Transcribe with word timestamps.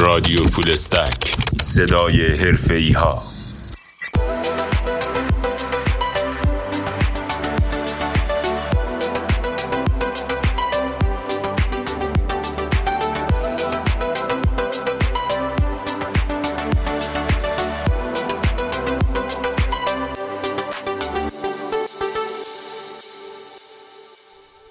رادیو 0.00 0.44
فولستک 0.44 1.34
صدای 1.62 2.36
حرفه 2.36 2.92
ها 2.96 3.29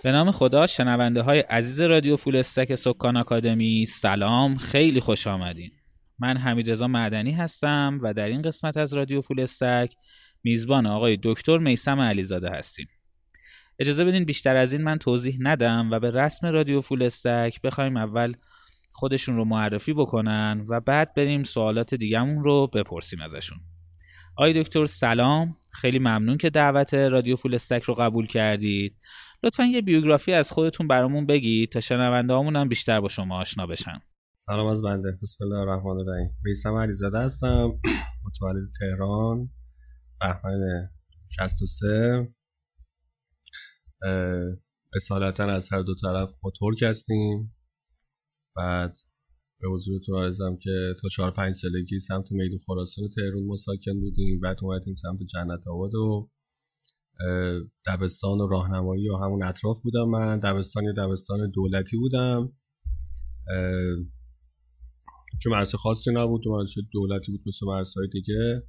به 0.09 0.13
نام 0.13 0.31
خدا 0.31 0.67
شنونده 0.67 1.21
های 1.21 1.39
عزیز 1.39 1.79
رادیو 1.81 2.17
فول 2.17 2.35
استک 2.35 2.75
سکان 2.75 3.17
آکادمی 3.17 3.85
سلام 3.85 4.57
خیلی 4.57 4.99
خوش 4.99 5.27
آمدین. 5.27 5.71
من 6.19 6.37
حمید 6.37 6.71
رضا 6.71 6.87
معدنی 6.87 7.31
هستم 7.31 7.99
و 8.03 8.13
در 8.13 8.27
این 8.27 8.41
قسمت 8.41 8.77
از 8.77 8.93
رادیو 8.93 9.21
فول 9.21 9.39
استک 9.39 9.93
میزبان 10.43 10.85
آقای 10.85 11.17
دکتر 11.23 11.57
میسم 11.57 11.99
علیزاده 11.99 12.49
هستیم. 12.49 12.87
اجازه 13.79 14.05
بدین 14.05 14.25
بیشتر 14.25 14.55
از 14.55 14.73
این 14.73 14.81
من 14.81 14.97
توضیح 14.97 15.37
ندم 15.39 15.89
و 15.91 15.99
به 15.99 16.11
رسم 16.11 16.47
رادیو 16.47 16.81
فول 16.81 17.03
استک 17.03 17.61
بخوایم 17.61 17.97
اول 17.97 18.33
خودشون 18.91 19.35
رو 19.35 19.45
معرفی 19.45 19.93
بکنن 19.93 20.65
و 20.69 20.79
بعد 20.79 21.13
بریم 21.13 21.43
سوالات 21.43 21.95
دیگهمون 21.95 22.43
رو 22.43 22.67
بپرسیم 22.67 23.21
ازشون. 23.21 23.59
آقای 24.37 24.63
دکتر 24.63 24.85
سلام. 24.85 25.55
خیلی 25.71 25.99
ممنون 25.99 26.37
که 26.37 26.49
دعوت 26.49 26.93
رادیو 26.93 27.35
فول 27.35 27.55
استک 27.55 27.83
رو 27.83 27.93
قبول 27.93 28.27
کردید. 28.27 28.95
لطفا 29.43 29.63
یه 29.63 29.81
بیوگرافی 29.81 30.33
از 30.33 30.51
خودتون 30.51 30.87
برامون 30.87 31.25
بگید 31.25 31.69
تا 31.69 31.79
شنونده 31.79 32.33
هم 32.33 32.69
بیشتر 32.69 33.01
با 33.01 33.07
شما 33.07 33.39
آشنا 33.41 33.67
بشن. 33.67 34.01
سلام 34.37 34.67
از 34.67 34.81
بنده. 34.81 35.19
بسم 35.21 35.43
الله 35.43 35.59
الرحمن 35.59 35.99
الرحیم. 35.99 36.37
میسم 36.43 36.73
علیزاده 36.73 37.19
هستم. 37.19 37.79
متولد 38.25 38.69
تهران. 38.79 39.49
بهمن 40.21 40.89
63 41.27 42.33
اصالتا 44.95 45.43
از 45.43 45.73
هر 45.73 45.81
دو 45.81 45.95
طرف 45.95 46.29
ما 46.43 46.51
ترک 46.59 46.83
هستیم. 46.83 47.55
بعد 48.55 48.97
به 49.61 49.67
حضورتون 49.69 50.23
عرضم 50.23 50.57
که 50.61 50.95
تا 51.01 51.07
چهار 51.11 51.31
پنج 51.31 51.55
سالگی 51.55 51.99
سمت 51.99 52.31
میدون 52.31 52.59
خراسان 52.67 53.09
تهران 53.15 53.45
ما 53.45 53.55
ساکن 53.55 53.99
بودیم. 53.99 54.39
بعد 54.39 54.57
اومدیم 54.61 54.95
سمت 54.95 55.19
جنت 55.19 55.67
آباد 55.67 55.95
و 55.95 56.29
دبستان 57.85 58.39
و 58.41 58.47
راهنمایی 58.47 59.09
و 59.09 59.17
همون 59.17 59.43
اطراف 59.43 59.77
بودم 59.83 60.09
من. 60.09 60.39
دبستان 60.39 60.83
یا 60.83 60.91
دبستان 60.91 61.51
دولتی 61.51 61.97
بودم. 61.97 62.53
چون 65.41 65.53
مرسه 65.53 65.77
خاصی 65.77 66.11
نبود 66.13 66.47
و 66.47 66.57
مرسه 66.57 66.81
دولتی 66.91 67.31
بود 67.31 67.41
مثل 67.47 67.65
های 67.97 68.07
دیگه. 68.11 68.63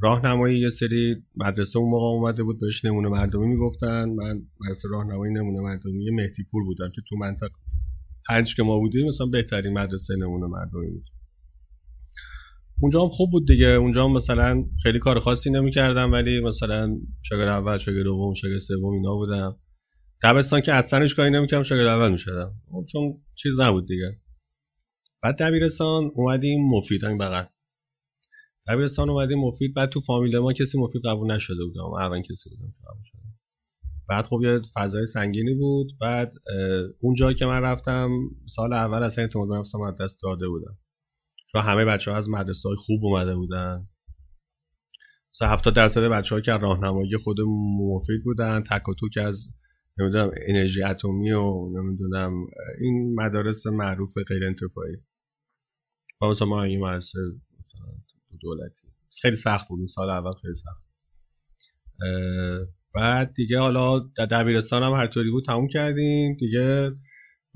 راهنمایی 0.00 0.60
یه 0.60 0.68
سری 0.68 1.16
مدرسه 1.36 1.78
اون 1.78 1.90
موقع 1.90 2.06
اومده 2.06 2.42
بود 2.42 2.60
بهش 2.60 2.84
نمونه 2.84 3.08
مردمی 3.08 3.46
می‌گفتن. 3.46 4.08
من 4.08 4.42
مرسه 4.60 4.88
راهنمایی 4.90 5.32
نمونه 5.32 5.60
مردمی 5.60 6.10
مهدی 6.10 6.44
پور 6.50 6.64
بودم 6.64 6.88
که 6.94 7.02
تو 7.08 7.16
منطقه 7.16 7.54
پنج 8.28 8.56
که 8.56 8.62
ما 8.62 8.78
بودیم 8.78 9.06
مثلا 9.06 9.26
بهترین 9.26 9.72
مدرسه 9.72 10.16
نمونه 10.16 10.46
مردمی 10.46 10.90
بود. 10.90 11.15
اونجا 12.80 13.02
هم 13.02 13.08
خوب 13.08 13.30
بود 13.30 13.48
دیگه. 13.48 13.66
اونجا 13.66 14.04
هم 14.04 14.12
مثلا 14.12 14.64
خیلی 14.82 14.98
کار 14.98 15.20
خاصی 15.20 15.50
نمی‌کردم 15.50 16.12
ولی 16.12 16.40
مثلا 16.40 16.96
شاگرد 17.22 17.48
اول 17.48 17.78
شاگرد 17.78 18.04
دوم 18.04 18.34
شاگرد 18.34 18.58
سوم 18.58 18.92
اینا 18.92 19.14
بودم. 19.14 19.56
دبستان 20.22 20.60
که 20.60 20.74
اصلا 20.74 21.06
کاری 21.16 21.30
نمی‌کردم 21.30 21.62
شاگرد 21.62 21.86
اول 21.86 22.12
می‌شدم. 22.12 22.54
چون 22.92 23.22
چیز 23.34 23.60
نبود 23.60 23.88
دیگه. 23.88 24.20
بعد 25.22 25.36
دبیرستان 25.42 26.10
اومدیم 26.14 26.68
مفید 26.68 27.04
همین 27.04 27.18
بغل. 27.18 27.44
دبیرستان 28.68 29.10
اومدیم 29.10 29.38
مفید. 29.38 29.74
بعد 29.74 29.88
تو 29.88 30.00
فامیل 30.00 30.38
ما 30.38 30.52
کسی 30.52 30.78
مفید 30.78 31.02
قبول 31.04 31.32
نشده 31.32 31.64
بود 31.64 31.78
اما 31.78 32.00
اول 32.00 32.22
کسی 32.22 32.50
بودم 32.50 32.74
قبول 32.86 33.02
شده 33.04 33.20
بعد 34.08 34.24
خب 34.24 34.40
یه 34.42 34.60
فضای 34.74 35.06
سنگینی 35.06 35.54
بود. 35.54 35.92
بعد 36.00 36.32
اونجا 37.00 37.32
که 37.32 37.46
من 37.46 37.60
رفتم 37.62 38.10
سال 38.46 38.72
اول 38.72 39.02
اصلا 39.02 39.24
اعتماد 39.24 39.52
نفسم 39.52 39.80
از 39.80 39.94
دست 40.00 40.18
داده 40.22 40.48
بودم. 40.48 40.78
چون 41.52 41.62
همه 41.62 41.84
بچه 41.84 42.10
ها 42.10 42.16
از 42.16 42.28
مدرسه 42.28 42.68
های 42.68 42.76
خوب 42.76 43.04
اومده 43.04 43.34
بودن. 43.34 43.88
مثلا 45.32 45.48
70 45.48 45.74
درصد 45.74 46.00
بچه 46.00 46.34
ها 46.34 46.40
که 46.40 46.52
راهنمایی 46.52 47.16
خود 47.16 47.36
مفید 47.80 48.24
بودن 48.24 48.62
تک 48.62 48.82
از 49.20 49.48
نمی‌دونم 49.98 50.30
انرژی 50.48 50.82
اتمی 50.82 51.32
و 51.32 51.68
نمی‌دونم 51.72 52.32
این 52.80 53.14
مدارس 53.20 53.66
معروف 53.66 54.14
غیر 54.28 54.44
انتفاعی. 54.44 54.96
و 56.22 56.26
مثلا 56.26 56.48
ما 56.48 56.62
این 56.62 56.80
مدرسه 56.80 57.18
دولتی. 58.40 58.88
خیلی 59.22 59.36
سخت 59.36 59.68
بود 59.68 59.88
سال 59.88 60.10
اول 60.10 60.32
خیلی 60.42 60.54
سخت. 60.54 60.86
بعد 62.94 63.34
دیگه 63.34 63.58
حالا 63.58 63.98
در 63.98 64.26
دبیرستان 64.26 64.82
هم 64.82 64.92
هر 64.92 65.06
طوری 65.06 65.30
بود 65.30 65.44
تموم 65.46 65.68
کردیم. 65.68 66.36
دیگه 66.36 66.90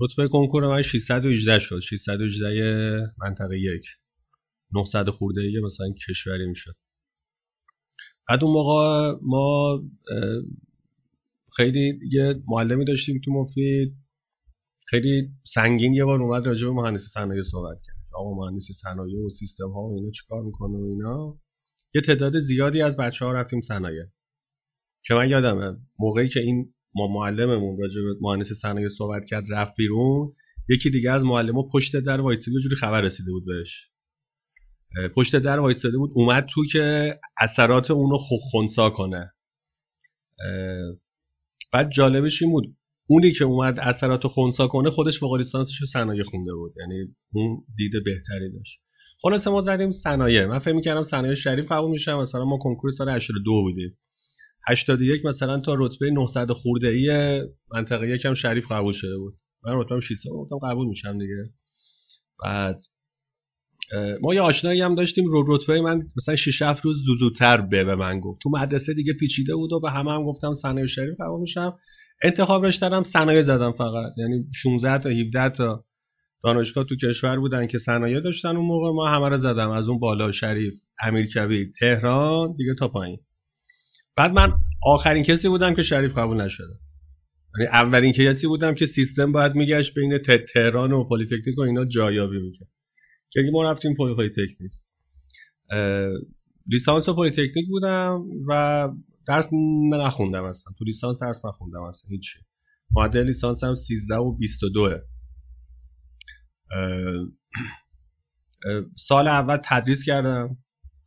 رتبه 0.01 0.27
کنکور 0.27 0.67
من 0.67 0.81
618 0.81 1.59
شد. 1.59 1.79
618 1.79 3.13
منطقه 3.17 3.59
یک. 3.59 3.85
900 4.73 5.09
خورده 5.09 5.41
ای 5.41 5.61
مثلا 5.65 5.93
کشوری 6.07 6.45
می‌شد. 6.45 6.75
بعد 8.29 8.43
اون 8.43 8.53
موقع 8.53 9.17
ما 9.21 9.79
خیلی 11.55 11.99
یه 12.11 12.43
معلمی 12.47 12.85
داشتیم 12.85 13.21
تو 13.25 13.31
مفید. 13.31 13.95
خیلی 14.87 15.29
سنگین 15.43 15.93
یه 15.93 16.05
بار 16.05 16.21
اومد 16.21 16.45
راجع 16.45 16.67
به 16.67 16.73
مهندسی 16.73 17.07
صنایع 17.07 17.41
صحبت 17.41 17.77
کرد. 17.83 17.95
آقا 18.13 18.33
مهندسی 18.33 18.73
صنایع 18.73 19.25
و 19.25 19.29
سیستم 19.29 19.71
ها 19.71 19.81
و 19.81 19.95
اینا 19.95 20.11
چیکار 20.11 20.41
می‌کنه 20.41 20.77
و 20.77 20.83
اینا؟ 20.83 21.39
یه 21.95 22.01
تعداد 22.01 22.39
زیادی 22.39 22.81
از 22.81 22.97
بچه 22.97 23.25
ها 23.25 23.31
رفتیم 23.31 23.61
صنایع. 23.61 24.03
که 25.03 25.13
من 25.13 25.29
یادمه 25.29 25.77
موقعی 25.99 26.29
که 26.29 26.39
این 26.39 26.73
ما 26.95 27.07
معلممون 27.07 27.77
راجع 27.81 28.01
به 28.01 28.15
مهندسی 28.21 28.53
صنایع 28.53 28.87
صحبت 28.87 29.25
کرد 29.25 29.43
رفت 29.51 29.75
بیرون. 29.77 30.33
یکی 30.69 30.89
دیگه 30.89 31.11
از 31.11 31.23
معلمو 31.23 31.69
پشت 31.69 31.95
در 31.95 32.21
وایسیده 32.21 32.59
جوری 32.59 32.75
خبر 32.75 33.01
رسیده 33.01 33.31
بود 33.31 33.45
بهش. 33.45 33.87
پشت 35.15 35.35
در 35.35 35.59
وایستاده 35.59 35.97
بود 35.97 36.11
اومد 36.13 36.45
تو 36.45 36.61
که 36.71 37.15
اثرات 37.37 37.91
اونو 37.91 38.17
خونسا 38.51 38.89
کنه. 38.89 39.33
بعد 41.71 41.91
جالبش 41.91 42.41
این 42.41 42.51
بود 42.51 42.75
اونی 43.07 43.31
که 43.31 43.43
اومد 43.43 43.79
اثرات 43.79 44.27
خونسا 44.27 44.67
کنه 44.67 44.89
خودش 44.89 45.19
فوق 45.19 45.35
لیسانسش 45.35 45.81
رو 45.81 45.87
صنایع 45.87 46.23
خونده 46.23 46.53
بود. 46.53 46.73
یعنی 46.77 47.15
اون 47.33 47.65
دید 47.77 47.91
بهتری 47.91 48.51
داشت. 48.51 48.81
خلاص 49.21 49.47
ما 49.47 49.61
زدیم 49.61 49.91
صنایع. 49.91 50.45
من 50.45 50.59
فکر 50.59 50.73
می‌کردم 50.73 51.03
صنایع 51.03 51.33
شریف 51.33 51.71
قبول 51.71 51.91
میشم 51.91 52.19
مثلا 52.19 52.45
ما 52.45 52.57
کنکور 52.57 52.91
سال 52.91 53.09
82 53.09 53.61
بودیم. 53.61 53.97
81 54.67 55.25
مثلا 55.25 55.59
تا 55.59 55.75
رتبه 55.77 56.11
900 56.11 56.51
خورده 56.51 56.87
ای 56.87 57.41
منطقه 57.75 58.09
یکم 58.09 58.33
شریف 58.33 58.71
قبول 58.71 58.93
شده 58.93 59.17
بود. 59.17 59.37
من 59.63 59.73
رتبه 59.75 59.99
600 59.99 60.29
گفتم 60.29 60.57
قبول 60.57 60.87
میشم 60.87 61.17
دیگه. 61.17 61.53
بعد 62.43 62.81
ما 64.21 64.33
یه 64.33 64.41
آشنایی 64.41 64.81
هم 64.81 64.95
داشتیم 64.95 65.25
رو 65.25 65.43
رتبه 65.47 65.81
من 65.81 66.03
مثلا 66.17 66.35
6 66.35 66.61
7 66.61 66.85
روز 66.85 66.97
زودتر 67.19 67.61
به 67.61 67.83
به 67.83 67.95
من 67.95 68.19
گفت. 68.19 68.41
تو 68.41 68.49
مدرسه 68.49 68.93
دیگه 68.93 69.13
پیچیده 69.13 69.55
بود 69.55 69.73
و 69.73 69.79
به 69.79 69.91
همه 69.91 70.11
هم 70.11 70.23
گفتم 70.25 70.53
صنایع 70.53 70.85
شریف 70.85 71.15
قبول 71.19 71.41
میشم. 71.41 71.77
انتخاب 72.23 72.65
رشتم 72.65 73.03
صنایع 73.03 73.41
زدم 73.41 73.71
فقط. 73.71 74.13
یعنی 74.17 74.45
16 74.53 74.97
تا 74.97 75.09
17 75.09 75.49
تا 75.49 75.85
دانشگاه 76.43 76.83
تو 76.83 76.95
کشور 76.95 77.39
بودن 77.39 77.67
که 77.67 77.77
صنایع 77.77 78.19
داشتن 78.19 78.49
اون 78.49 78.65
موقع 78.65 78.91
ما 78.91 79.07
همه 79.07 79.29
رو 79.29 79.37
زدم. 79.37 79.69
از 79.69 79.87
اون 79.87 79.99
بالا 79.99 80.31
شریف 80.31 80.73
امیرکبیر 81.03 81.71
تهران 81.79 82.55
دیگه 82.57 82.75
تا 82.79 82.87
پایین. 82.87 83.19
بعد 84.21 84.31
من 84.31 84.53
آخرین 84.83 85.23
کسی 85.23 85.47
بودم 85.47 85.73
که 85.73 85.83
شریف 85.83 86.17
قبول 86.17 86.41
نشده. 86.41 86.73
یعنی 87.57 87.67
اولین 87.67 88.11
کسی 88.11 88.47
بودم 88.47 88.75
که 88.75 88.85
سیستم 88.85 89.31
باید 89.31 89.55
میگشت 89.55 89.93
بین 89.93 90.17
تهران 90.53 90.91
و 90.91 91.03
پلیتکنیک 91.03 91.57
و 91.57 91.61
اینا 91.61 91.85
جایابی 91.85 92.39
می‌کرد. 92.39 92.67
که 93.29 93.39
ما 93.53 93.71
رفتیم 93.71 93.93
پلیتکنیک 93.93 94.71
لیسانس 96.67 97.09
پلیتکنیک 97.09 97.67
بودم 97.69 98.25
و 98.47 98.89
درس 99.27 99.49
نخوندم 99.91 100.43
اصلا. 100.43 100.73
تو 100.77 100.85
لیسانس 100.85 101.19
درس 101.21 101.45
نخوندم 101.45 101.81
اصلا 101.81 102.09
هیچی. 102.09 102.39
معدل 102.91 103.23
لیسانس 103.23 103.63
هم 103.63 103.73
13 103.73 104.15
و 104.15 104.31
22 104.31 104.99
سال 108.95 109.27
اول 109.27 109.57
تدریس 109.63 110.03
کردم. 110.03 110.57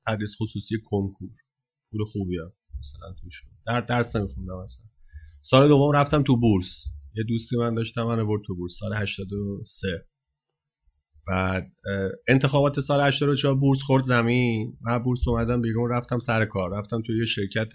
تدریس 0.06 0.37
خصوصی 0.40 0.75
کنکور. 0.84 1.31
پول 1.90 2.05
خوبی 2.05 2.38
هم. 2.38 2.52
مثلا 2.84 3.14
توش 3.20 3.42
در 3.66 3.81
درس 3.81 4.16
نمیخوندم 4.16 4.56
اصلا. 4.56 4.84
سال 5.40 5.69
دوم 5.69 5.92
رفتم 5.92 6.22
تو 6.22 6.40
بورس. 6.40 6.84
یه 7.14 7.25
دوستی 7.28 7.56
من 7.56 7.75
داشتم 7.75 8.02
من 8.02 8.26
برد 8.26 8.42
تو 8.46 8.54
بورس 8.54 8.76
سال 8.81 8.94
83 8.94 10.06
بعد 11.26 11.72
انتخابات 12.28 12.81
سال 12.81 13.00
84 13.00 13.54
بورس 13.54 13.82
خورد 13.82 14.04
زمین. 14.04 14.78
من 14.81 14.98
بورس 14.98 15.28
اومدم 15.28 15.62
بیرون 15.62 15.90
رفتم 15.90 16.19
سر 16.19 16.44
کار. 16.44 16.78
رفتم 16.78 17.02
توی 17.06 17.19
یه 17.19 17.25
شرکت 17.25 17.69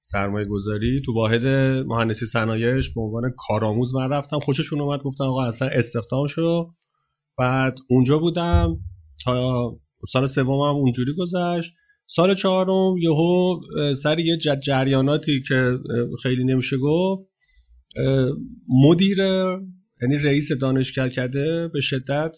سرمایه 0.00 0.46
گذاری 0.46 1.02
تو 1.06 1.12
واحد 1.14 1.46
مهندسی 1.86 2.26
صنایعش. 2.26 2.94
به 2.94 3.00
عنوان 3.00 3.34
کارآموز 3.38 3.94
من 3.94 4.10
رفتم. 4.10 4.38
خوششون 4.38 4.80
اومد 4.80 5.00
گفتن 5.00 5.24
آقا 5.24 5.44
اصلا 5.44 5.68
استخدام 5.68 6.26
شو. 6.26 6.70
بعد 7.38 7.74
اونجا 7.90 8.18
بودم 8.18 8.80
تا 9.24 9.72
سال 10.08 10.26
سومم 10.26 10.76
اونجوری 10.76 11.12
گذشت. 11.18 11.72
سال 12.06 12.34
چهارم 12.34 12.96
یهو 12.98 13.60
سر 13.94 14.18
یه 14.18 14.36
جریاناتی 14.36 15.42
که 15.48 15.78
خیلی 16.22 16.44
نمیشه 16.44 16.76
گفت 16.76 17.30
مدیر 18.68 19.18
یعنی 20.02 20.18
رئیس 20.24 20.52
دانشکده 20.52 21.68
به 21.68 21.80
شدت 21.80 22.36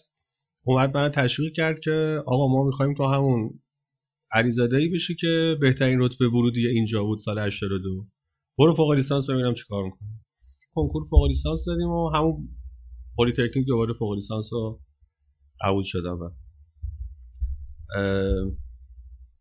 اومد 0.63 0.97
من 0.97 1.09
تشویق 1.09 1.53
کرد 1.53 1.79
که 1.79 2.21
آقا 2.25 2.47
ما 2.47 2.63
می‌خوایم 2.63 2.93
تو 2.93 3.03
همون 3.05 3.59
علیزاده 4.31 4.77
ای 4.77 4.89
بشی 4.89 5.15
که 5.15 5.57
بهترین 5.61 5.99
رتبه 6.01 6.27
ورودی 6.27 6.67
اینجا 6.67 7.03
بود 7.03 7.19
سال 7.19 7.39
82 7.39 8.07
برو 8.57 8.73
فوق 8.73 8.91
لیسانس 8.91 9.29
ببینم 9.29 9.53
چیکار 9.53 9.83
می‌کنی. 9.83 10.09
کنکور 10.73 11.03
فوق 11.09 11.27
لیسانس 11.27 11.65
دادیم 11.67 11.87
و 11.89 12.09
همون 12.09 12.49
پلی 13.17 13.31
تکنیک 13.31 13.67
دوباره 13.67 13.93
فوق 13.93 14.13
لیسانس 14.13 14.53
رو 14.53 14.81
قبول 15.61 15.83
شدم 15.83 16.35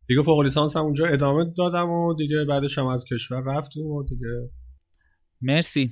دیگه 0.09 0.23
فوق 0.23 0.41
لیسانس 0.41 0.77
هم 0.77 0.83
اونجا 0.83 1.07
ادامه 1.07 1.53
دادم 1.57 1.91
و 1.91 2.15
دیگه 2.15 2.45
بعدش 2.49 2.79
هم 2.79 2.87
از 2.87 3.05
کشور 3.13 3.43
رفتیم 3.47 3.87
و 3.87 4.03
دیگه. 4.03 4.51
مرسی. 5.43 5.91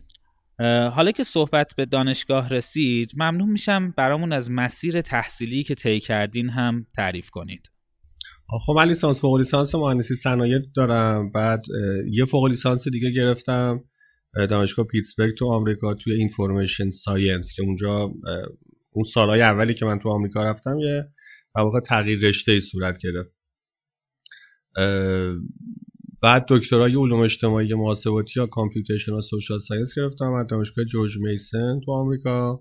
حالا 0.92 1.10
که 1.10 1.24
صحبت 1.24 1.74
به 1.76 1.84
دانشگاه 1.86 2.48
رسید 2.48 3.12
ممنون 3.16 3.48
میشم 3.48 3.94
برامون 3.96 4.32
از 4.32 4.50
مسیر 4.50 5.00
تحصیلی 5.00 5.62
که 5.62 5.74
طی 5.74 6.00
کردین 6.00 6.48
هم 6.48 6.86
تعریف 6.96 7.30
کنید. 7.30 7.70
خب 8.66 8.72
من 8.76 8.88
لیسانس 8.88 9.20
فوق 9.20 9.36
لیسانس 9.36 9.74
مهندسی 9.74 10.14
صنایع 10.14 10.58
دارم. 10.76 11.30
بعد 11.30 11.64
یه 12.10 12.24
فوق 12.24 12.46
لیسانس 12.46 12.88
دیگه 12.88 13.10
گرفتم. 13.10 13.84
دانشگاه 14.50 14.86
پیتسبرگ 14.86 15.36
تو 15.38 15.52
آمریکا 15.52 15.94
توی 15.94 16.14
information 16.14 16.90
science 16.90 17.52
که 17.52 17.62
اونجا 17.62 18.10
اون 18.90 19.04
سالهای 19.14 19.42
اولی 19.42 19.74
که 19.74 19.84
من 19.84 19.98
تو 19.98 20.08
آمریکا 20.08 20.42
رفتم 20.42 20.78
یه 20.78 21.04
واقع 21.54 21.80
تغییر 21.80 22.18
رشته 22.18 22.52
ای 22.52 22.60
صورت 22.60 22.98
گرفت. 22.98 23.30
بعد 26.22 26.44
دکترای 26.48 26.94
علوم 26.94 27.20
اجتماعی 27.20 27.74
محاسباتی 27.74 28.40
یا 28.40 28.46
computational 28.46 29.12
social 29.12 29.58
science 29.58 29.94
گرفتم 29.96 30.32
از 30.32 30.46
دانشگاه 30.46 30.84
جورج 30.84 31.18
میسن 31.18 31.80
تو 31.84 31.92
آمریکا. 31.92 32.60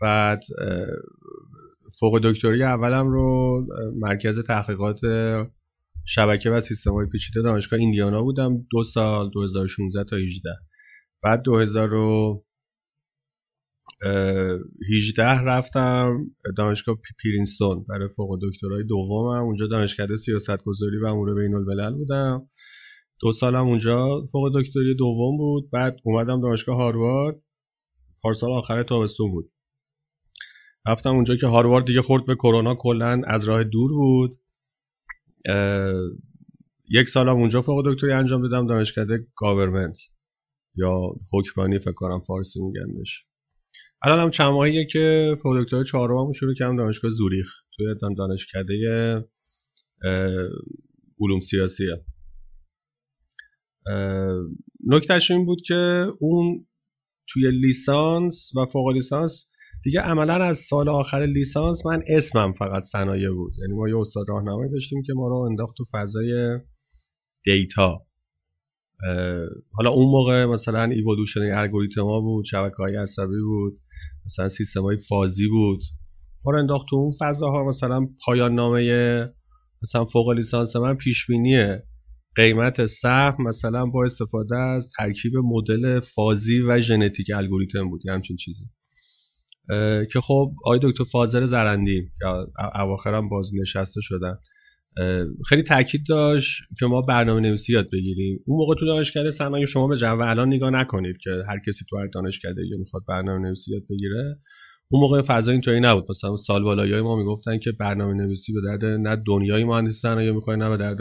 بعد 0.00 0.42
فوق 2.00 2.20
دکتری 2.22 2.62
اولم 2.62 3.08
رو 3.08 3.66
مرکز 3.96 4.38
تحقیقات 4.38 5.00
شبکه 6.04 6.50
و 6.50 6.60
سیستم 6.60 6.90
های 6.90 7.06
پیچیده 7.06 7.42
دانشگاه 7.42 7.80
ایندیانا 7.80 8.22
بودم 8.22 8.66
دو 8.70 8.82
سال 8.82 9.30
2016 9.30 10.04
تا 10.04 10.16
18 10.16 10.50
بعد 11.22 11.42
2018 14.00 15.24
رفتم 15.24 16.30
دانشگاه 16.56 16.96
پرینستون 17.24 17.84
برای 17.88 18.08
فوق 18.08 18.38
دکترای 18.42 18.84
دومم. 18.84 19.44
اونجا 19.44 19.66
دانشکده 19.66 20.16
سیاست 20.16 20.64
گذاری 20.64 20.98
و 21.02 21.06
امور 21.06 21.34
بین 21.34 21.54
الملل 21.54 21.94
بودم. 21.94 22.48
دو 23.20 23.32
سالم 23.32 23.66
اونجا 23.66 24.28
فوق 24.32 24.60
دکتری 24.60 24.94
دوم 24.98 25.36
بود. 25.36 25.70
بعد 25.70 25.96
اومدم 26.04 26.40
دانشگاه 26.40 26.76
هاروارد. 26.76 27.42
پارسال 28.22 28.52
آخر 28.52 28.82
تابستون 28.82 29.30
بود. 29.30 29.52
رفتم 30.86 31.14
اونجا 31.14 31.36
که 31.36 31.46
هاروارد 31.46 31.84
دیگه 31.84 32.02
خورد 32.02 32.26
به 32.26 32.34
کرونا 32.34 32.74
کلا 32.74 33.20
از 33.26 33.44
راه 33.44 33.64
دور 33.64 33.92
بود. 33.92 34.30
یک 36.90 37.08
سالم 37.08 37.36
اونجا 37.36 37.62
فوق 37.62 37.92
دکتری 37.92 38.12
انجام 38.12 38.42
دادم 38.42 38.66
دانشکده 38.66 39.26
گاورمنت 39.36 39.98
یا 40.76 41.00
حکمرانی 41.32 41.78
فکر 41.78 41.92
کنم 41.92 42.20
فارسی 42.20 42.60
میگن 42.60 42.94
بهش. 42.94 43.26
الان 44.06 44.20
هم 44.20 44.30
چند 44.30 44.48
ماهیه 44.48 44.84
که 44.84 45.36
فوق 45.42 45.62
دکتری 45.62 45.84
چهارمم 45.84 46.32
شروع 46.32 46.54
کردم 46.54 46.76
دانشگاه 46.76 47.10
زوریخ. 47.10 47.46
توی 47.76 47.86
دانشکده 48.18 48.74
علوم 51.20 51.40
سیاسیه 51.40 52.04
نکتهش 54.86 55.30
این 55.30 55.46
بود 55.46 55.58
که 55.66 56.06
اون 56.20 56.66
توی 57.28 57.50
لیسانس 57.50 58.50
و 58.56 58.66
فوق 58.66 58.88
لیسانس 58.88 59.46
دیگه 59.84 60.00
عملا 60.00 60.34
از 60.34 60.58
سال 60.58 60.88
آخر 60.88 61.26
لیسانس 61.26 61.86
من 61.86 62.02
اسمم 62.08 62.52
فقط 62.52 62.82
صنایع 62.82 63.30
بود. 63.30 63.52
یعنی 63.58 63.72
ما 63.72 63.88
یه 63.88 63.98
استاد 63.98 64.24
راهنمایی 64.28 64.70
داشتیم 64.70 65.02
که 65.06 65.12
ما 65.12 65.28
رو 65.28 65.36
انداخت 65.36 65.76
تو 65.76 65.84
فضای 65.92 66.58
data. 67.44 68.06
حالا 69.72 69.90
اون 69.90 70.10
موقع 70.10 70.44
مثلا 70.44 70.84
evolution 70.84 71.40
algorithm 71.40 72.12
ا 72.12 72.20
بود 72.20 72.44
شبکه 72.44 72.76
های 72.76 72.96
عصبی 72.96 73.40
بود. 73.40 73.80
مثلا 74.24 74.48
سیستم 74.48 74.82
های 74.82 74.96
فازی 74.96 75.48
بود. 75.48 75.80
ما 76.44 76.52
رو 76.52 76.58
انداخت 76.58 76.86
تو 76.90 76.96
اون 76.96 77.12
فضاها. 77.20 77.64
مثلا 77.68 78.06
پایان 78.26 78.54
نامه 78.54 78.82
مثلا 79.82 80.04
فوق 80.04 80.30
لیسانس 80.30 80.76
من 80.76 80.94
پیش 80.94 81.26
قیمت 82.36 82.86
سهم 82.86 83.36
مثلا 83.46 83.86
با 83.86 84.04
استفاده 84.04 84.56
از 84.56 84.88
ترکیب 84.98 85.32
مدل 85.44 86.00
فازی 86.00 86.60
و 86.60 86.78
genetic 86.78 87.26
algorithm 87.34 87.88
بود. 87.90 88.02
همچین 88.08 88.36
چیزی. 88.36 88.64
که 90.12 90.20
خب 90.22 90.52
آقای 90.64 90.78
دکتر 90.82 91.04
فاضل 91.04 91.44
زرندی 91.44 92.10
که 92.20 92.26
اواخرم 92.80 93.28
باز 93.28 93.50
نشسته 93.60 94.00
شدن. 94.00 94.38
خیلی 95.48 95.62
تاکید 95.62 96.00
داشت 96.08 96.62
که 96.78 96.86
ما 96.86 97.02
برنامه 97.02 97.40
نویسی 97.40 97.72
یاد 97.72 97.90
بگیریم. 97.90 98.38
اون 98.46 98.58
موقع 98.58 98.74
تو 98.74 98.86
دانشکده 98.86 99.30
صنایع 99.30 99.66
شما 99.66 99.88
به 99.88 99.96
جو 99.96 100.20
الان 100.20 100.48
نگاه 100.48 100.70
نکنید 100.70 101.18
که 101.18 101.30
هر 101.48 101.58
کسی 101.66 101.84
تو 101.90 101.98
هر 101.98 102.06
دانشکده 102.06 102.66
یا 102.70 102.78
می‌خواد 102.78 103.02
برنامه 103.08 103.46
نویسی 103.46 103.72
یاد 103.72 103.82
بگیره. 103.90 104.38
اون 104.88 105.00
موقع 105.00 105.22
فضا 105.22 105.52
اینطوری 105.52 105.80
نبود. 105.80 106.06
مثلا 106.10 106.36
سال 106.36 106.62
بالایی 106.62 107.00
ما 107.00 107.16
می‌گفتن 107.16 107.58
که 107.58 107.72
برنامه 107.72 108.14
نویسی 108.14 108.52
به 108.52 108.60
درد 108.64 108.84
نه 108.84 109.22
دنیای 109.26 109.64
مهندسی 109.64 109.98
صنایع 109.98 110.32
می‌خوره 110.32 110.56
نه 110.56 110.68
به 110.68 110.76
درد 110.76 110.98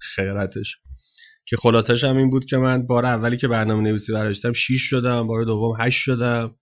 خیرتش 0.00 0.76
که 1.46 1.56
خلاصش 1.56 2.04
هم 2.04 2.16
این 2.16 2.30
بود 2.30 2.44
که 2.44 2.56
من 2.56 2.86
بار 2.86 3.06
اولی 3.06 3.36
که 3.36 3.48
برنامه 3.48 3.82
نویسی 3.82 4.12
براشتم 4.12 4.52
6 4.52 4.80
شدم 4.80 5.26
بار 5.26 5.44
دوم 5.44 5.76
8 5.78 6.02
شدم. 6.02 6.56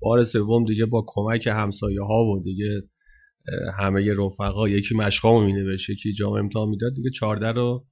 بار 0.00 0.22
سوم 0.22 0.64
دیگه 0.64 0.86
با 0.86 1.04
کمک 1.06 1.46
همسایه 1.46 2.02
ها 2.02 2.24
و 2.24 2.42
دیگه 2.42 2.82
همه 3.78 4.12
رفقا 4.12 4.68
یکی 4.68 4.94
مشقامو 4.94 5.46
مینوشت 5.46 5.90
یکی 5.90 6.12
جام 6.12 6.32
امتحان 6.32 6.68
می‌داد 6.68 6.94
دیگه 6.94 7.10
14 7.10 7.52
رو 7.52 7.86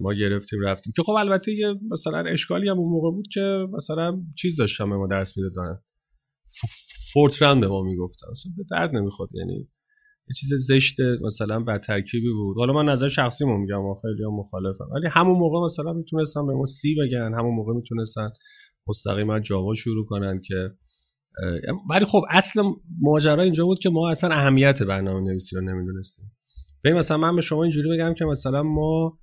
ما 0.00 0.14
گرفتیم 0.14 0.60
رفتیم. 0.60 0.92
که 0.96 1.02
خب 1.02 1.12
البته 1.12 1.52
یه 1.52 1.74
مثلا 1.90 2.18
اشکالی 2.18 2.68
هم 2.68 2.78
اون 2.78 2.92
موقع 2.92 3.10
بود 3.10 3.28
که 3.32 3.66
مثلا 3.72 4.22
چیز 4.36 4.56
داشتم 4.56 4.84
ما 4.84 5.06
درس 5.06 5.38
می‌دادن. 5.38 5.78
فورت 7.12 7.40
به 7.40 7.68
ما 7.68 7.82
می‌گفتن. 7.82 8.26
به 8.56 8.64
درد 8.70 8.96
نمی‌خواد 8.96 9.28
یعنی 9.34 9.68
یه 10.28 10.34
چیز 10.40 10.54
زشت 10.54 11.00
مثلا 11.00 11.60
بد 11.60 11.80
ترکیبی 11.80 12.32
بود. 12.32 12.56
حالا 12.56 12.72
من 12.72 12.92
نظر 12.92 13.08
شخصی 13.08 13.44
مو 13.44 13.58
میگم 13.58 13.94
خیلی 14.02 14.24
هم 14.24 14.34
مخالفم. 14.34 14.84
ولی 14.94 15.06
همون 15.10 15.38
موقع 15.38 15.64
مثلا 15.64 15.92
می‌تونستن 15.92 16.46
به 16.46 16.52
ما 16.52 16.64
سی 16.64 16.94
بگن 16.94 17.34
همون 17.34 17.54
موقع 17.54 17.72
می‌تونستن 17.72 18.30
مستقیما 18.86 19.40
جاوا 19.40 19.74
شروع 19.74 20.06
کنن 20.06 20.40
که 20.44 20.70
ولی 21.90 22.04
خب 22.04 22.22
اصل 22.30 22.62
ماجرا 23.00 23.42
اینجا 23.42 23.64
بود 23.64 23.78
که 23.78 23.90
ما 23.90 24.10
اصلا 24.10 24.34
اهمیت 24.34 24.82
برنامه 24.82 25.30
نویسی 25.30 25.56
رو 25.56 25.62
نمی‌دونستیم. 25.62 26.32
ببین 26.84 26.98
مثلا 26.98 27.16
من 27.16 27.36
به 27.36 27.42
شما 27.42 27.62
اینجوری 27.62 27.88
بگم 27.90 28.14
که 28.14 28.24
مثلا 28.24 28.62
ما 28.62 29.18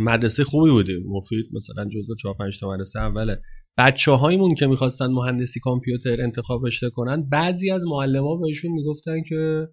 مدرسه 0.00 0.44
خوبی 0.44 0.70
بودیم. 0.70 1.02
مفید 1.08 1.46
مثلا 1.52 1.84
جزو 1.84 2.14
4 2.14 2.34
5 2.38 2.60
تا 2.60 2.70
مدرسه 2.70 3.00
اوله. 3.00 3.40
بچه 3.78 4.12
هایمون 4.12 4.54
که 4.54 4.66
می‌خواستن 4.66 5.06
مهندسی 5.06 5.60
کامپیوتر 5.60 6.22
انتخاب 6.22 6.66
رشته 6.66 6.90
کنن 6.90 7.28
بعضی 7.28 7.70
از 7.70 7.86
معلم 7.86 8.40
بهشون 8.42 8.70
می‌گفتن 8.72 9.22
که 9.28 9.68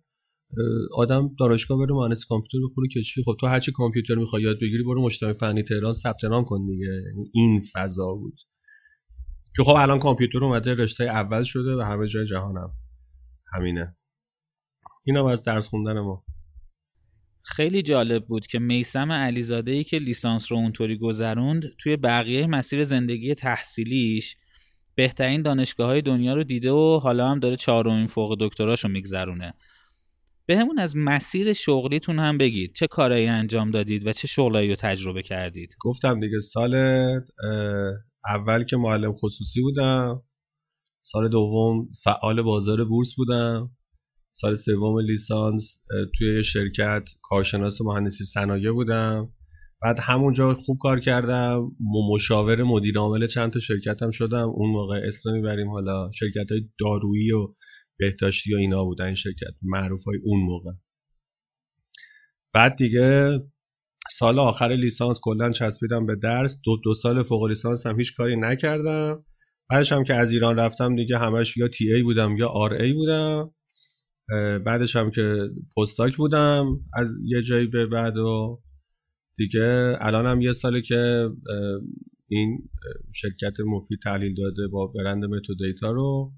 آدم 0.95 1.35
دانشگاه 1.39 1.79
بره 1.79 1.95
مهندسی 1.95 2.25
کامپیوتر 2.29 2.67
بخوره 2.69 2.87
که 2.93 3.01
چی 3.01 3.23
خب 3.23 3.35
تو 3.39 3.47
هرچی 3.47 3.71
کامپیوتر 3.71 4.15
می‌خوای 4.15 4.43
یاد 4.43 4.55
بگیری 4.61 4.83
برو 4.83 5.05
مجتمع 5.05 5.33
فنی 5.33 5.63
تهران 5.63 5.93
ثبت 5.93 6.23
نام 6.23 6.45
کن 6.45 6.65
دیگه. 6.65 6.85
یعنی 6.85 7.31
این 7.33 7.61
فضا 7.73 8.13
بود. 8.13 8.35
که 9.55 9.63
خب 9.63 9.75
الان 9.75 9.99
کامپیوتر 9.99 10.43
اومده 10.43 10.73
رشته 10.73 11.03
اول 11.03 11.43
شده 11.43 11.75
و 11.75 11.81
همه 11.81 12.07
جای 12.07 12.25
جهانم. 12.25 12.71
همینه. 13.53 13.95
اینم 15.05 15.25
از 15.25 15.43
درس 15.43 15.67
خوندن 15.67 15.99
ما. 15.99 16.25
خیلی 17.43 17.81
جالب 17.81 18.25
بود 18.25 18.47
که 18.47 18.59
میسم 18.59 19.11
علیزاده 19.11 19.71
ای 19.71 19.83
که 19.83 19.97
لیسانس 19.97 20.51
رو 20.51 20.57
اونطوری 20.57 20.97
گذروند 20.97 21.63
توی 21.77 21.97
بقیه 21.97 22.47
مسیر 22.47 22.83
زندگی 22.83 23.35
تحصیلیش 23.35 24.37
بهترین 24.95 25.41
دانشگاه 25.41 25.87
های 25.87 26.01
دنیا 26.01 26.33
رو 26.33 26.43
دیده 26.43 26.71
و 26.71 26.99
حالا 27.03 27.29
هم 27.29 27.39
داره 27.39 27.55
چهارمین 27.55 28.07
فوق 28.07 28.37
دکتراشو 28.39 28.87
میگذرونه. 28.87 29.53
به 30.45 30.57
همون 30.57 30.79
از 30.79 30.97
مسیر 30.97 31.53
شغلیتون 31.53 32.19
هم 32.19 32.37
بگید. 32.37 32.73
چه 32.73 32.87
کارایی 32.87 33.27
انجام 33.27 33.71
دادید 33.71 34.07
و 34.07 34.13
چه 34.13 34.27
شغلایی 34.27 34.69
رو 34.69 34.75
تجربه 34.75 35.21
کردید؟ 35.21 35.75
گفتم 35.79 36.19
دیگه 36.19 36.39
سال 36.39 36.75
اول 38.25 38.63
که 38.63 38.77
معلم 38.77 39.13
خصوصی 39.13 39.61
بودم 39.61 40.23
سال 41.01 41.29
دوم 41.29 41.89
فعال 42.03 42.41
بازار 42.41 42.85
بورس 42.85 43.15
بودم. 43.17 43.71
سال 44.31 44.55
سوم 44.55 44.99
لیسانس 44.99 45.81
توی 46.17 46.43
شرکت 46.43 47.09
کارشناس 47.21 47.81
مهندسی 47.81 48.25
صنایع 48.25 48.71
بودم. 48.71 49.33
بعد 49.81 49.99
همونجا 49.99 50.53
خوب 50.53 50.77
کار 50.81 50.99
کردم. 50.99 51.71
مشاور 52.13 52.63
مدیر 52.63 52.97
عامل 52.97 53.27
چند 53.27 53.51
تا 53.51 53.59
شرکتم 53.59 54.11
شدم. 54.11 54.49
اون 54.49 54.71
موقع 54.71 55.01
اسم 55.03 55.31
می‌بریم 55.33 55.69
حالا. 55.69 56.11
شرکت 56.11 56.51
های 56.51 56.61
دارویی 56.79 57.31
و 57.31 57.55
بهداشتی 57.99 58.55
و 58.55 58.57
اینا 58.57 58.83
بودن 58.83 59.05
این 59.05 59.15
شرکت. 59.15 59.53
معروف 59.61 60.03
های 60.03 60.17
اون 60.23 60.41
موقع. 60.41 60.71
بعد 62.53 62.75
دیگه 62.75 63.39
سال 64.09 64.39
آخر 64.39 64.67
لیسانس 64.67 65.19
کلا 65.21 65.51
چسبیدم 65.51 66.05
به 66.05 66.15
درس. 66.15 66.61
دو 66.63 66.77
دو 66.83 66.93
سال 66.93 67.23
فوق 67.23 67.45
لیسانس 67.45 67.87
هم 67.87 67.99
هیچ 67.99 68.15
کاری 68.17 68.35
نکردم. 68.39 69.25
بعدش 69.69 69.91
هم 69.91 70.03
که 70.03 70.13
از 70.13 70.31
ایران 70.31 70.59
رفتم 70.59 70.95
دیگه 70.95 71.17
همش 71.17 71.57
یا 71.57 71.67
تی 71.67 71.93
ای 71.93 72.03
بودم 72.03 72.37
یا 72.37 72.47
آر 72.47 72.73
ای 72.73 72.93
بودم. 72.93 73.53
بعدش 74.65 74.95
هم 74.95 75.11
که 75.11 75.49
پستاک 75.77 76.17
بودم 76.17 76.65
از 76.93 77.07
یه 77.25 77.41
جایی 77.41 77.67
به 77.67 77.85
بعد 77.85 78.17
و 78.17 78.61
دیگه 79.37 79.97
الان 79.99 80.25
هم 80.25 80.41
یه 80.41 80.51
ساله 80.51 80.81
که 80.81 81.29
این 82.27 82.69
شرکت 83.15 83.53
مفید 83.65 83.99
تحلیل 84.03 84.35
داده 84.35 84.67
با 84.67 84.87
برند 84.87 85.25
متو 85.25 85.55
دیتا 85.55 85.91
رو 85.91 86.33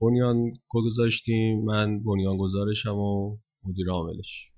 بنیان 0.00 0.36
گذاشتیم. 0.68 1.64
من 1.64 2.02
بنیان 2.02 2.36
گذارشم 2.36 2.94
و 2.94 3.38
مدیر 3.64 3.90
عاملش. 3.90 4.50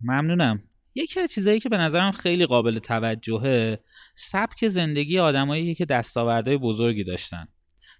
ممنونم. 0.00 0.60
یکی 0.96 1.20
از 1.20 1.30
چیزایی 1.32 1.60
که 1.60 1.68
به 1.68 1.76
نظرم 1.76 2.12
خیلی 2.12 2.46
قابل 2.46 2.78
توجهه 2.78 3.78
سبک 4.14 4.68
زندگی 4.68 5.18
آدمایی 5.18 5.74
که 5.74 5.84
دستاوردهای 5.84 6.56
بزرگی 6.56 7.04
داشتن. 7.04 7.48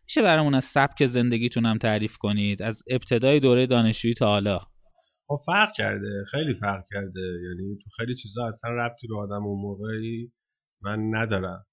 میشه 0.05 0.23
برامون 0.23 0.55
از 0.55 0.65
سبک 0.65 1.07
زندگیتون 1.07 1.67
هم 1.67 1.79
تعریف 1.79 2.17
کنید 2.17 2.63
از 2.63 2.83
ابتدای 2.91 3.41
دوره 3.41 3.67
دانشجویی 3.67 4.15
تا 4.15 4.27
حالا؟ 4.27 4.59
خب 5.27 5.39
فرق 5.47 5.69
کرده 5.77 6.25
خیلی 6.31 6.55
فرق 6.55 6.85
کرده. 6.95 7.21
یعنی 7.21 7.79
تو 7.85 7.91
خیلی 7.97 8.15
چیزا 8.15 8.47
اصلا 8.49 8.71
ربطی 8.71 9.07
به 9.09 9.19
آدم 9.19 9.47
اون 9.47 9.61
موقعی 9.61 10.33
من 10.81 11.11
ندارم. 11.11 11.67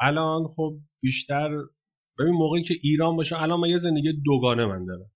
الان 0.00 0.48
خب 0.56 0.78
بیشتر 1.00 1.48
ببین 2.18 2.34
موقعی 2.34 2.62
که 2.62 2.74
ایران 2.82 3.16
باشم 3.16 3.36
الان 3.36 3.60
من 3.60 3.68
یه 3.68 3.76
زندگی 3.76 4.12
دوگانه 4.24 4.66
من 4.66 4.84
دارم. 4.86 5.10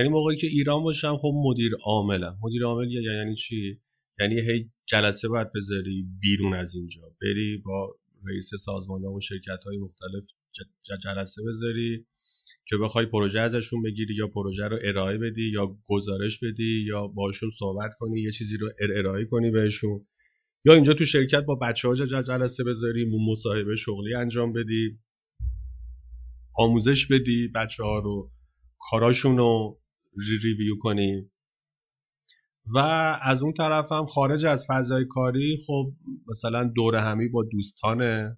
یعنی 0.00 0.12
موقعی 0.12 0.36
که 0.36 0.46
ایران 0.46 0.82
باشم 0.82 1.16
خب 1.16 1.32
مدیر 1.34 1.72
عاملم. 1.84 2.38
مدیر 2.42 2.64
عامل 2.64 2.90
یعنی 2.90 3.34
چی؟ 3.34 3.80
یعنی 4.20 4.40
هی 4.40 4.70
جلسه 4.86 5.28
باید 5.28 5.52
بذاری 5.54 6.04
بیرون 6.20 6.54
از 6.54 6.74
اینجا. 6.74 7.02
بری 7.22 7.62
با 7.64 7.96
رئیس 8.28 8.50
سازمان 8.64 9.04
و 9.04 9.20
شرکت 9.20 9.64
های 9.66 9.78
مختلف 9.78 10.24
جلسه 11.04 11.42
بذاری 11.48 12.06
که 12.66 12.76
بخوای 12.76 13.06
پروژه 13.06 13.40
ازشون 13.40 13.82
بگیری 13.82 14.14
یا 14.14 14.26
پروژه 14.26 14.68
رو 14.68 14.78
ارائه 14.82 15.18
بدی 15.18 15.50
یا 15.54 15.78
گزارش 15.88 16.38
بدی 16.38 16.84
یا 16.86 17.06
باشون 17.06 17.50
صحبت 17.58 17.90
کنی 17.98 18.20
یه 18.20 18.30
چیزی 18.30 18.56
رو 18.56 18.70
ارائه 18.96 19.24
کنی 19.24 19.50
بهشون. 19.50 20.06
یا 20.64 20.74
اینجا 20.74 20.94
تو 20.94 21.04
شرکت 21.04 21.44
با 21.44 21.54
بچه 21.54 21.88
ها 21.88 21.94
جلسه 21.94 22.64
بذاری 22.64 23.04
مصاحبه 23.30 23.76
شغلی 23.76 24.14
انجام 24.14 24.52
بدی 24.52 24.98
آموزش 26.54 27.06
بدی 27.06 27.48
بچه 27.48 27.82
ها 27.82 27.98
رو 27.98 28.32
کاراشون 28.90 29.36
رو 29.36 29.79
ریویو 30.42 30.74
کنی 30.80 31.30
و 32.74 32.78
از 33.22 33.42
اون 33.42 33.52
طرف 33.52 33.92
هم 33.92 34.06
خارج 34.06 34.46
از 34.46 34.66
فضای 34.68 35.04
کاری 35.04 35.56
خب 35.66 35.92
مثلا 36.28 36.64
دور 36.64 36.96
همی 36.96 37.28
با 37.28 37.44
دوستانه 37.52 38.36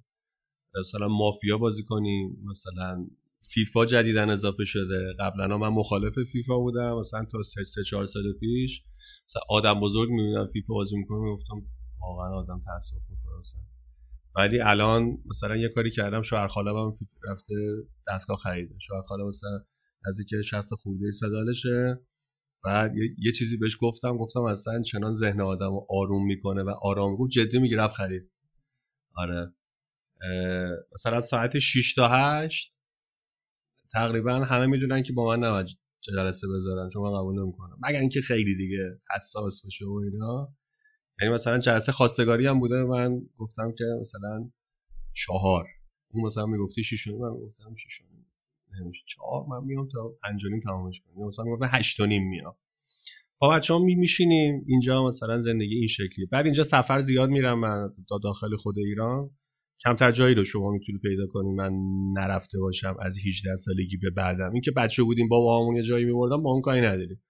مثلا 0.81 1.09
مافیا 1.09 1.59
بازی 1.59 1.85
کنیم 1.85 2.37
مثلا 2.51 3.07
فیفا 3.45 3.87
جدیدن 3.87 4.31
اضافه 4.31 4.65
شده. 4.65 5.15
قبلا 5.21 5.59
من 5.59 5.69
مخالف 5.69 6.19
فیفا 6.33 6.59
بودم 6.59 6.99
مثلا 6.99 7.25
تا 7.33 7.43
سه, 7.43 7.65
سه 7.65 7.83
چهار 7.83 8.05
سال 8.05 8.33
پیش. 8.41 8.85
مثلا 9.29 9.43
آدم 9.49 9.81
بزرگ 9.81 10.11
می‌بینم 10.11 10.47
فیفا 10.53 10.75
بازی 10.75 10.97
می‌کنم 10.97 11.25
می‌گفتم 11.25 11.63
واقعا 12.01 12.35
آدم 12.35 12.63
تاسف 12.67 13.11
می‌خوره 13.11 13.43
ولی 14.37 14.61
الان 14.61 15.19
مثلا 15.27 15.57
یه 15.57 15.69
کاری 15.69 15.91
کردم 15.91 16.23
شوهر 16.23 16.49
خالم 16.49 16.77
هم 16.77 16.95
رفته 17.29 17.55
دستگاه 18.09 18.37
خریده. 18.37 18.75
شوهر 18.79 19.03
خالم 19.03 19.27
مثلا 19.29 19.65
که 20.29 20.43
60 20.43 20.75
خورده 20.75 21.11
سدالشه 21.11 22.01
بعد 22.65 22.93
یه،, 23.19 23.33
چیزی 23.33 23.57
بهش 23.57 23.77
گفتم 23.81 24.17
گفتم 24.17 24.41
اصلا 24.41 24.83
چنان 24.83 25.13
ذهن 25.13 25.41
آدم 25.41 25.71
رو 25.71 25.87
آروم 25.91 26.27
می‌کنه 26.27 26.63
و 26.63 26.71
آرام 26.83 27.17
گفت 27.17 27.31
جدی 27.31 27.59
میگه 27.59 27.77
رفت 27.77 27.97
خرید. 27.97 28.31
آره. 29.17 29.55
مثلا 30.95 31.21
ساعت 31.21 31.59
6 31.59 31.95
تا 31.95 32.09
8 32.09 32.75
تقریبا 33.93 34.33
همه 34.33 34.67
می‌دونن 34.67 35.03
که 35.03 35.13
با 35.13 35.27
من 35.27 35.45
نباید 35.45 35.67
جلسه 36.01 36.47
بذارن 36.57 36.89
چون 36.89 37.03
من 37.03 37.19
قبول 37.19 37.43
نمی‌کنم. 37.43 37.79
مگر 37.89 38.01
اینکه 38.01 38.21
خیلی 38.21 38.57
دیگه 38.57 39.01
حساس 39.17 39.67
بشه 39.67 39.85
و 39.87 40.01
اینا. 40.05 40.55
یعنی 41.21 41.35
مثلا 41.35 41.59
جلسه 41.59 41.93
خواستگاری 41.93 42.47
هم 42.47 42.61
بوده 42.61 42.85
من 42.85 43.21
گفتم 43.39 43.73
که 43.79 43.85
مثلا 44.01 44.51
چهار. 45.13 45.67
اون 46.13 46.27
مثلا 46.27 46.47
می‌گفتی 46.47 46.83
شیش 46.83 47.09
من 47.09 47.35
گفتم 47.35 47.75
شیش 47.75 48.01
نمیشه 48.01 48.12
چهار 49.07 49.47
من 49.49 49.67
میام 49.67 49.89
تا 49.89 50.17
پنج 50.23 50.47
تمامش 50.65 51.01
کنم. 51.01 51.27
مثلا 51.27 51.45
می‌گفت 51.45 51.63
هشت 51.65 52.01
و 52.01 52.07
نیم 52.07 52.29
میام. 52.29 52.55
با 53.39 53.49
بچه 53.49 53.75
ها 53.75 53.81
می 53.81 53.95
میشینیم. 53.95 54.65
اینجا 54.67 55.07
مثلا 55.07 55.41
زندگی 55.41 55.75
این 55.75 55.87
شکلی. 55.87 56.27
بعد 56.27 56.45
اینجا 56.45 56.63
سفر 56.63 57.01
زیاد 57.01 57.31
میرم 57.31 57.59
من 57.61 57.89
تا 58.09 58.19
داخل 58.19 58.57
خود 58.57 58.79
ایران. 58.79 59.31
کمتر 59.85 60.13
جایی 60.13 60.35
رو 60.35 60.45
شما 60.45 60.71
می‌تونی 60.71 60.99
پیدا 60.99 61.27
کنیم 61.27 61.55
من 61.55 61.73
نرفته 62.17 62.59
باشم 62.59 62.97
از 63.01 63.19
18 63.27 63.57
سالگی 63.57 63.97
به 63.97 64.11
بعدم. 64.11 64.53
اینکه 64.53 64.71
بچه 64.71 65.03
بودیم 65.03 65.29
بابا 65.29 65.63
همون 65.63 65.77
یه 65.77 65.83
جایی 65.83 66.05
میبردم 66.05 66.43
با 66.43 66.51
اون 66.51 66.63
کاری 66.63 66.81
نداریم. 66.81 67.23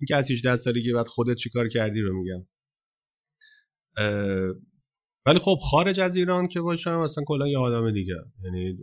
اینکه 0.00 0.16
از 0.16 0.30
18 0.30 0.56
سالگی 0.56 0.92
بعد 0.92 1.06
خودت 1.06 1.36
چیکار 1.36 1.68
کردی 1.68 2.00
رو 2.00 2.22
میگم. 2.22 2.46
ولی 5.26 5.38
خب 5.38 5.56
خارج 5.70 6.00
از 6.00 6.16
ایران 6.16 6.48
که 6.48 6.60
باشم 6.60 6.98
اصلا 6.98 7.24
کلا 7.26 7.48
یه 7.48 7.58
آدم 7.58 7.92
دیگه. 7.92 8.14
یعنی 8.44 8.78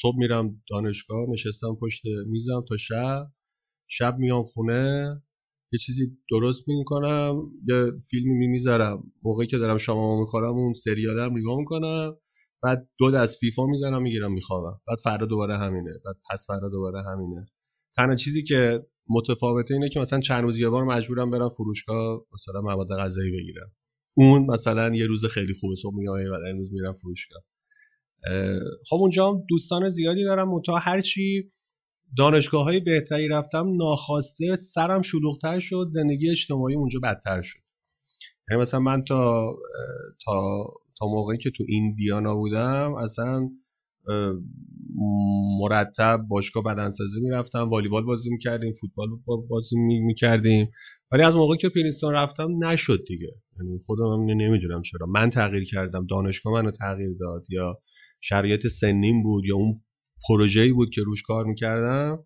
صبح 0.00 0.16
میرم 0.18 0.62
دانشگاه 0.70 1.28
نشستم 1.28 1.76
پشت 1.80 2.02
میزم 2.26 2.64
تا 2.68 2.76
شب. 2.76 3.26
شب 3.90 4.16
میام 4.18 4.44
خونه 4.44 5.22
یه 5.72 5.78
چیزی 5.78 6.18
درست 6.30 6.68
می‌کنم 6.68 7.42
یه 7.68 7.92
فیلمی 8.10 8.46
می‌ذارم 8.46 9.12
موقعی 9.22 9.46
که 9.46 9.58
دارم 9.58 9.76
شما 9.76 10.20
می‌خورم 10.20 10.54
اون 10.54 10.72
سریالم 10.72 11.38
نگاه 11.38 11.58
می‌کنم. 11.58 12.16
بعد 12.62 12.88
دو 12.98 13.10
دست 13.10 13.38
فیفا 13.38 13.66
می‌زنم 13.66 14.02
می‌گیرم 14.02 14.32
میخوابم. 14.32 14.80
بعد 14.88 14.98
فردا 14.98 15.26
دوباره 15.26 15.58
همینه. 15.58 15.90
بعد 16.04 16.16
پس 16.30 16.46
فردا 16.46 16.68
دوباره 16.68 17.02
همینه. 17.02 17.46
تنها 17.96 18.14
چیزی 18.14 18.42
که 18.42 18.86
متفاوته 19.10 19.74
اینه 19.74 19.88
که 19.88 20.00
مثلا 20.00 20.20
چند 20.20 20.42
روز 20.42 20.60
یه 20.60 20.68
بار 20.68 20.84
مجبورم 20.84 21.30
برم 21.30 21.48
فروشگاه 21.48 22.26
مثلا 22.32 22.60
مواد 22.60 22.88
غذایی 22.98 23.30
بگیرم. 23.30 23.72
اون 24.18 24.46
مثلا 24.46 24.94
یه 24.94 25.06
روز 25.06 25.24
خیلی 25.24 25.54
خوبه 25.54 25.74
صبح 25.82 25.94
میگم 25.94 26.30
بعد 26.30 26.50
امروز 26.50 26.72
میرم 26.72 26.92
فروشگاه. 26.92 27.42
خب 28.88 28.96
اونجا 28.96 29.44
دوستان 29.48 29.88
زیادی 29.88 30.24
دارم 30.24 30.48
منتها 30.48 30.78
هرچی 30.78 31.50
دانشگاه 32.18 32.64
های 32.64 32.80
بهتری 32.80 33.28
رفتم 33.28 33.76
ناخواسته 33.76 34.56
سرم 34.56 35.02
شلوغتر 35.02 35.58
شد 35.58 35.86
زندگی 35.90 36.30
اجتماعی 36.30 36.74
اونجا 36.74 37.00
بدتر 37.02 37.42
شد. 37.42 37.60
یعنی 38.50 38.62
مثلا 38.62 38.80
من 38.80 39.04
تا 39.04 39.52
تا 40.24 40.64
تا 40.98 41.06
موقعی 41.06 41.38
که 41.38 41.50
تو 41.50 41.64
دیانا 41.96 42.34
بودم 42.34 42.94
اصلا 42.94 43.50
مرتب 45.60 46.20
باشگاه 46.28 46.62
بدنسازی 46.62 47.20
می‌رفتم 47.20 47.70
والیبال 47.70 48.04
بازی 48.04 48.30
می‌کردیم 48.30 48.72
فوتبال 48.72 49.08
بازی 49.48 49.76
می‌کردیم. 49.76 50.70
ولی 51.12 51.22
از 51.22 51.36
موقعی 51.36 51.58
که 51.58 51.68
پرینستون 51.68 52.14
رفتم 52.14 52.64
نشد 52.64 53.04
دیگه. 53.08 53.34
یعنی 53.58 53.78
خودم 53.86 54.24
نمی‌دونم 54.24 54.82
چرا. 54.82 55.06
من 55.06 55.30
تغییر 55.30 55.64
کردم. 55.64 56.06
دانشگاه 56.06 56.52
منو 56.52 56.70
تغییر 56.70 57.10
داد 57.20 57.46
یا 57.48 57.78
شرایط 58.20 58.66
سنیم 58.66 59.22
بود 59.22 59.44
یا 59.44 59.56
اون 59.56 59.80
پروژه‌ای 60.28 60.72
بود 60.72 60.90
که 60.90 61.02
روش 61.02 61.22
کار 61.22 61.44
می‌کردم. 61.44 62.24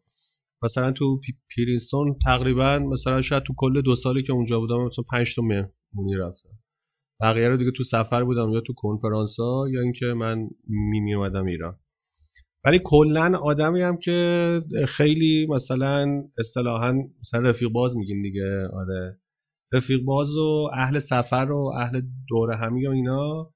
مثلا 0.63 0.93
تو 0.93 1.21
پرینستون 1.57 2.17
تقریبا 2.25 2.79
مثلا 2.79 3.21
شاید 3.21 3.43
تو 3.43 3.55
کل 3.57 3.81
دو 3.81 3.95
سالی 3.95 4.23
که 4.23 4.33
اونجا 4.33 4.61
بودم 4.61 4.85
مثلا 4.85 5.05
5 5.11 5.35
تا 5.35 5.43
مهمونی 5.43 6.17
رفتم. 6.19 6.51
بقیه 7.21 7.49
رو 7.49 7.57
دیگه 7.57 7.71
تو 7.77 7.83
سفر 7.83 8.25
بودم 8.25 8.51
یا 8.51 8.61
تو 8.61 8.73
کنفرانس 8.77 9.37
ها 9.39 9.67
یا 9.73 9.81
اینکه 9.81 10.07
من 10.07 10.49
می 10.69 11.15
اومدم 11.15 11.47
ایران. 11.47 11.79
ولی 12.65 12.81
کلا 12.85 13.39
آدمی 13.39 13.83
هم 13.83 13.97
که 13.97 14.61
خیلی 14.89 15.47
مثلا 15.47 16.25
اصطلاحا 16.39 16.95
مثلا 17.21 17.41
رفیق 17.41 17.69
باز 17.69 17.97
میگیم 17.97 18.23
دیگه. 18.23 18.69
آره. 18.73 19.19
رفیق 19.73 20.01
باز 20.01 20.37
و 20.37 20.71
اهل 20.75 20.99
سفر 20.99 21.51
و 21.51 21.73
اهل 21.77 22.03
دوره 22.29 22.57
همی 22.57 22.87
و 22.87 22.91
اینا. 22.91 23.53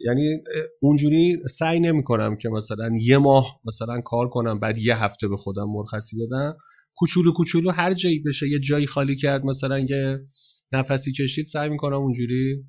یعنی 0.00 0.38
اونجوری 0.80 1.36
سعی 1.50 1.80
نمی‌کنم 1.80 2.36
که 2.36 2.48
مثلا 2.48 2.90
یه 3.00 3.18
ماه 3.18 3.60
مثلا 3.64 4.00
کار 4.00 4.28
کنم 4.28 4.58
بعد 4.58 4.78
یه 4.78 5.04
هفته 5.04 5.28
به 5.28 5.36
خودم 5.36 5.66
مرخصی 5.68 6.16
بدم. 6.26 6.56
کوچولو 6.96 7.32
کوچولو 7.32 7.70
هر 7.70 7.94
جایی 7.94 8.18
بشه 8.20 8.48
یه 8.48 8.58
جایی 8.58 8.86
خالی 8.86 9.16
کرد 9.16 9.44
مثلا 9.44 9.78
یه 9.78 10.26
نفسی 10.72 11.12
کشید 11.12 11.46
سعی 11.46 11.68
می‌کنم 11.68 11.96
اونجوری 11.96 12.64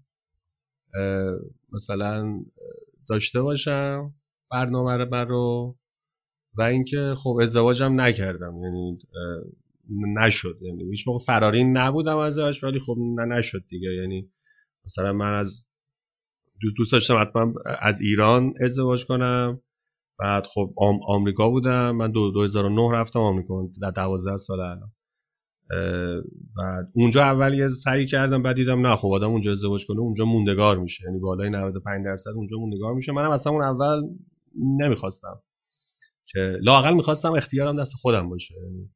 مثلا 1.74 2.44
داشته 3.10 3.42
باشم. 3.42 4.14
برنامه 4.54 5.24
رو 5.24 5.76
و 6.58 6.62
اینکه 6.62 7.14
خب 7.18 7.38
ازدواجم 7.42 8.02
نکردم 8.02 8.54
یعنی 8.64 8.98
نشد. 10.18 10.58
یعنی 10.62 10.90
هیچ 10.90 11.08
موقع 11.08 11.26
فراری 11.26 11.64
نبودم 11.64 12.18
ازش 12.18 12.64
ولی 12.64 12.80
خب 12.80 12.96
نه 13.16 13.26
نشد 13.26 13.64
دیگه. 13.70 13.90
یعنی 14.02 14.32
مثلا 14.86 15.14
من 15.14 15.34
از 15.34 15.66
دوست 16.78 16.92
داشتم 16.92 17.22
حتما 17.22 17.54
از 17.82 18.02
ایران 18.02 18.54
ازدواج 18.62 19.06
کنم. 19.06 19.62
بعد 20.20 20.46
خب 20.48 20.74
آم 20.78 21.00
آمریکا 21.08 21.50
بودم. 21.50 21.92
من 21.92 22.12
دو 22.12 22.32
2009 22.32 22.98
رفتم 22.98 23.20
آمریکا 23.20 23.70
در 23.82 23.92
12 23.92 24.38
سال 24.38 24.60
الان. 24.60 24.92
بعد 26.58 26.92
اونجا 26.94 27.24
اول 27.24 27.54
یه 27.54 27.68
سعی 27.68 28.06
کردم 28.06 28.44
بعد 28.44 28.56
دیدم 28.56 28.88
نه 28.88 28.96
خب 28.96 29.08
آدم 29.08 29.30
اونجا 29.30 29.52
ازدواج 29.52 29.86
کنه 29.88 30.00
اونجا 30.00 30.26
موندگار 30.26 30.78
میشه. 30.78 31.04
یعنی 31.06 31.20
بالای 31.20 31.50
95 31.50 32.06
درصد 32.06 32.30
اونجا 32.30 32.58
موندگار 32.58 32.94
میشه. 32.94 33.12
منم 33.12 33.32
اصلا 33.32 33.54
اون 33.54 33.64
اول 33.64 34.02
نمی‌خواستم. 34.56 35.42
که 36.28 36.58
لاقل 36.62 36.94
می‌خواستم 36.94 37.34
اختیارم 37.34 37.82
دست 37.82 37.94
خودم 37.94 38.30
باشه. 38.30 38.56
یعنی 38.64 38.90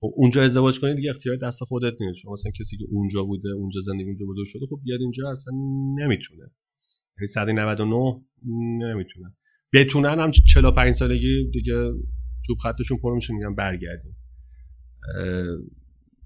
خب 0.00 0.12
اونجا 0.16 0.42
ازدواج 0.42 0.80
کنید 0.80 0.96
دیگه 0.96 1.10
اختیار 1.10 1.36
دست 1.36 1.64
خودت 1.64 1.92
نیست. 2.00 2.18
شما 2.18 2.32
مثلا 2.32 2.52
کسی 2.60 2.76
که 2.76 2.84
اونجا 2.90 3.24
بوده 3.24 3.48
اونجا 3.48 3.80
زندگی 3.80 4.04
اونجا 4.04 4.26
بزرگ 4.26 4.46
شده 4.46 4.66
خب 4.70 4.80
بیاد 4.84 5.00
اینجا 5.00 5.30
اصلا 5.30 5.54
نمی‌تونه. 5.98 6.50
یعنی 7.18 7.26
199 7.26 8.20
نمی‌تونه. 8.80 9.34
بتونن 9.74 10.20
هم 10.20 10.30
45 10.30 10.94
سالگی 10.94 11.50
دیگه 11.52 11.92
چوب 12.46 12.58
خطشون 12.58 12.98
پر 12.98 13.14
میشه 13.14 13.34
میگن 13.34 13.54
برگردیم. 13.54 14.16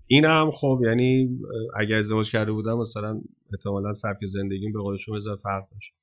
این 0.07 0.25
هم 0.25 0.51
خب 0.51 0.81
یعنی 0.87 1.39
اگر 1.77 1.97
ازدواج 1.97 2.31
کرده 2.31 2.53
بودم 2.53 2.79
مثلا 2.79 3.21
احتمالا 3.53 3.93
سبک 3.93 4.27
زندگیم 4.27 4.73
به 4.73 4.79
قول 4.79 4.97
شما 4.97 5.21
فرق 5.43 5.71
داشت. 5.71 5.95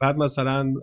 بعد 0.00 0.16
مثلا 0.16 0.74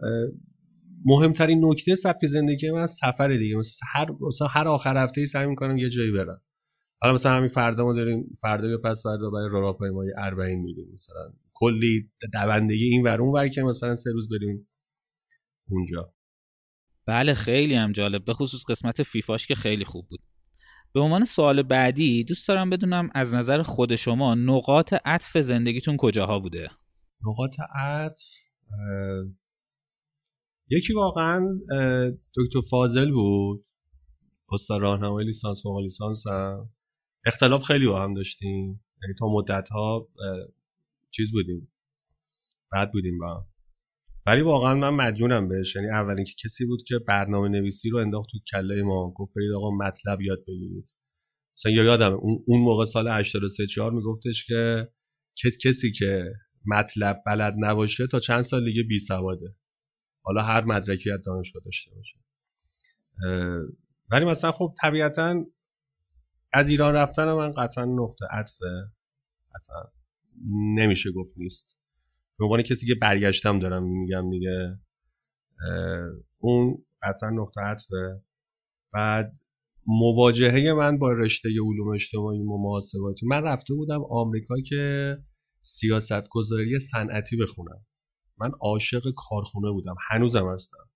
مهمترین 1.06 1.66
نکته 1.66 1.96
سبک 1.96 2.26
زندگی 2.26 2.72
من 2.72 2.86
سفر 2.86 3.28
دیگه. 3.28 3.58
مثلا 3.58 3.88
هر 3.94 4.08
مثلا 4.28 4.48
هر 4.48 4.68
آخر 4.68 5.04
هفته 5.04 5.26
سعی 5.26 5.48
می‌کنم 5.48 5.78
یه 5.78 5.90
جایی 5.90 6.12
برم. 6.12 6.42
حالا 7.02 7.14
مثلا 7.14 7.32
همین 7.32 7.50
فردا 7.50 7.84
ما 7.84 7.94
داریم 7.94 8.36
فردا 8.42 8.68
یا 8.68 8.78
پس 8.78 9.04
فردا 9.04 9.30
برای 9.30 9.50
راهپیمایی 9.52 10.12
اربعین 10.18 10.60
میریم. 10.60 10.88
مثلا 10.94 11.34
کلی 11.54 12.12
دوندگی 12.34 12.86
این 12.86 13.04
ور 13.04 13.22
اون 13.22 13.34
ور 13.34 13.48
که 13.48 13.62
مثلا 13.62 13.96
سه 13.96 14.12
روز 14.12 14.30
بریم 14.30 14.68
اونجا. 15.70 16.14
بله 17.08 17.34
خیلی 17.34 17.76
هم 17.76 17.92
جالب. 17.92 18.26
به 18.26 18.34
خصوص 18.34 18.64
قسمت 18.70 19.04
فیفاش 19.04 19.48
که 19.48 19.56
خیلی 19.56 19.86
خوب 19.86 20.08
بود. 20.10 20.20
به 20.94 21.00
عنوان 21.00 21.26
سوال 21.26 21.62
بعدی 21.62 22.24
دوست 22.24 22.48
دارم 22.48 22.70
بدونم 22.70 23.10
از 23.16 23.36
نظر 23.36 23.62
خود 23.62 23.96
شما 23.96 24.36
نقاط 24.36 24.94
عطف 25.06 25.38
زندگیتون 25.38 25.98
کجاها 25.98 26.40
بوده؟ 26.40 26.70
نقاط 27.28 27.56
عطف 27.76 28.26
یکی 30.70 30.94
واقعا 30.94 31.60
دکتر 32.36 32.62
فاضل 32.70 33.12
بود. 33.12 33.66
استاد 34.52 34.82
راهنمای 34.82 35.26
لیسانس 35.26 35.64
فوق 35.64 35.80
لیسانس 35.80 36.28
هم 36.28 36.70
اختلاف 37.26 37.64
خیلی 37.64 37.88
با 37.88 38.04
هم 38.04 38.14
داشتیم. 38.14 38.84
یعنی 39.04 39.14
تا 39.20 39.26
مدت 39.28 39.70
ها 39.70 40.10
چیز 41.12 41.32
بودیم. 41.32 41.72
بعد 42.72 42.92
بودیم 42.92 43.18
با 43.20 43.46
ولی 44.26 44.42
واقعا 44.42 44.76
من 44.76 44.90
مدیونم 44.90 45.48
بهش. 45.48 45.76
یعنی 45.76 45.88
اولین 45.88 46.26
که 46.26 46.34
کسی 46.44 46.66
بود 46.66 46.80
که 46.88 47.00
برنامه 47.08 47.50
نویسی 47.50 47.90
رو 47.90 47.98
انداخت 47.98 48.30
تو 48.32 48.38
کله 48.52 48.84
ما. 48.84 49.14
گفت 49.16 49.34
برید 49.36 49.52
آقا 49.52 49.72
مطلب 49.72 50.22
یاد 50.22 50.40
بگیرید. 50.48 50.94
مثلا 51.58 51.72
یا 51.72 51.84
یادم 51.84 52.14
اون 52.48 52.62
موقع 52.62 52.86
سال 52.86 53.08
83 53.08 53.68
4 53.68 53.92
میگفتش 53.92 54.46
که 54.46 54.88
کسی 55.64 55.92
که 55.92 56.34
مطلب 56.66 57.24
بلد 57.26 57.54
نباشه 57.60 58.08
تا 58.08 58.20
چند 58.20 58.42
سال 58.42 58.66
دیگه 58.66 58.84
بی 58.84 59.00
سواده 59.00 59.56
حالا 60.28 60.42
هر 60.42 60.66
مدرکی 60.66 61.12
از 61.12 61.20
دانشگاه 61.26 61.62
داشته 61.66 61.92
باشه. 61.96 62.20
ولی 64.12 64.26
مثلا 64.26 64.52
خب 64.52 64.74
طبیعتا 64.82 65.46
از 66.54 66.70
ایران 66.70 66.94
رفتن 66.94 67.34
من 67.34 67.52
قطعا 67.52 67.86
نقطه 67.86 68.26
عطفه. 68.32 68.92
قطعا 69.56 69.92
نمیشه 70.76 71.12
گفت 71.12 71.38
نیست. 71.38 71.78
به 72.40 72.46
عنوان 72.46 72.62
کسی 72.62 72.88
که 72.88 72.96
برگشتم 72.96 73.60
دارم 73.60 73.84
میگم 73.84 74.30
دیگه 74.30 74.80
اون 76.38 76.86
قطعا 77.04 77.30
نقطه 77.30 77.62
عطفه. 77.62 78.22
بعد 78.94 79.40
مواجهه 79.88 80.74
من 80.74 80.98
با 80.98 81.12
رشته 81.12 81.50
علوم 81.50 81.94
اجتماعی 81.94 82.40
و 82.40 82.58
محاسباتی 82.58 83.26
من 83.26 83.44
رفته 83.44 83.74
بودم 83.74 84.02
آمریکا 84.10 84.56
که 84.70 85.18
سیاست 85.60 86.28
گذاری 86.30 86.80
صنعتی 86.80 87.38
بخونم. 87.38 87.86
من 88.40 88.52
عاشق 88.62 89.04
کارخونه 89.16 89.72
بودم. 89.72 89.96
هنوزم 90.10 90.50
هستم. 90.50 90.90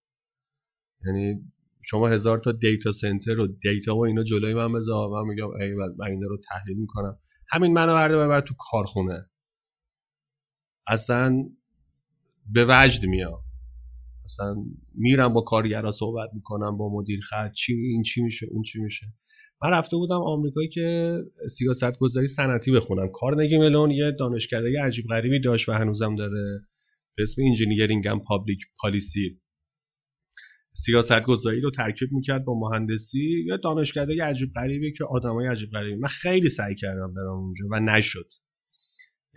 یعنی 1.05 1.51
شما 1.83 2.07
هزار 2.07 2.39
تا 2.39 2.51
دیتا 2.51 2.91
سنتر 2.91 3.39
و 3.39 3.47
دیتا 3.47 3.95
و 3.95 4.05
اینا 4.05 4.23
جلوی 4.23 4.53
من 4.53 4.73
بذار. 4.73 5.09
من 5.09 5.29
میگم 5.29 5.49
ای 5.49 5.73
من 5.73 6.05
اینا 6.07 6.27
رو 6.27 6.37
تحلیل 6.49 6.77
می‌کنم. 6.77 7.19
همین 7.49 7.73
منو 7.73 7.93
برده 7.93 8.17
ببر 8.17 8.41
تو 8.41 8.53
کارخونه. 8.71 9.29
اصلا 10.87 11.49
به 12.53 12.65
وجد 12.69 13.05
میام 13.05 13.41
اصلا 14.25 14.55
میرم 14.93 15.33
با 15.33 15.41
کارگرا 15.41 15.91
صحبت 15.91 16.29
می‌کنم 16.33 16.77
با 16.77 16.89
مدیر 16.93 17.19
خط 17.21 17.51
چی 17.51 17.73
این 17.73 18.03
چی 18.03 18.21
میشه 18.21 18.47
اون 18.51 18.61
چی 18.61 18.79
میشه. 18.79 19.05
من 19.63 19.69
رفته 19.69 19.97
بودم 19.97 20.21
آمریکایی 20.21 20.69
که 20.69 21.17
سیاست 21.49 21.97
گذاری 21.99 22.27
صنعتی 22.27 22.71
بخونم. 22.71 23.09
کارنگی 23.13 23.57
ملون 23.57 23.91
یه 23.91 24.11
دانشکده 24.11 24.83
عجیب 24.83 25.05
غریبی 25.09 25.39
داشت 25.39 25.69
و 25.69 25.71
هنوزم 25.71 26.15
داره. 26.15 26.67
به 27.17 27.23
اسم 27.23 27.41
Engineering 27.47 28.07
and 28.07 28.19
Public 28.19 28.59
Policy 28.79 29.41
سیاست 30.73 31.23
گذاری 31.23 31.61
رو 31.61 31.71
ترکیب 31.71 32.09
می‌کرد 32.11 32.45
با 32.45 32.59
مهندسی. 32.59 33.43
یا 33.45 33.57
دانشکده 33.57 34.23
عجیب 34.23 34.51
غریبی 34.51 34.93
که 34.93 35.05
آدمای 35.05 35.47
عجیب 35.47 35.69
غریبی 35.69 35.95
من 35.95 36.07
خیلی 36.07 36.49
سعی 36.49 36.75
کردم 36.75 37.13
برم 37.13 37.27
اونجا 37.27 37.65
و 37.71 37.79
نشد. 37.79 38.29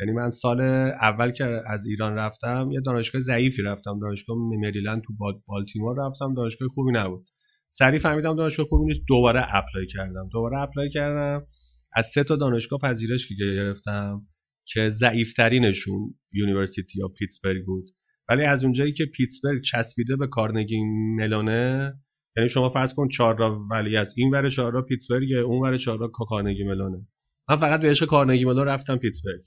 یعنی 0.01 0.13
من 0.13 0.31
سال 0.31 0.61
اول 0.61 1.31
که 1.31 1.45
از 1.67 1.87
ایران 1.87 2.15
رفتم 2.15 2.69
یه 2.73 2.81
دانشگاه 2.81 3.21
ضعیفی 3.21 3.63
رفتم. 3.63 3.99
دانشگاه 4.01 4.37
مریلند 4.37 5.03
تو 5.03 5.15
بالتیمور 5.47 6.07
رفتم. 6.07 6.35
دانشگاه 6.35 6.69
خوبی 6.69 6.93
نبود. 6.93 7.31
سریع 7.69 7.99
فهمیدم 7.99 8.37
دانشگاه 8.37 8.67
خوبی 8.67 8.87
نیست. 8.87 9.01
دوباره 9.09 9.57
apply 9.57 9.87
کردم. 9.87 10.29
دوباره 10.33 10.61
apply 10.61 10.91
کردم. 10.91 11.47
از 11.93 12.07
سه 12.07 12.25
تا 12.25 12.37
دانشگاه 12.37 12.79
پذیرش 12.79 13.29
که 13.29 13.35
گرفتم. 13.41 14.27
که 14.67 14.89
ضعیفترینشون 14.89 16.15
University 16.33 16.99
of 17.01 17.09
Pittsburgh 17.09 17.65
بود. 17.67 17.91
ولی 18.29 18.45
از 18.45 18.65
اونجایی 18.65 18.93
که 18.93 19.05
پیتسبرگ 19.05 19.63
چسبیده 19.63 20.17
به 20.17 20.27
کارنگی 20.27 20.83
ملونه 21.17 21.95
یعنی 22.37 22.49
شما 22.49 22.69
فرض 22.69 22.95
کن 22.95 23.09
چهارراه 23.09 23.43
ولیعصر 23.71 24.15
این 24.17 24.31
ور 24.31 24.49
چهارراه 24.49 24.83
پیتسبرگ 24.83 25.33
اون 25.33 25.69
ور 25.69 25.77
چهارراه 25.77 26.09
کارنگی 26.09 26.65
ملونه 26.65 27.07
من 27.49 27.57
فقط 27.57 27.81
به 27.81 27.91
عشق 27.91 28.07
کارنگی 28.07 28.45
ملون 28.45 28.67
رفتم 28.67 28.97
پیتسبرگ. 28.97 29.41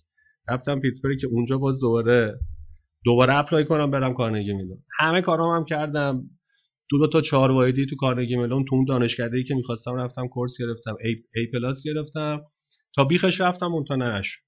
رفتم 0.50 0.80
پیتسبرگ 0.80 1.20
که 1.20 1.28
اونجا 1.28 1.58
باز 1.58 1.80
دوباره 1.80 2.40
دوباره 3.06 3.36
apply 3.36 3.66
کنم 3.66 3.92
برم 3.92 4.14
کارنگی 4.14 4.54
ملون 4.54 4.84
همه 5.00 5.22
کارام 5.22 5.56
هم 5.56 5.66
کردم. 5.66 6.30
دو, 6.90 7.08
تا 7.08 7.22
چهار 7.22 7.52
واحدی 7.52 7.86
تو 7.86 7.96
کارنگی 7.96 8.36
ملون 8.36 8.66
تو 8.66 8.76
اون 8.76 8.86
دانشکده 8.86 9.38
ای 9.38 9.44
که 9.44 9.56
می‌خواستم 9.56 9.96
رفتم 9.96 10.28
course 10.28 10.58
گرفتم 10.60 10.96
A, 11.04 11.16
A 11.36 11.48
plus 11.54 11.82
گرفتم. 11.86 12.42
تا 12.96 13.04
بیخش 13.04 13.42
رفتم 13.42 13.74
اون 13.74 13.84
تا 13.84 13.96
نش 13.96 14.40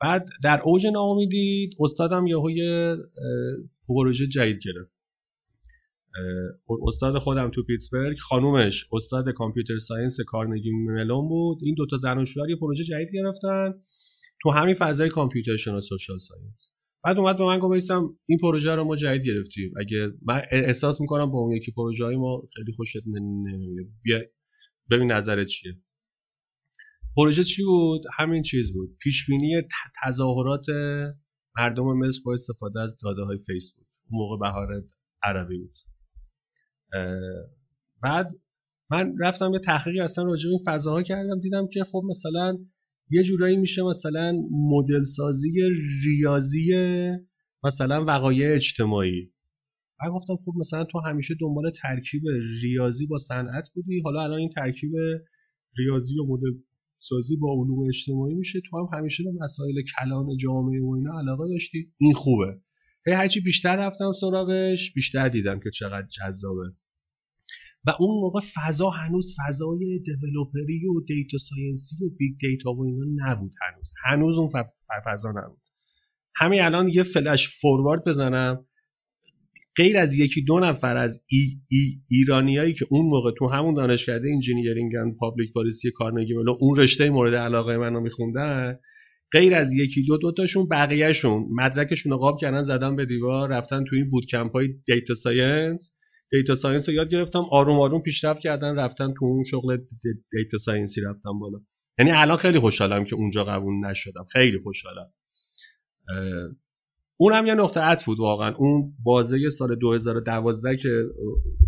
بعد 0.00 0.28
در 0.44 0.60
اوج 0.64 0.86
ناامیدی 0.86 1.70
استادم 1.80 2.26
یهو 2.26 2.50
یه 2.50 2.96
پروژه 3.88 4.26
جدید 4.26 4.58
گرفت. 4.64 4.96
استاد 6.86 7.18
خودم 7.18 7.50
تو 7.54 7.62
پیتسبرگ. 7.62 8.18
خانومش 8.18 8.86
استاد 8.92 9.24
computer 9.30 9.78
science 9.78 10.16
کارنگی 10.26 10.70
ملون 10.70 11.28
بود. 11.28 11.58
این 11.62 11.74
دوتا 11.74 11.96
زن 11.96 12.18
و 12.18 12.24
شوهر 12.24 12.50
یه 12.50 12.56
پروژه 12.56 12.84
جدید 12.84 13.08
گرفتن 13.12 13.74
تو 14.42 14.50
همین 14.50 14.74
فضای 14.74 15.08
کامپیوتر 15.08 15.74
و 15.74 15.80
سوشال 15.80 16.18
ساینس. 16.18 16.72
بعد 17.04 17.18
اومد 17.18 17.38
به 17.38 17.44
من 17.44 17.58
گفت 17.58 17.90
این 18.26 18.38
پروژه 18.38 18.74
رو 18.74 18.84
ما 18.84 18.96
جدید 18.96 19.26
گرفتیم. 19.26 19.72
اگه 19.80 20.12
من 20.22 20.42
احساس 20.50 21.00
می‌کنم 21.00 21.30
با 21.30 21.38
اون 21.38 21.56
یکی 21.56 21.72
پروژه 21.72 22.04
های 22.04 22.16
ما 22.16 22.48
خیلی 22.56 22.72
خوشت 22.72 22.96
نمیاد. 23.06 23.86
بیا 24.02 24.20
ببین 24.90 25.12
نظرت 25.12 25.46
چیه. 25.46 25.72
پروژه 27.16 27.44
چی 27.44 27.64
بود؟ 27.64 28.02
همین 28.18 28.42
چیز 28.42 28.72
بود. 28.72 28.96
پیش 29.02 29.26
بینی 29.26 29.62
تظاهرات 30.04 30.66
مردم 31.56 31.84
مصر 31.84 32.20
با 32.24 32.32
استفاده 32.32 32.80
از 32.80 32.96
داده 33.02 33.22
های 33.22 33.38
فیسبوک. 33.38 33.86
اون 34.10 34.20
موقع 34.22 34.36
بهار 34.40 34.84
عربی 35.22 35.58
بود. 35.58 35.74
بعد 38.02 38.30
من 38.90 39.14
رفتم 39.20 39.52
یه 39.52 39.58
تحقیقی 39.58 40.00
اصلا 40.00 40.24
راجع 40.24 40.50
این 40.50 40.58
فضاها 40.66 41.02
کردم. 41.02 41.40
دیدم 41.40 41.66
که 41.72 41.84
خب 41.84 42.02
مثلا 42.10 42.58
یه 43.10 43.22
جورایی 43.22 43.56
میشه 43.56 43.82
مثلا 43.82 44.32
مدل 44.50 45.04
سازی 45.04 45.50
ریاضی 46.04 46.72
مثلا 47.64 48.04
وقایع 48.04 48.54
اجتماعی. 48.54 49.32
من 50.02 50.10
گفتم 50.10 50.36
خب 50.36 50.52
مثلا 50.56 50.84
تو 50.84 50.98
همیشه 50.98 51.34
دنبال 51.40 51.70
ترکیب 51.70 52.22
ریاضی 52.62 53.06
با 53.06 53.18
صنعت 53.18 53.68
بودی. 53.74 54.00
حالا 54.04 54.22
الان 54.22 54.38
این 54.38 54.50
ترکیب 54.50 54.90
ریاضی 55.78 56.18
و 56.18 56.24
مدل 56.26 56.58
سازی 57.08 57.36
با 57.36 57.52
علوم 57.52 57.88
اجتماعی 57.88 58.34
میشه. 58.34 58.60
تو 58.70 58.76
هم 58.78 58.98
همیشه 58.98 59.24
به 59.24 59.30
مسائل 59.40 59.82
کلان 59.82 60.36
جامعه 60.36 60.82
و 60.82 60.94
اینا 60.94 61.18
علاقه 61.18 61.44
داشتی. 61.52 61.92
این 62.00 62.14
خوبه. 62.14 62.60
هی 63.06 63.12
هرچی 63.12 63.40
بیشتر 63.40 63.76
رفتم 63.76 64.12
سراغش 64.12 64.92
بیشتر 64.92 65.28
دیدم 65.28 65.60
که 65.60 65.70
چقدر 65.70 66.06
جذابه. 66.06 66.72
و 67.84 67.90
اون 68.00 68.20
موقع 68.20 68.40
فضا 68.54 68.90
هنوز 68.90 69.34
فضای 69.38 69.98
developer 69.98 70.77
ی 70.77 70.86
و 70.86 71.00
data 71.08 71.38
science 71.38 71.89
ی 71.89 71.96
و 71.96 72.16
big 72.18 72.38
data 72.40 72.72
و 72.72 72.84
اینا 72.84 73.04
نبود 73.16 73.52
هنوز. 73.62 73.92
هنوز 74.04 74.38
اون 74.38 74.48
فضا 75.06 75.30
نبود. 75.30 75.60
همین 76.36 76.60
الان 76.60 76.88
یه 76.88 77.02
flash 77.02 77.48
forward 77.60 78.04
بزنم. 78.04 78.66
غیر 79.76 79.96
از 79.96 80.14
یکی 80.14 80.44
دو 80.44 80.58
نفر 80.58 80.96
از 80.96 81.24
ای 81.30 81.60
ای 81.70 82.00
ایرانیایی 82.10 82.74
که 82.74 82.86
اون 82.90 83.06
موقع 83.06 83.30
تو 83.38 83.48
همون 83.48 83.74
دانشکده 83.74 84.30
Engineering 84.32 84.96
and 84.96 85.16
Public 85.16 85.52
Policy 85.52 85.90
کارنگی 85.90 86.34
ملون 86.34 86.56
اون 86.60 86.76
رشته 86.76 87.10
مورد 87.10 87.34
علاقه 87.34 87.76
منو 87.76 88.00
میخوندن 88.00 88.78
غیر 89.32 89.54
از 89.54 89.72
یکی 89.72 90.02
دو 90.06 90.16
دوتاشون 90.16 90.68
بقیهشون 90.68 91.46
مدرکشون 91.50 92.12
رو 92.12 92.18
قاب 92.18 92.38
کردن 92.40 92.62
زدن 92.62 92.96
به 92.96 93.06
دیوار 93.06 93.48
رفتن 93.48 93.84
توی 93.84 93.98
این 93.98 94.10
boot 94.10 94.26
camp 94.26 94.52
های 94.52 94.68
data 94.86 95.14
science 95.14 95.92
data 96.30 96.54
science 96.54 96.88
رو 96.88 96.94
یاد 96.94 97.10
گرفتم 97.10 97.44
آروم 97.50 97.80
آروم 97.80 98.02
پیشرفت 98.02 98.40
کردن 98.40 98.76
رفتن 98.76 99.14
تو 99.18 99.24
اون 99.24 99.44
شغل 99.44 99.78
data 100.32 100.58
science 100.58 100.95
ی 100.95 101.00
رفتم 101.00 101.38
بالا. 101.38 101.58
یعنی 101.98 102.10
الان 102.10 102.36
خیلی 102.36 102.58
خوشحالم 102.58 103.04
که 103.04 103.16
اونجا 103.16 103.44
قبول 103.44 103.86
نشدم 103.86 104.26
خیلی 104.32 104.58
خوشحالم. 104.58 105.12
اونم 107.16 107.46
یه 107.46 107.54
نقطه 107.54 107.80
عطف 107.80 108.04
بود 108.04 108.18
واقعا. 108.18 108.54
اون 108.54 108.94
بازه 109.02 109.48
سال 109.48 109.74
2012 109.74 110.76
که 110.76 111.04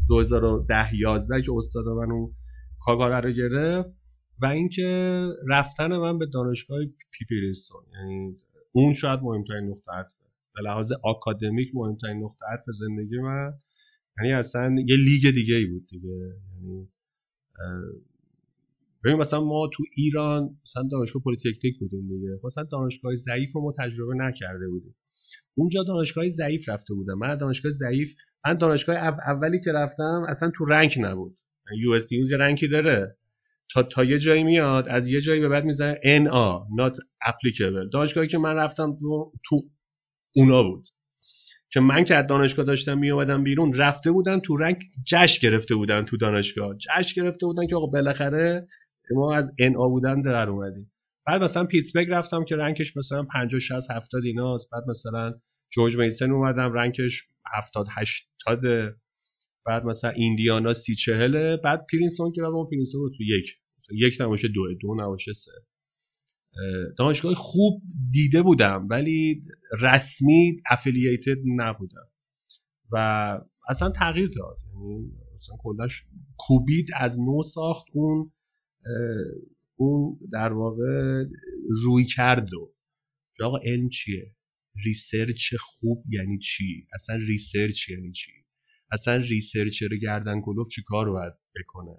2010 0.08 0.96
11 1.00 1.42
که 1.42 1.52
استاد 1.56 1.87
من 1.87 2.12
اون 2.12 2.34
کاگاره 2.80 3.20
رو 3.20 3.32
گرفت 3.32 3.88
و 4.42 4.46
اینکه 4.46 5.26
رفتن 5.48 5.96
من 5.96 6.18
به 6.18 6.26
دانشگاه 6.26 6.78
پرینستون 7.11 7.83
یعنی 7.92 8.37
اون 8.72 8.92
شاید 8.92 9.20
مهمترین 9.22 9.70
نقطه 9.70 9.92
عطفه. 9.92 10.24
به 10.54 10.62
لحاظ 10.62 10.92
آکادمیک 11.04 11.68
مهمترین 11.74 12.24
نقطه 12.24 12.46
عطف 12.52 12.64
زندگی 12.78 13.18
من. 13.18 13.52
یعنی 14.18 14.32
اصلا 14.32 14.76
یه 14.87 14.96
لیگ 14.96 15.34
دیگه 15.34 15.54
ای 15.54 15.66
بود 15.66 15.87
دیگه. 15.88 16.32
یعنی 16.54 16.88
ببین 19.04 19.16
مثلا 19.16 19.44
ما 19.44 19.70
تو 19.72 19.84
ایران 19.96 20.58
مثلا 20.62 20.82
دانشگاه 20.90 21.22
پلیتکنیک 21.22 21.78
بودیم 21.78 22.08
دیگه. 22.08 22.40
مثلا 22.44 22.64
دانشگاه 22.64 23.14
ضعیف 23.14 23.52
رو 23.52 23.62
ما 23.62 23.72
تجربه 23.78 24.14
نکرده 24.14 24.68
بودیم. 24.68 24.94
اونجا 25.54 25.82
دانشگاه 25.82 26.28
ضعیف 26.28 26.68
رفته 26.68 26.94
بودم. 26.94 27.18
من 27.18 27.36
دانشگاه 27.36 27.70
ضعیف 27.70 28.14
من 28.46 28.54
دانشگاه 28.54 28.96
اولی 28.96 29.60
که 29.60 29.72
رفتم 29.72 30.26
اصلا 30.28 30.50
تو 30.54 30.64
rank 30.64 30.98
نبود. 31.00 31.36
US 31.83 32.12
یه 32.12 32.36
rank 32.37 32.62
ی 32.62 32.68
داره. 32.68 33.16
تا 33.72 33.82
تا 33.82 34.04
یه 34.04 34.18
جایی 34.18 34.44
میاد 34.44 34.88
از 34.88 35.06
یه 35.06 35.20
جایی 35.20 35.40
به 35.40 35.48
بعد 35.48 35.64
می‌زنه 35.64 35.94
NA 35.94 36.60
not 36.80 36.94
applicable. 37.28 37.90
دانشگاهی 37.92 38.28
که 38.28 38.38
من 38.38 38.54
رفتم 38.54 38.96
تو, 39.00 39.32
تو 39.44 39.60
اونا 40.34 40.62
بود. 40.62 40.86
که 41.70 41.80
من 41.80 42.04
که 42.04 42.14
از 42.14 42.26
دانشگاه 42.26 42.64
داشتم 42.64 42.98
میومدم 42.98 43.44
بیرون 43.44 43.72
رفته 43.72 44.10
بودن 44.10 44.40
تو 44.40 44.56
رنگ 44.56 44.76
جشن 45.06 45.48
گرفته 45.48 45.74
بودن 45.74 46.04
تو 46.04 46.16
دانشگاه. 46.16 46.76
جشن 46.76 47.22
گرفته 47.22 47.46
بودن 47.46 47.66
که 47.66 47.76
آقا 47.76 47.86
بالاخره 47.86 48.66
ما 49.10 49.34
از 49.34 49.52
NA 49.60 49.88
بودن 49.88 50.22
در 50.22 50.48
اومدیم. 50.48 50.92
بعد 51.28 51.42
مثلا 51.42 51.64
پیتسبرگ 51.64 52.08
رفتم 52.10 52.44
که 52.44 52.56
رنگش 52.56 52.96
مثلا 52.96 53.22
50 53.22 53.60
60 53.60 53.90
70 53.90 54.24
ایناست. 54.24 54.70
بعد 54.70 54.84
مثلا 54.88 55.40
جورج 55.70 55.96
میسن 55.96 56.30
اومدم 56.30 56.72
رنگش 56.72 57.28
70 57.54 57.86
80 57.90 58.96
بعد 59.66 59.84
مثلا 59.84 60.10
ایندیانا 60.10 60.72
سی 60.72 60.94
چهله 60.94 61.56
بعد 61.56 61.86
پرینستون 61.92 62.32
که 62.32 62.42
با 62.42 62.64
پرینستون 62.64 63.00
رو 63.00 63.10
تو 63.10 63.22
یک. 63.22 63.54
یک 63.92 64.16
نباشه 64.20 64.48
دو 64.48 64.74
دو 64.80 64.94
نباشه 64.98 65.32
سه. 65.32 65.50
دانشگاه 66.98 67.34
خوب 67.34 67.82
دیده 68.12 68.42
بودم 68.42 68.86
ولی 68.90 69.42
رسمی 69.80 70.56
affiliated 70.70 71.38
نبودم. 71.56 72.08
و 72.92 72.96
اصلا 73.68 73.90
تغییر 73.90 74.30
داد. 74.36 74.58
یعنی 74.74 75.10
اصلا 75.34 75.56
کلا 75.59 76.04
کوبید 76.38 76.88
از 76.96 77.18
نو 77.18 77.42
ساخت 77.42 77.86
اون 77.92 78.32
اون 79.78 80.18
در 80.32 80.52
واقع 80.52 81.24
رویکرد 81.85 82.54
و 82.54 82.74
آقا 83.44 83.58
علم 83.64 83.88
چیه؟ 83.88 84.34
research 84.85 85.54
خوب 85.60 86.04
یعنی 86.08 86.38
چی؟ 86.38 86.86
اصلا 86.94 87.16
research 87.16 87.88
یعنی 87.88 88.12
چی؟ 88.12 88.32
اصلا 88.92 89.16
researcher 89.16 89.88
گردن 90.02 90.40
کلفت 90.40 90.68
چی 90.68 90.82
کار 90.86 91.10
باید 91.10 91.32
بکنه؟ 91.32 91.96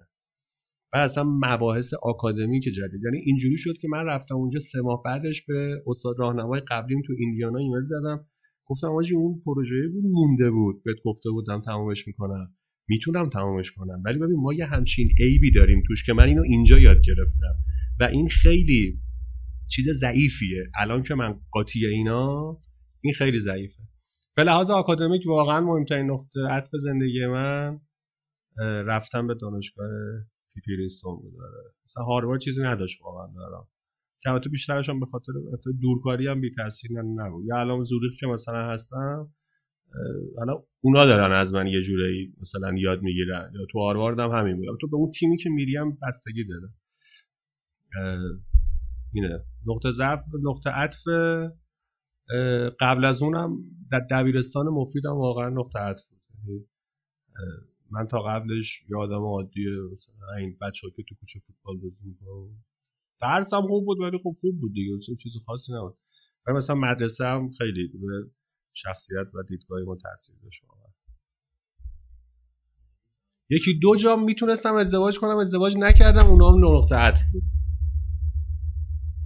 و 0.92 0.96
اصلا 0.96 1.24
مباحث 1.24 1.94
آکادمیک 2.02 2.62
جدید. 2.62 3.04
یعنی 3.04 3.18
اینجوری 3.18 3.56
شد 3.58 3.78
که 3.80 3.88
من 3.88 4.04
رفتم 4.06 4.34
اونجا 4.34 4.60
سه 4.60 4.80
ماه 4.80 5.02
بعدش 5.04 5.42
به 5.42 5.82
استاد 5.86 6.14
راهنمای 6.18 6.60
قبلیم 6.68 7.02
تو 7.06 7.12
ایندیانا 7.18 7.58
ایمیل 7.58 7.84
زدم. 7.84 8.26
گفتم 8.66 8.86
آجی 8.86 9.14
اون 9.14 9.42
پروژه 9.44 9.88
بود 9.92 10.04
مونده 10.04 10.50
بود. 10.50 10.82
بهت 10.84 10.96
گفته 11.04 11.30
بودم 11.30 11.60
تمامش 11.60 12.06
می‌کنم. 12.06 12.54
می‌تونم 12.90 13.28
تمامش 13.28 13.72
کنم. 13.72 14.02
ولی 14.04 14.18
ببین 14.18 14.36
ما 14.40 14.52
یه 14.52 14.66
همچین 14.66 15.08
عیبی 15.20 15.50
داریم 15.50 15.82
توش 15.86 16.04
که 16.04 16.12
من 16.12 16.24
اینو 16.24 16.42
اینجا 16.42 16.78
یاد 16.78 17.00
گرفتم. 17.06 17.54
و 18.00 18.04
این 18.04 18.28
خیلی 18.28 19.00
چیز 19.70 19.88
ضعیفیه. 19.88 20.62
الان 20.78 21.02
که 21.02 21.14
من 21.14 21.40
قاطی 21.50 21.86
اینا 21.86 22.60
این 23.00 23.14
خیلی 23.14 23.38
ضعیفه. 23.38 23.82
به 24.36 24.44
لحاظ 24.44 24.70
آکادمیک 24.70 25.22
واقعا 25.26 25.60
مهمترین 25.60 26.10
نقطه 26.10 26.40
عطف 26.50 26.70
زندگی 26.72 27.26
من 27.26 27.80
رفتم 28.86 29.26
به 29.26 29.34
دانشگاه 29.34 29.88
پیپریستون 30.54 31.16
بود. 31.16 31.34
آره. 31.42 31.74
مثلا 31.84 32.04
هاروارد 32.04 32.40
چیزی 32.40 32.62
نداشت 32.62 33.02
واقعا 33.02 33.34
دارم 33.34 33.68
که 34.22 34.30
البته 34.30 34.50
بیشترش 34.50 34.90
به 34.90 35.06
خاطر 35.06 35.32
دورکاری 35.80 36.26
هم 36.26 36.40
بی 36.40 36.50
تاثیر 36.56 36.90
نبود. 37.02 37.44
یا 37.46 37.60
الان 37.60 37.84
زوریخ 37.84 38.12
که 38.20 38.26
مثلا 38.26 38.72
هستم 38.72 39.34
حالا 40.38 40.64
اونا 40.80 41.06
دارن 41.06 41.32
از 41.32 41.54
من 41.54 41.66
یه 41.66 41.82
جوری 41.82 42.34
مثلا 42.40 42.74
یاد 42.78 43.02
می‌گیرن. 43.02 43.52
یا 43.54 43.66
تو 43.70 43.78
هاروارد 43.78 44.20
هم 44.20 44.30
همین 44.30 44.56
بود 44.56 44.78
تو 44.80 44.88
به 44.88 44.96
اون 44.96 45.10
تیمی 45.10 45.36
که 45.36 45.50
میریم 45.50 45.98
بستگی 46.02 46.44
داره. 46.44 46.72
اینه. 49.14 49.44
نقطه 49.66 49.90
ضعف 49.90 50.20
نقطه 50.42 50.70
عطف 50.70 51.02
قبل 52.80 53.04
از 53.04 53.22
اونم 53.22 53.58
در 53.92 54.00
دبیرستان 54.10 54.66
مفیدم 54.68 55.16
واقعا 55.16 55.48
نقطه 55.48 55.78
عطف 55.78 56.04
یعنی، 56.46 56.66
من 57.90 58.06
تا 58.06 58.22
قبلش 58.22 58.82
یه 58.90 58.96
آدم 58.96 59.22
عادی 59.22 59.66
مثلا 59.92 60.36
این 60.38 60.56
بچه 60.60 60.90
که 60.96 61.02
تو 61.08 61.14
کوچه 61.14 61.40
فوتبال 61.40 61.76
بازی 61.76 62.04
می‌کنم 62.04 62.48
درسم 63.20 63.60
خوب 63.60 63.84
بود 63.84 64.00
ولی 64.00 64.18
خب 64.18 64.36
خوب 64.40 64.60
بود 64.60 64.72
دیگه. 64.74 64.98
چیز 64.98 65.32
خاصی 65.46 65.72
نبود. 65.72 65.96
ولی 66.46 66.56
مثلا 66.56 66.76
مدرسه 66.76 67.24
هم 67.24 67.50
خیلی 67.50 67.92
شخصیت 68.72 69.26
و 69.34 69.42
دیدگاه 69.48 69.80
ما 69.86 69.96
تاثیر 70.02 70.36
داشت 70.42 70.62
یکی 73.50 73.78
دو 73.82 73.96
جام 73.96 74.24
می‌تونستم 74.24 74.74
ازدواج 74.74 75.18
کنم 75.18 75.36
ازدواج 75.36 75.76
نکردم 75.78 76.26
اونا 76.26 76.50
هم 76.50 76.76
نقطه 76.76 76.94
عطف 76.94 77.22
بود. 77.32 77.42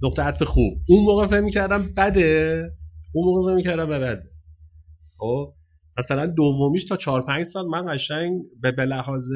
نقطه 0.03 0.23
عطف 0.23 0.43
خوب. 0.43 0.83
اون 0.89 1.05
موقع 1.05 1.27
فهم 1.27 1.45
می‌کردم 1.45 1.95
بده. 1.97 2.63
اون 3.13 3.25
موقع 3.27 3.49
فهم 3.49 3.57
می‌کردم 3.57 3.87
بده. 3.89 4.31
خب 5.19 5.55
مثلا 5.99 6.27
دومیش 6.27 6.85
تا 6.85 6.97
چهار 6.97 7.27
پنج 7.27 7.45
سال 7.45 7.67
من 7.67 7.95
قشنگ 7.95 8.43
به 8.61 8.73
به 8.73 8.85
لحاظ 8.85 9.31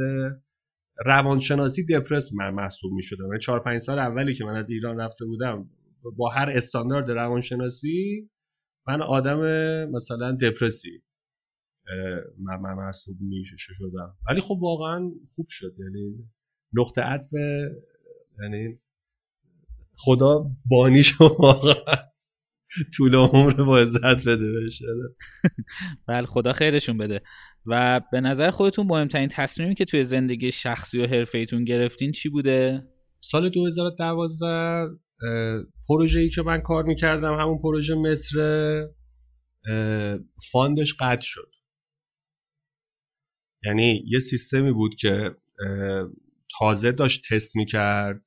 روانشناسی 1.07 1.85
دپرس 1.85 2.33
من 2.33 2.55
محسوب 2.55 2.92
می 2.92 3.03
شدم 3.03 3.27
یعنی 3.27 3.38
چهار 3.38 3.61
پنج 3.61 3.79
سال 3.79 3.99
اولی 3.99 4.35
که 4.35 4.44
من 4.44 4.57
از 4.57 4.71
ایران 4.71 5.01
رفته 5.01 5.25
بودم 5.25 5.71
با 6.16 6.29
هر 6.29 6.51
استاندارد 6.51 7.11
روانشناسی 7.11 8.31
من 8.88 9.03
آدم 9.03 9.40
مثلا 9.90 10.33
دپرسی 10.33 11.03
من 12.38 12.74
محسوب 12.74 13.16
می 13.20 13.44
شدم. 13.44 14.16
ولی 14.29 14.40
خب 14.40 14.59
واقعا 14.61 15.11
خوب 15.35 15.46
شد. 15.48 15.74
یعنی 15.79 16.14
نقطه 16.72 17.01
عطف 17.01 17.33
یعنی 18.42 18.79
خدا 19.96 20.51
بانیش 20.66 21.20
واقعا 21.20 21.96
طول 22.96 23.14
عمر 23.14 23.53
با 23.53 23.79
عزت 23.79 24.29
بده 24.29 24.53
بشه 24.64 24.87
بله 26.09 26.27
خدا 26.27 26.53
خیرشون 26.53 26.96
بده. 26.96 27.20
و 27.66 28.01
به 28.12 28.20
نظر 28.20 28.51
خودتون 28.51 28.87
مهمترین 28.87 29.29
تصمیمی 29.29 29.74
که 29.74 29.85
توی 29.85 30.05
زندگی 30.05 30.53
شخصی 30.53 31.01
و 31.01 31.07
حرفیتون 31.07 31.64
گرفتین 31.64 32.12
چی 32.12 32.29
بوده؟ 32.29 32.88
سال 33.20 33.48
2012 33.48 34.98
پروژه‌ای 35.88 36.24
ای 36.24 36.31
که 36.31 36.42
من 36.42 36.61
کار 36.61 36.85
می‌کردم 36.85 37.38
همون 37.38 37.59
پروژه 37.59 37.94
مصر 37.94 38.88
فاندش 40.52 40.94
قطع 41.00 41.24
شد. 41.24 41.50
یعنی 43.64 44.04
یه 44.07 44.18
سیستمی 44.18 44.72
بود 44.72 44.94
که 44.94 45.31
تازه 46.59 46.92
داشت 46.92 47.22
تست 47.31 47.57
می‌کرد. 47.57 48.24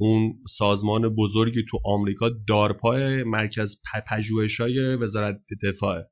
اون 0.00 0.44
سازمان 0.48 1.14
بزرگی 1.14 1.64
تو 1.70 1.78
آمریکا 1.84 2.30
دارپای 2.48 3.22
مرکز 3.22 3.76
پژوهش 4.10 4.60
های 4.60 4.96
وزارت 4.96 5.40
دفاع 5.62 6.02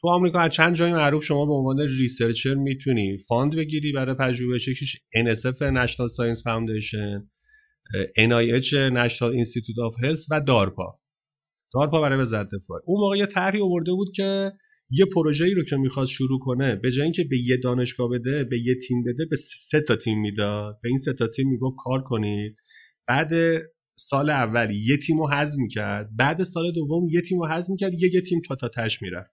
تو 0.00 0.08
آمریکا 0.08 0.40
از 0.40 0.50
چند 0.50 0.74
جای 0.74 0.92
معروف 0.92 1.24
شما 1.24 1.46
به 1.46 1.52
عنوان 1.52 1.78
researcher 1.78 2.54
می‌تونی 2.54 3.18
fund 3.18 3.56
بگیری 3.56 3.92
برای 3.92 4.14
پژوهش 4.14 4.68
یکیش 4.68 4.96
NSF 4.96 5.58
National 5.58 6.08
Science 6.16 6.42
Foundation. 6.42 7.35
NIH 8.18 8.70
National 8.72 9.32
Institute 9.44 9.80
of 9.88 10.04
Health 10.04 10.26
و 10.30 10.40
دارپا 10.40 11.00
دارپا 11.74 12.00
برای 12.00 12.18
وزارت 12.18 12.48
دفاع. 12.48 12.80
اون 12.86 13.00
موقع 13.00 13.16
یه 13.16 13.26
طرحی 13.26 13.60
آورده 13.60 13.92
بود 13.92 14.12
که 14.16 14.52
یه 14.90 15.04
پروژه‌ای 15.14 15.54
رو 15.54 15.64
که 15.64 15.76
می‌خواست 15.76 16.12
شروع 16.12 16.40
کنه 16.40 16.76
به 16.76 16.90
جای 16.90 17.04
اینکه 17.04 17.24
به 17.24 17.38
یه 17.38 17.56
دانشگاه 17.56 18.08
بده 18.10 18.44
به 18.44 18.58
یه 18.58 18.74
تیم 18.88 19.04
بده 19.04 19.26
به 19.30 19.36
سه 19.36 19.80
تا 19.80 19.96
تیم 19.96 20.20
می‌داد. 20.20 20.78
به 20.82 20.88
این 20.88 20.98
سه 20.98 21.12
تا 21.12 21.26
تیم 21.26 21.48
می‌گفت 21.48 21.76
کار 21.78 22.02
کنید. 22.02 22.56
بعد 23.08 23.32
سال 23.98 24.30
اول 24.30 24.70
یه 24.70 24.96
تیم 24.96 25.18
رو 25.18 25.30
حذف 25.30 25.58
می‌کرد. 25.58 26.16
بعد 26.16 26.42
سال 26.42 26.72
دوم 26.72 27.08
یه 27.08 27.20
تیم 27.20 27.38
رو 27.38 27.46
حذف 27.46 27.70
می‌کرد. 27.70 27.94
یه, 27.94 28.14
یه 28.14 28.20
تیم 28.20 28.40
تا 28.48 28.56
تا 28.56 28.68
تش 28.68 29.02
می‌رفت. 29.02 29.30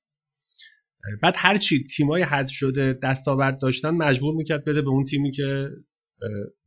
بعد 1.22 1.34
هر 1.38 1.58
چی 1.58 1.84
تیمای 1.84 2.24
حذف 2.24 2.54
شده 2.54 2.94
دستاورد 3.04 3.60
داشتن 3.60 3.90
مجبور 3.90 4.36
می‌کرد 4.36 4.66
بده 4.66 4.82
به 4.82 4.90
اون 4.90 5.04
تیمی 5.04 5.32
که 5.32 5.70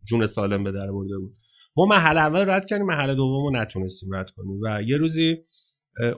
جون 0.09 0.27
سالم 0.27 0.65
به 0.65 0.73
در 0.73 0.93
برده 0.93 1.19
بود. 1.19 1.37
ما 1.77 1.87
محل 1.87 2.19
اول 2.19 2.51
رد 2.51 2.67
کردیم 2.67 2.87
محل 2.87 3.15
دوم 3.15 3.45
رو 3.45 3.51
نتونستیم 3.63 4.15
رد 4.15 4.31
کنیم. 4.37 4.61
و 4.63 4.83
یه 4.83 4.97
روزی 4.97 5.37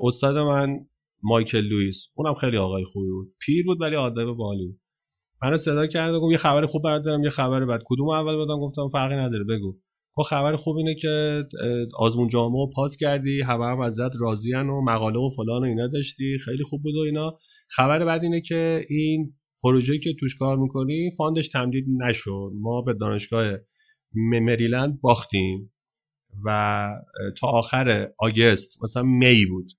استاد 0.01 0.37
من 0.37 0.87
مایکل 1.23 1.61
لوئیس 1.61 2.09
اونم 2.14 2.35
خیلی 2.35 2.57
آقای 2.57 2.85
خوبی 2.85 3.09
بود. 3.09 3.35
پیر 3.40 3.64
بود 3.66 3.81
ولی 3.81 3.97
آدم 3.97 4.35
باحالی 4.35 4.66
بود. 4.66 4.81
منو 5.42 5.57
صدا 5.57 5.87
کرد 5.87 6.14
گفت 6.14 6.33
یه 6.33 6.38
خبر 6.38 6.66
خوب 6.66 6.83
برات 6.83 7.05
دارم 7.05 7.25
یه 7.25 7.31
خبر 7.31 7.64
بد 7.64 7.81
کدوم 7.87 8.09
اول 8.09 8.44
بدم؟ 8.44 8.61
گفتم 8.61 8.88
فرقی 8.92 9.16
نداره 9.16 9.44
بگو. 9.44 9.79
گفت 10.14 10.29
خبر 10.29 10.57
خوب 10.57 10.77
اینه 10.77 10.94
که 10.94 11.44
آزمون 11.99 12.29
جامع 12.29 12.51
رو 12.51 12.66
پاس 12.75 12.97
کردی 12.97 13.42
همه 13.42 13.64
هم 13.64 13.81
ازت 13.81 14.21
راضیان 14.21 14.68
و 14.68 14.81
مقاله 14.85 15.18
و 15.18 15.31
فلان 15.37 15.62
و 15.62 15.64
اینا 15.64 15.87
داشتی 15.87 16.38
خیلی 16.44 16.64
خوب 16.64 16.83
بود 16.83 16.94
و 16.94 17.01
اینا. 17.01 17.38
خبر 17.71 18.05
بد 18.05 18.22
اینه 18.23 18.40
که 18.40 18.85
این 18.88 19.35
پروژه‌ای 19.62 20.01
که 20.01 20.14
توش 20.21 20.37
کار 20.37 20.57
می‌کنی 20.57 21.11
fund 21.18 21.38
ش 21.38 21.48
تمدید 21.49 21.85
نشد. 22.07 22.51
ما 22.61 22.83
به 22.83 22.94
دانشگاه 22.94 23.53
مریلند 24.14 25.01
باختیم 25.01 25.73
و 26.44 26.88
تا 27.38 27.47
آخر 27.47 28.11
August 28.18 28.83
مثلا 28.83 29.03
May 29.03 29.46
بود. 29.47 29.73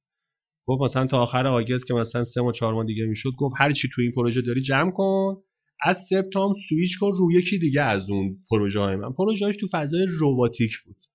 گفت 0.66 0.82
مثلا 0.82 1.08
تا 1.08 1.22
آخر 1.22 1.48
August 1.48 1.88
که 1.88 1.94
مثلا 1.94 2.24
سه 2.24 2.42
ماه 2.42 2.54
چهار 2.54 2.74
ماه 2.74 2.86
دیگه 2.86 3.06
می‌شد 3.06 3.32
گفت 3.38 3.56
هر 3.58 3.72
چی 3.72 3.90
تو 3.94 4.02
این 4.02 4.12
پروژه 4.12 4.42
داری 4.42 4.62
جمع 4.62 4.92
کن. 4.92 5.44
از 5.82 5.98
سپتامبر 6.10 6.60
سویچ 6.70 7.00
کن 7.00 7.12
روی 7.12 7.36
یکی 7.36 7.60
دیگه 7.60 7.82
از 7.82 8.10
اون 8.10 8.44
پروژه 8.50 8.80
های 8.80 8.96
من. 8.96 9.14
پروژهش 9.14 9.56
تو 9.56 9.68
فضای 9.72 10.06
روباتیک 10.20 10.72
بود. 10.86 11.06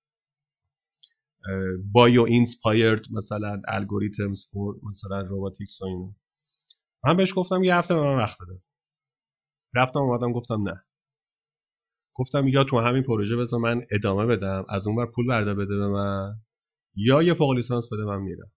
bio-inspired 1.91 3.01
مثلا 3.11 3.61
algorithms 3.67 4.45
for 4.51 4.75
مثلا 4.83 5.21
robotics 5.21 5.81
و 5.81 5.85
اینا. 5.85 6.15
من 7.05 7.17
بهش 7.17 7.33
گفتم 7.35 7.63
یه 7.63 7.75
هفته 7.75 7.95
به 7.95 8.01
من 8.01 8.17
وقت 8.17 8.37
بده. 8.41 8.61
رفتم 9.75 9.99
اومدم 9.99 10.31
گفتم 10.31 10.69
نه. 10.69 10.83
گفتم 12.15 12.47
یا 12.47 12.63
تو 12.63 12.79
همین 12.79 13.03
پروژه 13.03 13.35
بذار 13.35 13.59
من 13.59 13.81
ادامه 13.91 14.25
بدم 14.25 14.65
از 14.69 14.87
اون 14.87 14.95
بر 14.95 15.05
پول 15.05 15.27
برده 15.27 15.53
بده 15.53 15.75
به 15.75 15.87
من 15.87 16.35
یا 16.95 17.23
یه 17.23 17.33
فوق 17.33 17.51
لیسانس 17.51 17.87
بده 17.93 18.03
من 18.05 18.21
میرم. 18.21 18.51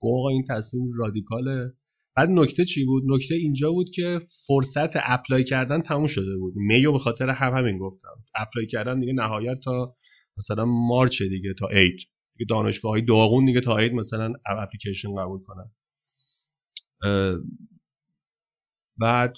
گفت 0.00 0.30
این 0.30 0.44
تصمیم 0.48 0.90
رادیکاله. 0.98 1.72
بعد 2.16 2.28
نکته 2.30 2.64
چی 2.64 2.84
بود؟ 2.84 3.02
نکته 3.06 3.34
اینجا 3.34 3.72
بود 3.72 3.90
که 3.94 4.20
فرصت 4.46 4.90
اپلای 4.94 5.44
کردن 5.44 5.82
تموم 5.82 6.06
شده 6.06 6.36
بود. 6.36 6.54
میو 6.56 6.92
به 6.92 6.98
خاطر 6.98 7.28
هم 7.28 7.56
همین 7.56 7.78
گفتم. 7.78 8.24
اپلای 8.34 8.66
کردن 8.66 9.00
دیگه 9.00 9.12
نهایت 9.12 9.60
تا 9.64 9.96
مثلا 10.36 10.64
مارچ 10.64 11.22
دیگه 11.22 11.54
تا 11.58 11.68
اید 11.68 11.96
دیگه 12.36 12.46
دانشگاه 12.48 12.92
های 12.92 13.02
داغون 13.02 13.44
دیگه 13.44 13.60
تا 13.60 13.76
اید 13.76 13.92
مثلا 13.92 14.32
اپلیکیشن 14.46 15.14
قبول 15.14 15.40
کنن. 15.42 15.70
بعد 19.00 19.36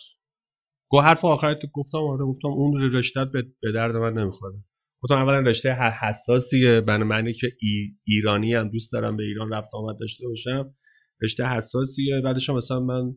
گو 0.90 1.00
حرف 1.00 1.24
آخرت 1.24 1.59
گفتم 1.74 1.98
آره 1.98 2.24
گفتم 2.24 2.48
اون 2.48 2.94
رشتت 2.94 3.29
به 3.33 3.72
درد 3.74 3.96
من 3.96 4.12
نمی‌خوره. 4.12 4.55
گفتم 5.03 5.14
اولا 5.14 5.38
رشته 5.40 5.72
حساسیه. 5.72 6.81
بنا 6.81 7.05
معنی 7.05 7.33
که 7.33 7.46
ای 7.62 7.96
ایرانی 8.07 8.55
هم 8.55 8.68
دوست 8.68 8.92
دارم 8.92 9.16
به 9.16 9.22
ایران 9.22 9.53
رفت 9.53 9.68
آمد 9.72 9.96
داشته 10.00 10.26
باشم. 10.29 10.74
رشته 11.22 11.46
حساسیه. 11.46 12.20
بعدش 12.24 12.50
هم 12.50 12.57
مثلا 12.57 12.81
من 12.81 13.16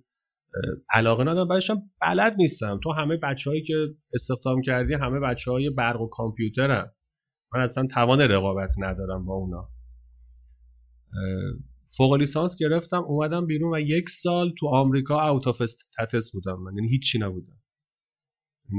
علاقه 0.94 1.24
ندارم. 1.24 1.48
بعدش 1.48 1.70
هم 1.70 1.78
بلد 2.02 2.36
نیستم. 2.38 2.80
تو 2.84 2.92
همه 2.92 3.18
بچههایی 3.18 3.64
که 3.64 3.88
استخدام 4.14 4.62
کردی 4.62 4.94
همه 4.94 5.20
بچه 5.20 5.52
های 5.52 5.70
برق 5.70 6.02
و 6.02 6.08
کامپیوترم 6.08 6.94
من 7.54 7.62
اصلا 7.62 7.88
توان 7.88 8.22
رقابت 8.22 8.72
ندارم 8.78 9.26
با 9.26 9.34
اونا. 9.34 9.70
فوق 11.98 12.14
لیسانس 12.14 12.56
گرفتم 12.60 13.04
اومدم 13.04 13.46
بیرون 13.46 13.76
و 13.76 13.80
یک 13.80 14.10
سال 14.10 14.54
تو 14.60 14.68
آمریکا 14.68 15.30
اوت 15.30 15.48
آف 15.48 15.62
بودم. 16.34 16.60
من 16.64 16.76
یعنی 16.76 16.90
هیچی 16.90 17.20
نبودم. 17.20 17.63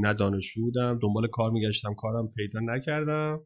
نه 0.00 0.14
دانشجو 0.14 0.62
بودم 0.62 0.98
دنبال 1.02 1.26
کار 1.33 1.50
میگشتم 1.50 1.94
کارم 1.94 2.28
پیدا 2.37 2.61
نکردم. 2.61 3.40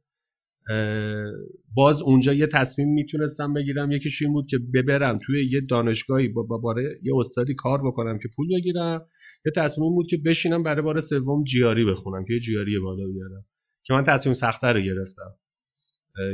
باز 1.75 2.03
اونجا 2.03 2.33
یه 2.33 2.47
تصمیم 2.47 2.89
می‌تونستم 2.89 3.53
بگیرم. 3.53 3.93
یکیش 3.93 4.23
این 4.23 4.33
بود 4.33 4.47
که 4.47 4.59
ببرم 4.75 5.19
توی 5.19 5.51
یه 5.51 5.61
دانشگاهی 5.61 6.29
با 6.29 6.43
باره 6.43 7.01
یه 7.03 7.17
استادی 7.17 7.55
کار 7.55 7.83
بکنم 7.87 8.19
که 8.19 8.29
پول 8.37 8.47
بگیرم. 8.57 9.07
یه 9.47 9.53
تصمیم 9.57 9.95
بود 9.95 10.07
که 10.07 10.17
بشینم 10.17 10.63
برای 10.63 10.83
بار 10.83 11.01
سوم 11.01 11.45
جیاری 11.45 11.85
بخونم 11.85 12.25
که 12.25 12.33
یه 12.35 12.41
جیاری 12.41 12.79
بالا 12.79 13.07
بیارم. 13.07 13.45
که 13.85 13.95
من 13.95 14.05
تصمیم 14.05 14.33
سختتر 14.33 14.73
رو 14.73 14.81
گرفتم. 14.81 15.35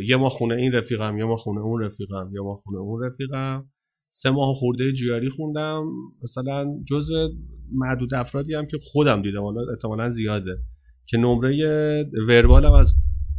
یه 0.07 0.17
ما 0.17 0.29
خونه 0.29 0.55
این 0.55 0.73
رفیقم 0.73 1.19
یه 1.19 1.25
ما 1.25 1.37
خونه 1.37 1.61
اون 1.61 1.83
رفیقم 1.83 2.31
یه 2.35 2.41
ما 2.41 2.55
خونه 2.55 2.79
اون 2.79 3.05
رفیقم. 3.05 3.71
سه 4.17 4.31
ماه 4.31 4.55
خورده 4.55 4.93
جیاری 4.93 5.31
خوندم. 5.31 5.85
مثلا 6.23 6.67
جزء 6.89 7.29
معدود 7.73 8.15
افرادی 8.15 8.55
هم 8.55 8.67
که 8.67 8.79
خودم 8.83 9.23
دیدم 9.23 9.43
حالا 9.43 9.73
احتمالا 9.73 10.09
زیاده 10.09 10.59
که 11.07 11.17
نمره 11.17 12.05
وربالم 12.29 12.73
از 12.73 12.95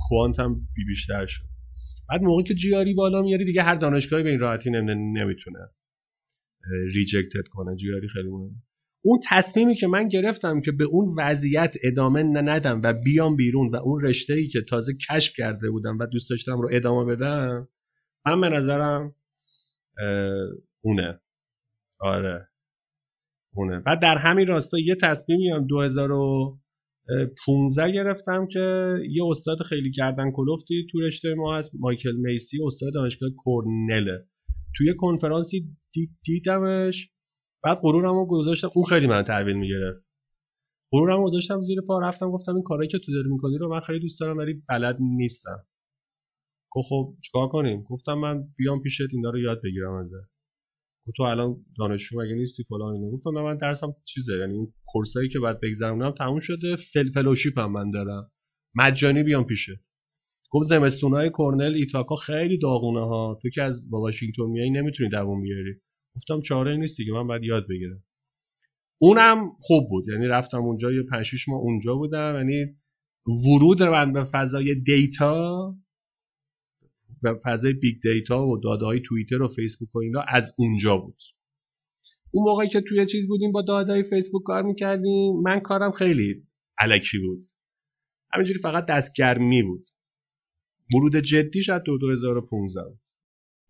کوانتم 0.10 0.54
بی 0.76 0.86
بیشتر 0.86 1.26
شد. 1.26 1.44
بعد 2.10 2.22
موقعی 2.22 2.44
که 2.44 2.54
جیاری 2.54 2.94
بالا 2.94 3.22
میاری 3.22 3.46
دیگه 3.46 3.64
هر 3.64 3.76
دانشگاهی 3.76 4.24
به 4.24 4.30
این 4.30 4.40
راحتی 4.40 4.70
نمی‌تونه 4.70 5.60
ریجکتد 6.94 7.48
کنه. 7.52 7.76
جیاری 7.76 8.08
خیلی 8.08 8.30
مهمه 8.30 8.56
اون 9.04 9.20
تصمیمی 9.30 9.76
که 9.76 9.88
من 9.88 10.08
گرفتم 10.08 10.62
که 10.62 10.72
به 10.72 10.84
اون 10.84 11.16
وضعیت 11.18 11.76
ادامه 11.84 12.24
ندم 12.24 12.82
و 12.84 12.94
بیام 12.94 13.36
بیرون 13.36 13.70
و 13.70 13.76
اون 13.76 14.02
رشته 14.02 14.34
ای 14.34 14.48
که 14.48 14.62
تازه 14.70 14.94
کشف 15.10 15.34
کرده 15.38 15.70
بودم 15.70 15.98
و 16.00 16.06
دوست 16.06 16.30
داشتم 16.30 16.62
رو 16.62 16.70
ادامه 16.72 17.16
بدم 17.16 17.68
من 18.26 18.42
به 18.42 18.50
نظرم 18.50 19.16
اونه. 20.84 21.22
آره. 22.00 22.50
اونه. 23.56 23.80
بعد 23.80 24.02
در 24.02 24.18
همین 24.18 24.48
راستا 24.48 24.80
یه 24.80 24.96
تصمیمی 25.02 25.50
هم 25.50 25.68
2015 25.68 27.92
گرفتم 27.92 28.48
که 28.48 28.94
یه 29.10 29.26
استاد 29.26 29.58
خیلی 29.70 29.92
گردن 29.92 30.32
کلفتی 30.32 30.88
تو 30.92 31.00
رشته 31.00 31.34
ما 31.34 31.58
هست. 31.58 31.72
مایکل 31.80 32.16
میسی 32.16 32.58
استاد 32.66 32.94
دانشگاه 32.94 33.30
کورنله 33.38 34.28
توی 34.78 34.94
کنفرانسی 34.98 35.78
دیدمش. 36.26 37.10
بعد 37.64 37.78
غرورمو 37.82 38.26
گذاشتم. 38.26 38.70
اون 38.76 38.86
خیلی 38.86 39.08
من 39.08 39.22
تحویل 39.22 39.56
می‌گرفت. 39.56 40.06
غرورمو 40.94 41.26
گذاشتم 41.26 41.62
زیر 41.62 41.82
پا 41.82 42.00
رفتم 42.00 42.32
گفتم 42.32 42.54
این 42.54 42.64
کارایی 42.64 42.90
که 42.90 43.00
تو 43.06 43.12
داری 43.12 43.30
می‌کنی 43.30 43.58
رو 43.58 43.70
من 43.70 43.80
خیلی 43.80 44.00
دوست 44.00 44.20
دارم 44.20 44.38
ولی 44.38 44.64
بلد 44.70 44.98
نیستم. 45.00 45.66
گفت 46.76 46.88
خب 46.90 47.16
چیکار 47.24 47.48
کنیم؟ 47.48 47.82
گفتم 47.82 48.14
من 48.14 48.44
بیام 48.58 48.82
پیشت 48.82 49.02
اینا 49.12 49.30
رو 49.30 49.40
یاد 49.40 49.62
بگیرم 49.64 49.94
ازت. 49.94 50.30
تو 51.16 51.24
الان 51.24 51.66
دانشجو 51.78 52.22
مگه 52.22 52.34
نیستی 52.34 52.64
فلان 52.64 52.94
اینو 52.94 53.12
گفتم 53.12 53.30
من 53.30 53.58
درسم 53.58 53.96
چیزه. 54.04 54.38
یعنی 54.38 54.54
اون 54.54 54.74
course 54.86 55.19
ایی 55.19 55.30
که 55.30 55.40
بعد 55.40 55.60
بگذرونم 55.60 56.12
تموم 56.12 56.40
شده. 56.40 56.76
fel 56.76 57.12
fellowship 57.12 57.60
هم 57.60 57.72
من 57.72 57.92
دارم. 57.92 58.32
مجانی 58.76 59.24
بیام 59.24 59.44
پیشت 59.44 59.82
گفت 60.52 60.68
زمستونای 60.68 61.32
کرنل 61.38 61.74
ایتاکا 61.74 62.16
خیلی 62.16 62.58
داغونه 62.58 63.06
ها. 63.06 63.40
تو 63.42 63.50
که 63.50 63.62
از 63.62 63.88
واشنگتن 63.90 64.44
میای 64.44 64.70
نمی‌تونی 64.70 65.10
دووم 65.10 65.42
بیاری. 65.42 65.74
گفتم 66.16 66.42
چاره 66.42 66.78
نیست 66.78 66.98
دیگه 66.98 67.14
من 67.14 67.28
باید 67.28 67.44
یاد 67.44 67.68
بگیرم. 67.70 68.04
اونم 69.02 69.52
خوب 69.60 69.90
بود. 69.90 70.10
یعنی 70.10 70.28
رفتم 70.28 70.62
اونجا 70.62 70.92
یه 70.92 71.04
5 71.04 71.26
6 71.26 71.50
ماه 71.50 71.60
اونجا 71.60 71.96
بودم. 71.96 72.36
یعنی 72.36 72.76
ورود 73.46 73.84
من 73.84 74.14
به 74.14 74.24
فضای 74.24 74.76
data 74.76 75.76
فضای 77.34 77.74
big 77.74 77.96
data 78.02 78.48
و 78.48 78.58
داده 78.58 78.86
های 78.86 79.02
توییتر 79.06 79.42
و 79.42 79.48
فیسبوک 79.48 79.96
و 79.96 80.00
اینا 80.00 80.22
از 80.28 80.54
اونجا 80.58 80.98
بود. 80.98 81.18
اون 82.32 82.46
موقعی 82.50 82.70
که 82.70 82.82
توی 82.82 83.06
چیز 83.06 83.28
بودیم 83.28 83.52
با 83.52 83.62
داده 83.62 83.92
های 83.92 84.04
فیسبوک 84.04 84.44
کار 84.44 84.64
می‌کردیم. 84.64 85.42
من 85.44 85.60
کارم 85.60 85.92
خیلی 85.92 86.48
الکی 86.80 87.20
بود. 87.20 87.46
همینجوری 88.34 88.60
فقط 88.60 88.86
دستگرمی 88.86 89.64
بود. 89.64 89.88
ورود 90.94 91.16
جدی 91.16 91.64
شد 91.64 91.84
دو 91.84 91.98
2015 91.98 92.82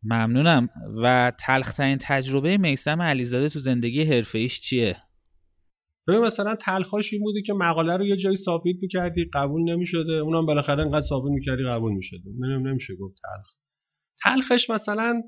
ممنونم. 0.03 0.69
و 1.03 1.31
تلخترین 1.39 1.97
تجربه 2.01 2.57
میسم 2.57 3.01
علیزاده 3.01 3.49
تو 3.49 3.59
زندگی 3.59 4.03
حرفه 4.03 4.39
ایش 4.39 4.61
چیه؟ 4.61 4.97
ببین 6.07 6.21
مثلا 6.21 6.55
تلخاش 6.55 7.13
این 7.13 7.21
بودی 7.21 7.41
که 7.43 7.53
مقاله 7.53 7.97
رو 7.97 8.05
یه 8.05 8.15
جایی 8.15 8.35
submit 8.35 8.75
می‌کردی 8.81 9.29
قبول 9.33 9.61
نمی‌شده. 9.61 10.13
اونم 10.13 10.45
بالاخره 10.45 10.83
انقدر 10.83 11.01
submit 11.01 11.31
می‌کردی 11.31 11.63
قبول 11.63 11.93
می‌شده. 11.93 12.29
نمیم 12.39 12.67
نمیشه 12.67 12.95
گفت 12.95 13.15
تلخ. 13.21 13.53
تلخش 14.23 14.69
مثلا 14.69 15.21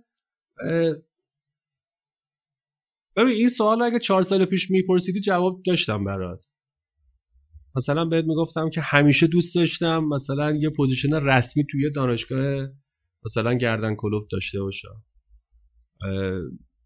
ببین 3.16 3.34
این 3.34 3.50
سوال 3.50 3.82
اگه 3.82 4.00
چهار 4.00 4.22
سال 4.22 4.46
پیش 4.46 4.72
میپرسیدی 4.72 5.20
جواب 5.20 5.62
داشتم 5.66 6.04
برات. 6.04 6.46
مثلا 7.76 8.06
بهت 8.06 8.26
می‌گفتم 8.26 8.70
که 8.70 8.82
همیشه 8.82 9.28
دوست 9.28 9.56
داشتم 9.56 10.04
مثلا 10.04 10.52
یه 10.52 10.70
position 10.70 11.14
رسمی 11.14 11.66
توی 11.72 11.92
دانشگاه 11.92 12.68
مثلا 13.26 13.54
گردن 13.54 13.96
کلفت 13.96 14.28
داشته 14.32 14.60
باشم. 14.60 15.04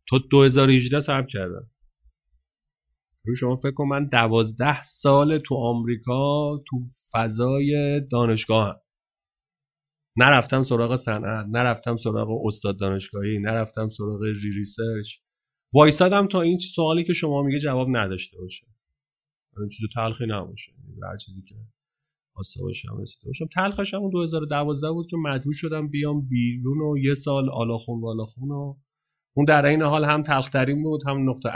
تو 0.08 0.19
2018 0.19 0.99
صبر 0.99 1.27
کردم. 1.27 1.69
شما 3.39 3.55
فکر 3.55 3.71
کن 3.71 3.88
من 3.88 4.07
دوازده 4.07 4.81
سال 4.81 5.38
تو 5.38 5.55
آمریکا 5.55 6.57
تو 6.67 6.77
فضای 7.12 8.01
دانشگاه 8.12 8.67
هم. 8.67 8.75
نرفتم 10.17 10.63
سراغ 10.63 10.95
صنعت 10.95 11.45
نرفتم 11.49 11.97
سراغ 11.97 12.45
استاد 12.45 12.79
دانشگاهی 12.79 13.39
نرفتم 13.39 13.89
سراغ 13.89 14.21
re 14.21 14.51
research. 14.57 15.17
وایسادم 15.73 16.27
تا 16.27 16.41
این 16.41 16.57
سوالی 16.57 17.03
که 17.03 17.13
شما 17.13 17.43
میگه 17.43 17.60
جواب 17.60 17.88
نداشته 17.91 18.38
باشه. 18.38 18.67
این 19.57 19.69
چیز 19.69 19.89
تلخی 19.95 20.25
نباشه 20.27 20.71
هر 21.03 21.17
چیزی 21.17 21.41
که 21.41 21.55
خواسته 22.34 22.62
باشم 22.62 23.01
رسیده 23.01 23.27
باشم 23.27 23.45
تلخش 23.55 23.93
همون 23.93 24.10
2012 24.10 24.91
بود 24.91 25.07
که 25.10 25.17
مجبور 25.17 25.53
شدم 25.53 25.88
بیام 25.88 26.27
بیرون 26.27 26.81
و 26.81 26.97
یه 26.97 27.13
سال 27.13 27.49
آلاخون 27.49 28.01
والاخون 28.01 28.51
و 28.51 28.75
اون 29.34 29.45
در 29.45 29.65
این 29.65 29.81
حال 29.81 30.05
هم 30.05 30.23
تلخترین 30.23 30.84
بود 30.84 31.01
هم 31.07 31.29
نقطه 31.29 31.49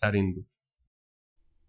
ترین 0.00 0.34
بود. 0.34 0.46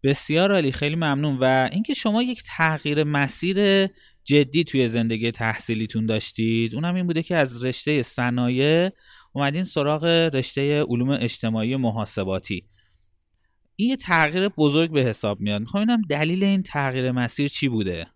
بسیار 0.03 0.51
عالی 0.51 0.71
خیلی 0.71 0.95
ممنون. 0.95 1.37
و 1.37 1.69
اینکه 1.71 1.93
شما 1.93 2.23
یک 2.23 2.43
تغییر 2.47 3.03
مسیر 3.03 3.87
جدی 4.23 4.63
توی 4.63 4.87
زندگی 4.87 5.31
تحصیلیتون 5.31 6.05
داشتید 6.05 6.75
اونم 6.75 6.95
این 6.95 7.07
بوده 7.07 7.23
که 7.23 7.35
از 7.35 7.65
رشته 7.65 8.03
صنایع 8.03 8.89
اومدین 9.33 9.63
سراغ 9.63 10.03
رشته 10.33 10.83
علوم 10.83 11.09
اجتماعی 11.09 11.75
محاسباتی. 11.75 12.65
این 13.75 13.89
یه 13.89 13.95
تغییر 13.95 14.49
بزرگ 14.49 14.91
به 14.91 15.01
حساب 15.01 15.39
میاد. 15.39 15.61
می‌خوام 15.61 16.01
دلیل 16.09 16.43
این 16.43 16.63
تغییر 16.63 17.11
مسیر 17.11 17.47
چی 17.47 17.69
بوده؟ 17.69 18.07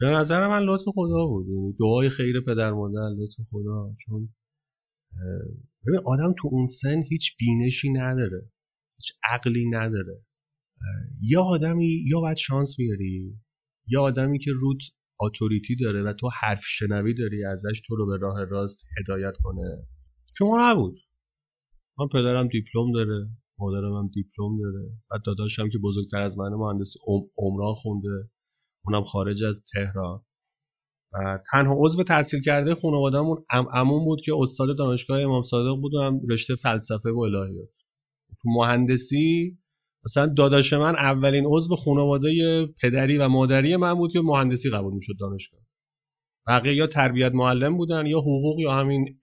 به 0.00 0.06
نظر 0.06 0.48
من 0.48 0.62
لطف 0.62 0.84
خدا 0.94 1.26
بود. 1.26 1.46
یعنی 1.48 1.74
دعای 1.80 2.08
خیر 2.08 2.40
پدر 2.40 2.70
مادر 2.70 3.08
لطف 3.18 3.36
خدا. 3.50 3.94
چون 4.04 4.34
ببین 5.86 6.00
آدم 6.06 6.34
تو 6.38 6.48
اون 6.52 6.66
سن 6.66 7.02
هیچ 7.08 7.36
بینشی 7.38 7.92
نداره. 7.92 8.51
هیچ 9.02 9.12
عقلی 9.24 9.68
نداره. 9.70 10.24
یا 11.22 11.42
آدمی 11.42 12.04
یا 12.06 12.20
باید 12.20 12.36
شانس 12.36 12.76
بیاری 12.76 13.34
یا 13.86 14.02
آدمی 14.02 14.38
که 14.38 14.50
روت 14.60 14.78
اتوریتی 15.20 15.76
داره 15.76 16.02
و 16.02 16.12
تو 16.12 16.28
حرف 16.40 16.62
شنوی 16.64 17.14
داری 17.14 17.44
ازش 17.44 17.82
تو 17.86 17.96
رو 17.96 18.06
به 18.06 18.16
راه 18.16 18.44
راست 18.44 18.84
هدایت 19.00 19.34
کنه. 19.42 19.86
شما 20.38 20.70
نبود. 20.70 20.98
من 21.98 22.06
پدرم 22.12 22.48
دیپلم 22.48 22.92
داره 22.92 23.28
مادرم 23.58 23.92
هم 23.92 24.10
دیپلم 24.14 24.58
داره. 24.62 24.90
و 25.10 25.18
داداشم 25.26 25.68
که 25.68 25.78
بزرگتر 25.78 26.18
از 26.18 26.38
منه 26.38 26.56
مهندسی 26.56 26.98
عمران 27.38 27.74
خونده. 27.74 28.30
اونم 28.84 29.04
خارج 29.04 29.44
از 29.44 29.64
تهران. 29.72 30.20
و 31.12 31.38
تنها 31.52 31.74
عضو 31.78 32.04
تحصیل 32.04 32.42
کرده 32.42 32.74
خانوادهمون 32.74 33.44
امون 33.74 34.04
بود 34.04 34.20
که 34.24 34.32
استاد 34.38 34.78
دانشگاه 34.78 35.20
امام 35.20 35.42
صادق 35.42 35.80
بود 35.80 35.94
و 35.94 36.00
هم 36.00 36.20
رشته 36.30 36.56
فلسفه 36.56 37.10
و 37.10 37.18
الهیات. 37.18 37.68
تو 38.42 38.48
مهندسی 38.48 39.58
مثلا 40.04 40.26
داداش 40.26 40.72
من 40.72 40.94
اولین 40.94 41.44
عضو 41.46 41.76
خانواده 41.76 42.66
پدری 42.82 43.18
و 43.18 43.28
مادری 43.28 43.76
من 43.76 43.94
بود 43.94 44.12
که 44.12 44.20
مهندسی 44.20 44.70
قبول 44.70 44.94
می‌شد 44.94 45.12
دانشگاه. 45.20 45.60
بقیه 46.46 46.74
یا 46.74 46.86
تربیت 46.86 47.32
معلم 47.32 47.76
بودن 47.76 48.06
یا 48.06 48.18
حقوق 48.18 48.60
یا 48.60 48.72
همین 48.72 49.18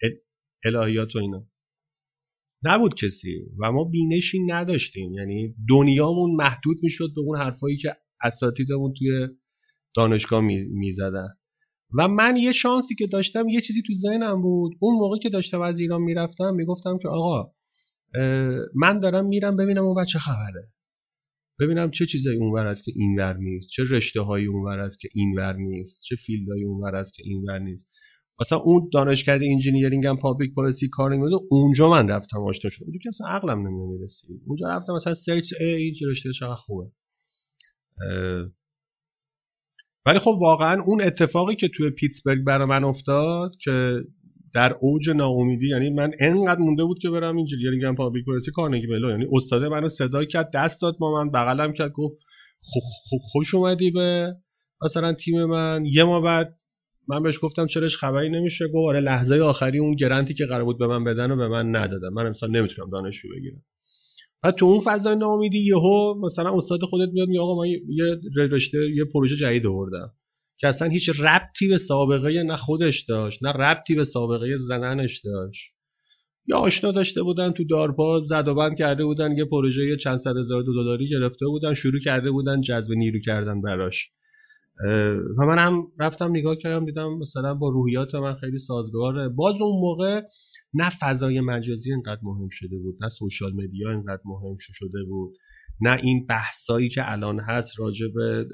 الهیات 0.66 1.16
و 1.16 1.20
اینا. 1.20 1.48
نبود 2.64 2.94
کسی 2.96 3.42
و 3.60 3.72
ما 3.72 3.84
بینشی 3.84 4.40
نداشتیم. 4.40 5.14
یعنی 5.14 5.56
دنیامون 5.70 6.36
محدود 6.36 6.78
می‌شد 6.84 7.10
به 7.16 7.22
اون 7.22 7.38
حرفایی 7.38 7.78
که 7.78 7.96
اساتیدمون 8.24 8.94
توی 8.94 9.28
دانشگاه 9.96 10.42
می‌زدن. 10.72 11.28
و 11.98 12.08
من 12.08 12.38
یه 12.38 12.52
شانسی 12.52 12.96
که 12.96 13.08
داشتم 13.08 13.50
یه 13.50 13.62
چیزی 13.62 13.82
تو 13.88 13.94
ذهنم 13.94 14.42
بود. 14.42 14.74
اون 14.80 14.96
موقع 14.96 15.18
که 15.18 15.30
داشتم 15.30 15.62
از 15.62 15.80
ایران 15.80 16.02
می‌رفتم 16.02 16.56
می‌گفتم 16.56 16.98
که 16.98 17.08
آقا 17.08 17.52
من 18.76 19.00
دارم 19.00 19.26
میرم 19.26 19.56
ببینم 19.56 19.84
اون 19.84 20.06
چه 20.06 20.20
خبره. 20.20 20.72
ببینم 21.60 21.92
چه 21.92 22.06
چیزایی 22.06 22.38
اونور 22.38 22.68
است 22.68 22.84
که 22.84 22.92
اینور 22.96 23.38
نیست 23.38 23.70
چه 23.70 23.84
رشته 23.90 24.22
هایی 24.22 24.46
اونور 24.46 24.80
است 24.80 25.00
که 25.00 25.10
اینور 25.14 25.54
نیست 25.54 26.02
چه 26.02 26.16
field 26.16 26.46
هایی 26.46 26.64
اونور 26.64 26.96
است 26.96 27.14
که 27.14 27.24
اینور 27.26 27.60
نیست. 27.60 27.88
مثلا 28.42 28.58
اون 28.58 28.90
دانشکده 28.94 29.46
engineering 29.46 30.06
and 30.06 30.18
public 30.18 30.54
policy 30.54 30.90
کارنگی 30.90 31.36
اونجا 31.50 31.90
من 31.90 32.10
رفتم 32.10 32.40
آشنا 32.40 32.72
شدم. 32.72 32.86
اونجا 32.86 33.00
که 33.04 33.10
اصلا 33.10 33.28
عقلم 33.28 33.68
نمی‌رسید 33.68 34.42
اونجا 34.46 34.68
رفتم 34.70 34.94
مثلا 34.94 35.14
search 35.14 35.54
این 35.60 35.96
رشته 36.10 36.32
چقدر 36.32 36.56
خوبه. 36.56 36.92
ولی 40.06 40.20
خب 40.20 40.38
واقعا 40.42 40.82
اون 40.82 41.02
اتفاقی 41.02 41.56
که 41.56 41.68
توی 41.68 41.90
پیتسبرگ 41.90 42.44
برای 42.44 42.68
من 42.68 42.84
افتاد 42.84 43.52
که 43.64 44.04
در 44.54 44.74
اوج 44.82 45.10
ناامیدی 45.10 45.68
یعنی 45.68 45.90
من 45.90 46.12
انقدر 46.20 46.60
مونده 46.60 46.84
بود 46.84 47.00
که 47.00 47.10
برم 47.10 47.38
engineering 47.38 47.84
and 47.84 47.96
public 47.96 48.26
policy 48.26 48.52
کارنگی 48.52 48.88
ملون 48.88 49.12
یعنی 49.12 49.26
استاد 49.32 49.64
منو 49.64 49.88
صدا 49.88 50.26
کرد 50.26 50.52
دست 50.54 50.82
داد 50.82 50.98
با 51.00 51.14
من 51.14 51.32
بغلم 51.32 51.74
کرد 51.74 51.92
گفت 51.92 52.18
خوش 53.32 53.56
اومدی 53.56 53.92
به 53.92 54.36
مثلا 54.84 55.14
تیم 55.14 55.46
من. 55.46 55.86
یه 55.86 56.04
ماه 56.04 56.22
بعد 56.22 56.60
من 57.08 57.24
بهش 57.24 57.40
گفتم 57.42 57.66
چراش 57.66 57.98
خبری 57.98 58.30
نمیشه؟ 58.30 58.68
گفت 58.68 58.88
آره 58.88 59.00
لحظه 59.00 59.40
آخری 59.40 59.80
اون 59.80 59.96
grant 59.96 60.28
ی 60.28 60.34
که 60.34 60.46
قرار 60.46 60.64
بود 60.66 60.80
به 60.80 60.88
من 60.88 61.04
بدن 61.04 61.32
و 61.32 61.36
به 61.36 61.48
من 61.48 61.76
ندادن. 61.76 62.10
من 62.14 62.26
امسال 62.26 62.52
نمی‌تونم 62.52 62.90
دانشجو 62.90 63.28
بگیرم. 63.36 63.64
و 64.44 64.52
تو 64.52 64.66
اون 64.66 64.80
فضای 64.80 65.16
ناامیدی 65.16 65.60
یهو 65.60 66.16
مثلا 66.22 66.56
استاد 66.56 66.80
خودت 66.84 67.10
میاد 67.14 67.28
میگه 67.28 67.42
آقا 67.42 67.62
من 67.62 67.68
یه 67.68 68.20
رشته 68.52 68.78
یه 68.96 69.06
پروژه 69.06 69.36
جدید 69.36 69.66
آوردم. 69.66 70.14
که 70.60 70.68
اصلا 70.68 70.88
هیچ 70.88 71.10
ربطی 71.20 71.68
به 71.68 71.78
سابقه 71.78 72.44
نه 72.44 72.56
خودش 72.56 73.06
داشت 73.06 73.44
نه 73.44 73.52
ربطی 73.52 73.96
به 73.96 74.04
سابقه 74.04 74.58
زننش 74.58 75.22
داشت. 75.26 75.74
یا 76.48 76.58
آشنا 76.58 76.92
داشته 76.92 77.24
بودن 77.24 77.52
تو 77.52 77.64
دارپا 77.64 78.22
زد 78.26 78.48
و 78.48 78.56
بند 78.56 78.78
کرده 78.78 79.06
بودن 79.06 79.38
یه 79.38 79.46
پروژه 79.46 79.98
چند 79.98 80.18
صد 80.18 80.38
هزار 80.38 80.64
دلاری 80.64 81.10
گرفته 81.10 81.46
بودن 81.46 81.74
شروع 81.74 82.00
کرده 82.00 82.32
بودن 82.32 82.62
جذب 82.62 82.92
نیرو 82.92 83.20
کردن 83.20 83.62
براش. 83.62 84.12
و 85.38 85.46
من 85.46 85.58
هم 85.58 85.88
رفتم 86.00 86.30
نگاه 86.30 86.56
کردم 86.56 86.86
دیدم 86.86 87.18
مثلا 87.18 87.54
با 87.54 87.70
روحیات 87.70 88.16
من 88.16 88.36
خیلی 88.36 88.58
سازگاره. 88.58 89.30
باز 89.30 89.62
اون 89.62 89.82
موقع 89.82 90.22
نه 90.74 90.90
فضای 90.90 91.42
مجازی 91.42 91.94
اینقدر 91.94 92.20
مهم 92.24 92.48
شده 92.52 92.78
بود 92.78 92.98
نه 93.02 93.10
سوشال 93.10 93.54
مدیا 93.54 93.92
اینقدر 93.92 94.22
مهم 94.26 94.56
شده 94.60 95.04
بود 95.10 95.38
نه 95.82 96.00
این 96.04 96.26
بحثایی 96.26 96.90
که 96.90 97.12
الان 97.12 97.40
هست 97.40 97.80
راجع 97.80 98.08
به 98.16 98.48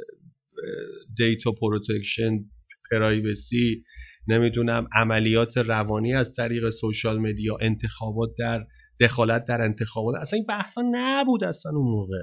data 1.17 1.51
protection 1.51 2.45
privacy 2.91 3.83
نمی‌دونم 4.27 4.87
عملیات 4.93 5.57
روانی 5.57 6.13
از 6.13 6.35
طریق 6.35 6.69
social 6.69 7.19
media 7.19 7.57
انتخابات 7.61 8.29
در 8.39 8.65
دخالت 8.99 9.45
در 9.45 9.61
انتخابات. 9.61 10.15
اصلا 10.21 10.37
این 10.37 10.45
بحثا 10.45 10.81
نبود 10.91 11.43
اصلا 11.43 11.71
اون 11.71 11.91
موقع. 11.91 12.17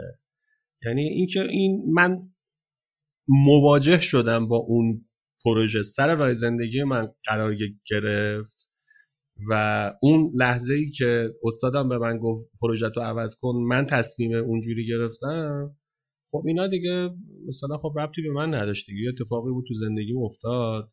یعنی 0.87 1.03
اینکه 1.03 1.43
این 1.43 1.83
من 1.93 2.19
مواجه 3.29 4.01
شدم 4.01 4.49
با 4.49 4.57
اون 4.57 5.05
پروژه. 5.45 5.83
سر 5.83 6.15
راه 6.15 6.33
زندگی 6.33 6.83
من 6.83 7.09
قرار 7.25 7.57
گرفت 7.91 8.71
و 9.51 9.93
اون 10.03 10.33
لحظه 10.35 10.75
ای 10.75 10.91
که 10.91 11.35
استادم 11.45 11.89
به 11.89 11.99
من 11.99 12.19
گفت 12.19 12.51
پروژه 12.61 12.89
رو 12.97 13.03
عوض 13.03 13.37
کن 13.41 13.55
من 13.55 13.87
تصمیم 13.87 14.35
اونجوری 14.35 14.87
گرفتم. 14.87 15.77
خب 16.33 16.43
اینا 16.47 16.67
دیگه 16.67 17.11
مثلا 17.49 17.79
خب 17.79 17.99
ربطی 17.99 18.23
به 18.23 18.33
من 18.33 18.55
نداشت 18.55 18.87
دیگه. 18.87 19.09
اتفاقی 19.09 19.51
بود 19.51 19.65
تو 19.69 19.75
زندگی 19.75 20.13
افتاد 20.25 20.93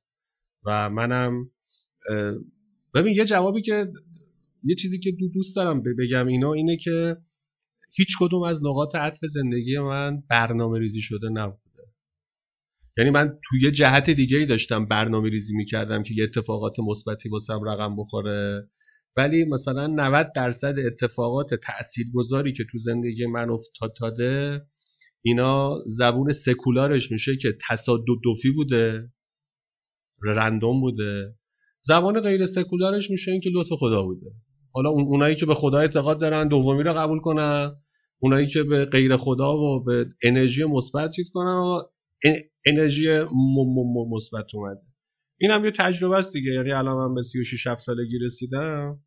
و 0.65 0.89
منم 0.89 1.51
ببین 2.93 3.13
یه 3.13 3.25
جوابی 3.25 3.61
که 3.61 3.87
یه 4.63 4.75
چیزی 4.75 4.99
که 4.99 5.11
دو 5.11 5.29
دوست 5.29 5.55
دارم 5.55 5.83
بگم 5.83 6.27
اینا 6.27 6.53
اینه 6.53 6.77
که 6.77 7.17
هیچ 7.97 8.17
کدوم 8.19 8.43
از 8.43 8.59
نقاط 8.63 8.95
عطف 8.95 9.19
زندگی 9.25 9.79
من 9.79 10.23
برنامه 10.29 10.79
ریزی 10.79 11.01
شده 11.01 11.29
نبود 11.29 11.59
یعنی 12.97 13.09
من 13.09 13.39
توی 13.49 13.61
یه 13.63 13.71
جهت 13.71 14.09
دیگه 14.09 14.37
ای 14.37 14.45
داشتم 14.45 14.85
برنامه 14.85 15.29
ریزی 15.29 15.55
می‌کردم 15.55 16.03
که 16.03 16.13
یه 16.17 16.23
اتفاقات 16.23 16.73
مثبتی 16.79 17.29
واسم 17.29 17.59
رقم 17.63 17.95
بخوره. 17.95 18.69
ولی 19.17 19.45
مثلا 19.45 19.87
90 19.87 20.31
درصد 20.35 20.79
اتفاقات 20.79 21.53
تاثیرگذاری 21.53 22.53
که 22.53 22.63
تو 22.71 22.77
زندگی 22.77 23.25
من 23.25 23.49
افتاده 23.49 24.61
اینا 25.21 25.77
زبون 25.87 26.31
سکولارش 26.31 27.11
میشه 27.11 27.37
که 27.41 27.57
تصادفی 27.69 28.51
بوده 28.55 29.11
رندوم 30.23 30.81
بوده. 30.81 31.35
زبان 31.81 32.21
غیر 32.21 32.45
سکولارش 32.45 33.11
میشه 33.11 33.31
این 33.31 33.41
که 33.41 33.49
لطف 33.53 33.69
خدا 33.79 34.03
بوده. 34.03 34.31
حالا 34.73 34.89
اونایی 34.89 35.35
که 35.35 35.45
به 35.45 35.53
خدا 35.53 35.77
اعتقاد 35.77 36.21
دارن 36.21 36.47
دومی 36.47 36.83
رو 36.83 36.93
قبول 36.93 37.19
کنن 37.19 37.75
اونایی 38.19 38.47
که 38.47 38.63
به 38.63 38.85
غیر 38.85 39.15
خدا 39.15 39.57
و 39.57 39.83
به 39.83 40.05
انرژی 40.23 40.63
مثبت 40.63 41.11
چیز 41.11 41.31
کنن 41.33 41.81
انرژی 42.65 43.07
مثبت 44.11 44.45
اومده. 44.53 44.81
این 45.41 45.51
هم 45.51 45.65
یه 45.65 45.71
تجربه 45.71 46.17
است 46.17 46.33
دیگه. 46.33 46.51
یعنی 46.51 46.71
الان 46.71 47.07
من 47.07 47.15
به 47.15 47.21
36 47.21 47.67
7 47.67 47.81
سالگی 47.81 48.17
رسیدم. 48.21 49.03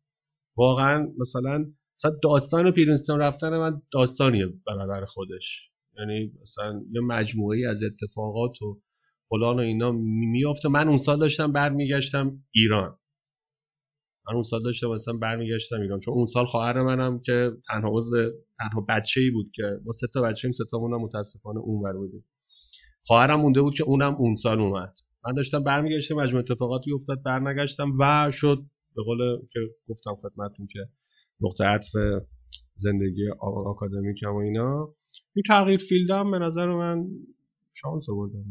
واقعا 0.57 1.07
مثلا 1.19 1.65
مثلا 1.97 2.11
داستان 2.23 2.71
پیرینستون 2.71 3.19
رفتن 3.19 3.57
من 3.57 3.81
داستانیه 3.93 4.45
برابر 4.67 5.05
خودش. 5.05 5.72
یعنی 5.99 6.31
مثلا 6.41 6.81
یه 6.91 7.01
مجموعه 7.01 7.69
از 7.69 7.83
اتفاقات 7.83 8.61
و 8.61 8.81
فلان 9.29 9.55
و 9.55 9.59
اینا 9.59 9.91
میافته. 10.31 10.69
من 10.69 10.87
اون 10.87 10.97
سال 10.97 11.19
داشتم 11.19 11.51
برمیگشتم 11.51 12.43
ایران. 12.51 12.97
من 14.27 14.33
اون 14.33 14.43
سال 14.43 14.63
داشتم 14.63 14.87
مثلا 14.87 15.13
برمیگشتم 15.13 15.81
ایران. 15.81 15.99
چون 15.99 16.13
اون 16.13 16.25
سال 16.25 16.45
خواهر 16.45 16.81
منم 16.81 17.19
که 17.19 17.51
تنها 17.67 17.89
عضو 17.93 18.31
تنها 18.59 18.85
بچه 18.89 19.21
ای 19.21 19.31
بود 19.31 19.51
که 19.55 19.63
ما 19.85 19.91
سه 19.91 20.07
تا 20.13 20.21
بچه 20.21 20.51
سه 20.51 20.63
تا 20.71 20.79
متاسفانه 20.79 21.59
اون 21.59 21.93
بودیم. 21.93 22.25
خواهرم 23.05 23.39
مونده 23.39 23.61
بود 23.61 23.73
که 23.73 23.83
اونم 23.83 24.15
اون 24.15 24.35
سال 24.35 24.59
اومد. 24.59 24.93
من 25.25 25.33
داشتم 25.33 25.63
برمیگشتم 25.63 26.15
مجموع 26.15 26.43
اتفاقاتی 26.43 26.91
افتاد 26.91 27.23
برنگشتم 27.23 27.91
و 27.99 28.31
شد 28.31 28.63
به 28.95 29.03
قول 29.03 29.37
که 29.53 29.59
گفتم 29.87 30.15
خدمتتون 30.15 30.67
که 30.67 30.79
نقطه 31.41 31.63
عطف 31.63 31.95
زندگی 32.75 33.29
آکادمیک 33.39 34.23
و 34.23 34.35
اینا. 34.35 34.93
این 35.35 35.43
تغییر 35.47 35.77
فیلدم 35.77 36.31
به 36.31 36.39
نظر 36.39 36.67
من 36.67 37.05
شانس 37.73 38.09
آوردم. 38.09 38.45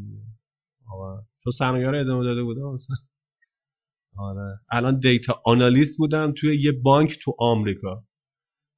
چون 1.44 1.52
سرمایه 1.58 1.90
رو 1.90 2.00
ادامه 2.00 2.24
داده 2.24 2.42
بودم 2.42 2.72
مثلا. 2.74 2.96
آره. 4.18 4.58
الان 4.72 4.98
دیتا 4.98 5.42
آنالیست 5.46 5.98
بودم 5.98 6.32
توی 6.36 6.62
یه 6.62 6.72
بانک 6.72 7.18
تو 7.22 7.34
آمریکا. 7.38 8.04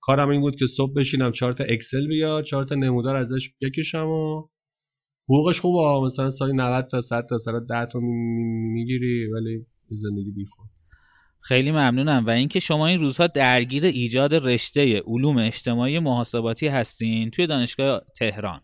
کارم 0.01 0.29
این 0.29 0.41
بود 0.41 0.57
که 0.57 0.67
صبح 0.67 0.93
بشینم 0.97 1.33
چهار 1.33 1.53
تا 1.53 1.65
اکسل 1.65 2.07
بیاد 2.09 2.45
چهار 2.45 2.65
تا 2.65 2.75
نمودار 2.75 3.17
ازش 3.17 3.51
بکشم 3.63 4.07
و 4.07 4.49
حقوقش 5.29 5.61
خوبه. 5.61 6.07
مثلا 6.07 6.31
سالی 6.31 6.53
90 6.53 6.89
تا 6.91 7.01
100 7.01 7.27
تا 7.29 7.39
سر 7.39 7.61
10 7.69 7.87
تا 7.87 7.99
می‌گیری 8.73 9.27
ولی 9.33 9.67
زندگی 9.91 10.31
بیخود. 10.31 10.69
خیلی 11.49 11.71
ممنونم. 11.71 12.25
و 12.27 12.31
اینکه 12.31 12.61
شما 12.61 12.87
این 12.87 12.99
روزها 12.99 13.27
درگیر 13.27 13.85
ایجاد 13.85 14.35
رشته 14.35 15.03
علوم 15.07 15.39
اجتماعی 15.39 15.99
محاسباتی 15.99 16.69
هستین 16.69 17.31
توی 17.31 17.47
دانشگاه 17.47 18.03
تهران. 18.17 18.61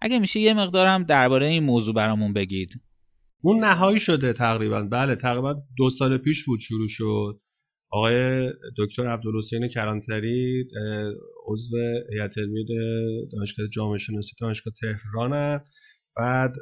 اگه 0.00 0.18
میشه 0.18 0.40
یه 0.40 0.54
مقدار 0.54 0.86
هم 0.86 1.02
درباره 1.04 1.46
این 1.46 1.62
موضوع 1.64 1.94
برامون 1.94 2.32
بگید. 2.32 2.70
اون 3.42 3.64
نهایی 3.64 4.00
شده 4.00 4.32
تقریبا. 4.32 4.82
بله 4.82 5.16
تقریبا 5.16 5.54
دو 5.78 5.90
سال 5.90 6.18
پیش 6.18 6.44
بود 6.44 6.60
شروع 6.60 6.88
شد. 6.88 7.40
آقای 7.90 8.48
دکتر 8.78 9.08
عبدالحسین 9.08 9.68
کرانتری 9.68 10.64
عضو 11.46 11.76
هیئت 12.12 12.38
علمی 12.38 12.64
دانشگاه 13.32 13.66
جامعه 13.68 13.98
شناسی 13.98 14.32
دانشگاه 14.40 14.74
تهران 14.80 15.60
بعد 16.16 16.54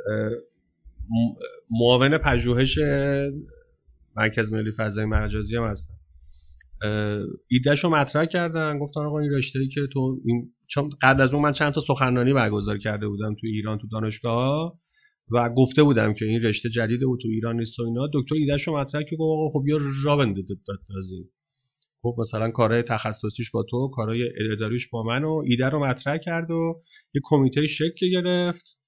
معاون 1.70 2.18
پژوهش 2.18 2.78
مرکز 4.16 4.52
ملی 4.52 4.70
فضای 4.70 5.04
مجازی 5.04 5.56
هم 5.56 5.64
هستن. 5.64 5.94
ایدهش 7.50 7.84
رو 7.84 7.90
مطرح 7.90 8.24
کردن. 8.24 8.78
گفتن 8.78 9.00
آقا 9.00 9.18
این 9.18 9.30
رشته 9.30 9.58
ای 9.58 9.68
که 9.68 9.80
تو 9.92 10.20
این 10.24 10.52
چون 10.66 10.90
قبل 11.02 11.20
از 11.20 11.34
اون 11.34 11.42
من 11.42 11.52
چند 11.52 11.72
تا 11.72 11.80
سخنرانی 11.80 12.32
برگزار 12.32 12.78
کرده 12.78 13.08
بودم 13.08 13.34
تو 13.34 13.46
ایران 13.46 13.78
تو 13.78 13.86
دانشگاه 13.92 14.78
و 15.30 15.50
گفته 15.50 15.82
بودم 15.82 16.14
که 16.14 16.24
این 16.24 16.42
رشته 16.42 16.68
جدید 16.68 17.00
بود 17.00 17.20
تو 17.22 17.28
ایران 17.28 17.56
نیست 17.56 17.80
و 17.80 17.82
اینا. 17.82 18.08
دکتر 18.14 18.34
ایدهش 18.34 18.68
رو 18.68 18.76
مطرح 18.76 19.02
که 19.02 19.16
گفت 19.16 19.52
خب 19.52 19.64
یا 19.68 19.78
را 20.04 20.16
بندازیم 20.16 21.30
خب 22.02 22.16
مثلا 22.18 22.50
کارهای 22.50 22.82
تخصصیش 22.82 23.50
با 23.50 23.62
تو 23.70 23.90
کارهای 23.94 24.30
اداریش 24.52 24.88
با 24.88 25.02
من 25.02 25.24
و 25.24 25.42
ایده 25.46 25.68
رو 25.68 25.84
مطرح 25.84 26.18
کرد 26.18 26.50
و 26.50 26.82
یه 27.14 27.20
کمیته 27.24 27.66
شکل 27.66 28.10
گرفت. 28.12 28.78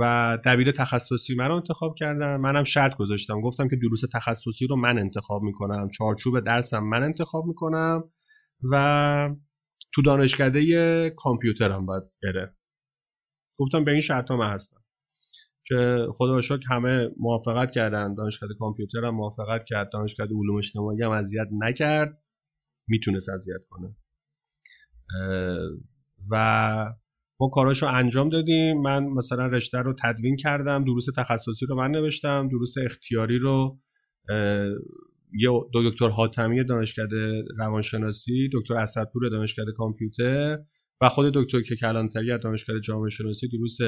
و 0.00 0.38
دبیر 0.44 0.72
تخصصی 0.72 1.34
من 1.34 1.48
رو 1.48 1.54
انتخاب 1.54 1.94
کردم 1.98 2.36
منم 2.36 2.64
شرط 2.64 2.96
گذاشتم. 2.96 3.40
گفتم 3.40 3.68
که 3.68 3.76
دروس 3.76 4.00
تخصصی 4.12 4.66
رو 4.66 4.76
من 4.76 4.98
انتخاب 4.98 5.42
می‌کنم. 5.42 5.88
چارچوب 5.88 6.40
درسم 6.40 6.84
من 6.84 7.02
انتخاب 7.02 7.46
می‌کنم 7.46 8.04
و 8.70 9.34
تو 9.94 10.02
دانشکده 10.02 11.10
کامپیوترم 11.10 11.86
باید 11.86 12.02
بره. 12.22 12.56
گفتم 13.58 13.84
به 13.84 13.90
این 13.90 14.00
شرط 14.00 14.30
من 14.30 14.52
هستم. 14.52 14.80
که 15.64 16.06
خدا 16.14 16.40
شکر 16.40 16.66
همه 16.70 17.10
موافقت 17.18 17.70
کردن. 17.70 18.14
دانشکده 18.14 18.54
کامپیوتر 18.58 19.04
هم 19.04 19.14
موافقت 19.14 19.64
کرد. 19.64 19.90
دانشکده 19.92 20.34
علوم 20.34 20.56
اجتماعی 20.56 21.02
هم 21.02 21.10
اذیت 21.10 21.48
نکرد. 21.52 22.22
می‌تونست 22.88 23.28
اذیت 23.28 23.60
کنه. 23.70 23.96
و 26.30 26.94
ما 27.40 27.48
کاراشو 27.48 27.86
انجام 27.86 28.28
دادیم. 28.28 28.82
من 28.82 29.04
مثلا 29.04 29.46
رشته 29.46 29.78
رو 29.78 29.94
تدوین 30.02 30.36
کردم. 30.36 30.84
دروس 30.84 31.06
تخصصی 31.16 31.66
رو 31.68 31.76
من 31.76 31.90
نوشتم. 31.90 32.48
دروس 32.48 32.74
اختیاری 32.84 33.38
رو 33.38 33.78
یه 35.32 35.48
دو 35.72 35.90
دکتر 35.90 36.08
حاتمی 36.08 36.64
دانشکده 36.64 37.44
روانشناسی 37.58 38.48
دکتر 38.52 38.74
اسدپور 38.74 39.28
دانشکده 39.28 39.72
کامپیوتر 39.76 40.58
و 41.00 41.08
خود 41.08 41.34
دکتر 41.34 41.60
که 41.60 41.76
کلانتری 41.76 42.32
از 42.32 42.40
دانشکده 42.40 42.80
جامعه 42.80 43.08
شناسی 43.08 43.48
دروس 43.48 43.78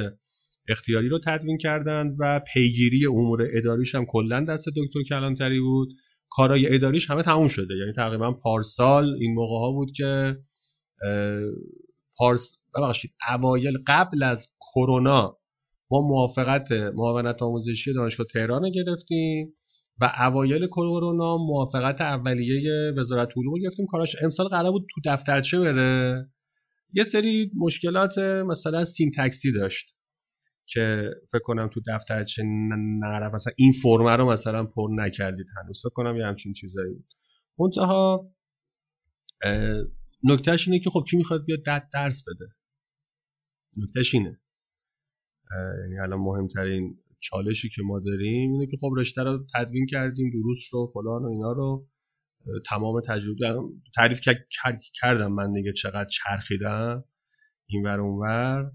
اختیاری 0.68 1.09
رو 1.09 1.20
تدوین 1.26 1.59
کردند 1.59 2.16
و 2.18 2.40
پیگیری 2.55 3.07
امور 3.07 3.48
اداریش 3.53 3.94
هم 3.94 4.05
کلا 4.09 4.44
دست 4.44 4.68
دکتر 4.68 5.03
کلانتری 5.09 5.61
بود. 5.61 5.88
کارای 6.30 6.74
اداریش 6.74 7.11
همه 7.11 7.22
تموم 7.22 7.48
شده. 7.48 7.74
یعنی 7.80 7.92
تقریبا 7.92 8.32
پارسال 8.32 9.14
این 9.20 9.34
موقع 9.34 9.59
ها 9.59 9.72
بود 9.72 9.92
که 9.96 10.36
پارس 12.16 12.59
ببخشید 12.77 13.14
اوایل 13.29 13.79
قبل 13.87 14.23
از 14.23 14.53
کرونا 14.61 15.39
ما 15.91 16.01
موافقت 16.01 16.73
معاونت 16.73 17.43
آموزشی 17.43 17.93
دانشگاه 17.95 18.27
تهران 18.33 18.70
گرفتیم 18.70 19.55
و 20.01 20.12
اوایل 20.18 20.66
کرونا 20.66 21.37
موافقت 21.37 22.01
اولیه 22.01 22.93
وزارت 22.97 23.29
علوم 23.37 23.59
گرفتیم. 23.62 23.87
کاراش 23.87 24.23
امسال 24.23 24.49
قرار 24.49 24.73
بود 24.73 24.87
تو 24.95 25.01
دفترچه 25.05 25.61
بره. 25.61 26.31
یه 26.93 27.03
سری 27.03 27.51
مشکلات 27.57 28.18
مثلا 28.18 28.85
سینتکسی 28.85 29.53
داشت 29.53 29.87
که 30.66 31.11
فکر 31.33 31.43
کنم 31.45 31.70
تو 31.75 31.81
دفترچه 31.89 32.43
نرفت 33.03 33.35
مثلا 33.35 33.53
این 33.57 33.73
فرمه 33.83 34.16
رو 34.16 34.31
مثلا 34.31 34.64
پر 34.64 34.89
نکردید 34.93 35.47
هنوز. 35.57 35.81
فکر 35.81 35.95
کنم 35.95 36.16
یه 36.16 36.27
همچین 36.27 36.53
چیزایی 36.53 36.95
بود. 36.95 37.09
منتها 37.59 38.31
نکتهش 40.25 40.68
اینه 40.68 40.81
که 40.81 40.91
خب 40.91 41.05
کی 41.11 41.16
می‌خواد 41.16 41.45
بیاد 41.45 41.61
درس 41.95 42.23
بده؟ 42.23 42.55
نکتهش 43.77 44.14
اینه. 44.14 44.41
یعنی 45.83 45.99
الان 45.99 46.20
مهمترین 46.20 46.99
چالشی 47.20 47.68
که 47.68 47.83
ما 47.83 48.01
داریم 48.01 48.53
اینه 48.53 48.66
که 48.66 48.77
خب 48.77 48.91
رشته 48.97 49.23
رو 49.23 49.47
تدوین 49.55 49.87
کردیم 49.87 50.31
دروس 50.31 50.59
رو 50.73 50.91
فلان 50.95 51.23
و 51.23 51.29
اینا 51.29 51.53
رو. 51.53 51.89
تمام 52.66 53.01
تجربه 53.01 53.61
تعریف 53.97 54.20
کردم 55.01 55.33
من 55.33 55.53
دیگه 55.53 55.73
چقدر 55.73 56.09
چرخیدم. 56.09 57.05
این 57.66 57.87
ور 57.87 58.01
اونور. 58.01 58.73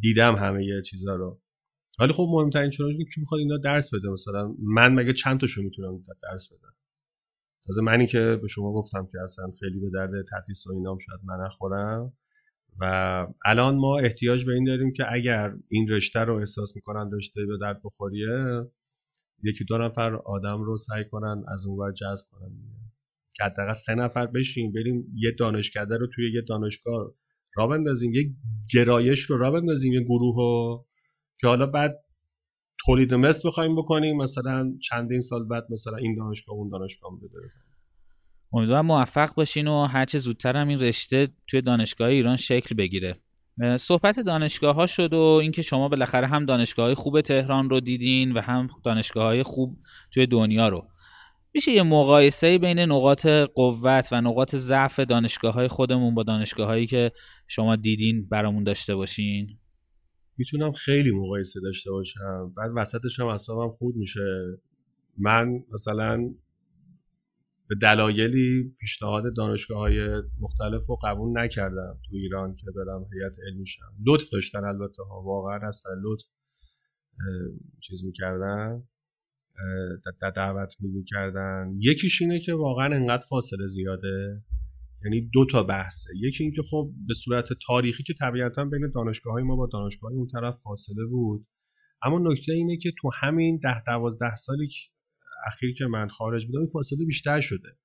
دیدم 0.00 0.34
همه 0.34 0.66
یه 0.66 0.82
چیزا 0.82 1.16
رو. 1.16 1.40
ولی 2.00 2.12
خب 2.12 2.26
مهمترین 2.30 2.70
چالش 2.70 2.92
اینه 2.92 3.04
که 3.04 3.20
می‌خواد 3.20 3.38
اینا 3.38 3.58
درس 3.58 3.94
بده. 3.94 4.08
مثلا 4.08 4.54
من 4.58 4.94
مگه 4.94 5.12
چند 5.12 5.40
تاشو 5.40 5.62
می‌تونم 5.62 6.02
درس 6.22 6.48
بدم؟ 6.48 6.74
تازه 7.66 7.82
منی 7.82 8.06
که 8.06 8.38
به 8.42 8.48
شما 8.48 8.72
گفتم 8.72 9.08
که 9.12 9.18
اصلا 9.24 9.52
خیلی 9.60 9.80
به 9.80 9.90
درد 9.90 10.10
تدریس 10.32 10.66
و 10.66 10.72
اینام 10.72 10.98
شاید 10.98 11.20
من 11.24 11.46
نخورم. 11.46 12.12
و 12.80 12.84
الان 13.44 13.76
ما 13.76 13.98
احتیاج 13.98 14.46
به 14.46 14.52
این 14.52 14.64
داریم 14.64 14.92
که 14.92 15.04
اگر 15.12 15.52
این 15.68 15.86
رشته 15.88 16.20
رو 16.20 16.36
احساس 16.36 16.76
می‌کنن 16.76 17.10
رشته 17.12 17.40
به 17.46 17.58
درد 17.60 17.80
بخوریه 17.84 18.64
یکی 19.42 19.64
دو 19.64 19.78
نفر 19.78 20.14
آدم 20.14 20.62
رو 20.62 20.76
سعی 20.76 21.04
کنن 21.10 21.44
از 21.48 21.66
اون 21.66 21.92
جذب 21.92 22.26
کنن 22.30 22.50
که 23.34 23.44
حداقل 23.44 23.72
سه 23.72 23.94
نفر 23.94 24.26
بشین 24.26 24.72
بریم 24.72 25.06
یه 25.14 25.30
دانشکده 25.38 25.96
رو 25.96 26.06
توی 26.14 26.32
یه 26.32 26.42
دانشگاه 26.48 27.14
را 27.56 27.66
بندازیم 27.66 28.12
یه 28.12 28.30
گرایش 28.74 29.20
رو 29.20 29.38
را 29.38 29.50
بندازیم 29.50 29.92
یه 29.92 30.00
گروه 30.00 30.36
رو 30.36 30.86
که 31.40 31.46
حالا 31.46 31.66
بعد 31.66 32.04
تولید 32.86 33.14
مثل 33.14 33.48
بخوایم 33.48 33.76
بکنیم 33.76 34.16
مثلا 34.16 34.74
چندین 34.82 35.20
سال 35.20 35.48
بعد 35.48 35.66
مثلا 35.70 35.96
این 35.96 36.14
دانشگاه 36.14 36.56
اون 36.56 36.68
دانشگاه 36.68 37.18
بده 37.18 37.40
امیدوارم 38.54 38.86
موفق 38.86 39.34
باشین 39.34 39.68
و 39.68 39.84
هرچه 39.84 40.18
زودتر 40.18 40.56
هم 40.56 40.68
این 40.68 40.80
رشته 40.80 41.28
توی 41.46 41.62
دانشگاه 41.62 42.08
ایران 42.08 42.36
شکل 42.36 42.74
بگیره. 42.74 43.20
صحبت 43.78 44.20
دانشگاه 44.20 44.74
ها 44.74 44.86
شد 44.86 45.14
و 45.14 45.18
اینکه 45.18 45.62
شما 45.62 45.88
بالاخره 45.88 46.26
هم 46.26 46.44
دانشگاه 46.44 46.86
های 46.86 46.94
خوب 46.94 47.20
تهران 47.20 47.70
رو 47.70 47.80
دیدین 47.80 48.32
و 48.32 48.40
هم 48.40 48.68
دانشگاه 48.84 49.24
های 49.24 49.42
خوب 49.42 49.78
توی 50.10 50.26
دنیا 50.26 50.68
رو. 50.68 50.88
میشه 51.54 51.72
یه 51.72 51.82
مقایسه 51.82 52.58
بین 52.58 52.78
نقاط 52.78 53.26
قوت 53.26 54.08
و 54.12 54.20
نقاط 54.20 54.56
ضعف 54.56 55.00
دانشگاه 55.00 55.54
های 55.54 55.68
خودمون 55.68 56.14
با 56.14 56.22
دانشگاه 56.22 56.66
هایی 56.66 56.86
که 56.86 57.12
شما 57.46 57.76
دیدین 57.76 58.28
برامون 58.28 58.64
داشته 58.64 58.94
باشین؟ 58.94 59.58
می‌تونم 60.36 60.72
خیلی 60.72 61.10
مقایسه 61.10 61.60
داشته 61.60 61.90
باشم. 61.90 62.52
بعد 62.56 62.70
وسطش 62.76 63.20
هم 63.20 63.26
اصابم 63.26 63.70
خود 63.78 63.96
میشه. 63.96 64.20
من 65.18 65.48
مثلا 65.72 66.34
به 67.68 67.74
دلایلی 67.82 68.74
پیشنهاد 68.80 69.36
دانشگاه 69.36 69.78
های 69.78 70.22
مختلف 70.40 70.86
رو 70.86 70.98
قبول 71.02 71.38
نکردم 71.38 71.98
تو 72.04 72.16
ایران 72.16 72.56
که 72.56 72.66
برم 72.76 73.06
هیئت 73.12 73.36
علمی 73.46 73.66
شم. 73.66 73.94
لطف 74.06 74.30
داشتن 74.32 74.64
البته 74.64 75.02
ها 75.02 75.22
واقعا 75.22 75.68
هستن 75.68 75.90
لطف 76.04 76.24
چیز 77.80 78.04
می‌کردن 78.04 78.82
دعوت 80.36 80.74
می‌کردن 80.80 81.74
یکیش 81.78 82.22
اینه 82.22 82.40
که 82.40 82.54
واقعا 82.54 82.94
انقدر 82.94 83.26
فاصله 83.28 83.66
زیاده. 83.66 84.42
یعنی 85.04 85.30
دو 85.32 85.46
تا 85.50 85.62
بحثه. 85.62 86.10
یکی 86.16 86.44
اینکه 86.44 86.62
خب 86.70 86.90
به 87.06 87.14
صورت 87.14 87.48
تاریخی 87.66 88.02
که 88.02 88.14
طبیعتا 88.20 88.64
بین 88.64 88.90
دانشگاه 88.94 89.32
های 89.32 89.42
ما 89.42 89.56
با 89.56 89.68
دانشگاه 89.72 90.12
اون 90.12 90.26
طرف 90.26 90.58
فاصله 90.64 91.04
بود. 91.04 91.46
اما 92.02 92.18
نکته 92.18 92.52
اینه 92.52 92.76
که 92.76 92.92
تو 93.00 93.10
همین 93.14 93.60
ده 93.62 93.82
دوازده 93.86 94.34
سالی 94.34 94.68
اخیر 95.46 95.74
که 95.74 95.86
من 95.86 96.08
خارج 96.08 96.46
بودم 96.46 96.58
این 96.58 96.68
فاصله 96.68 97.04
بیشتر 97.04 97.40
شده. 97.40 97.78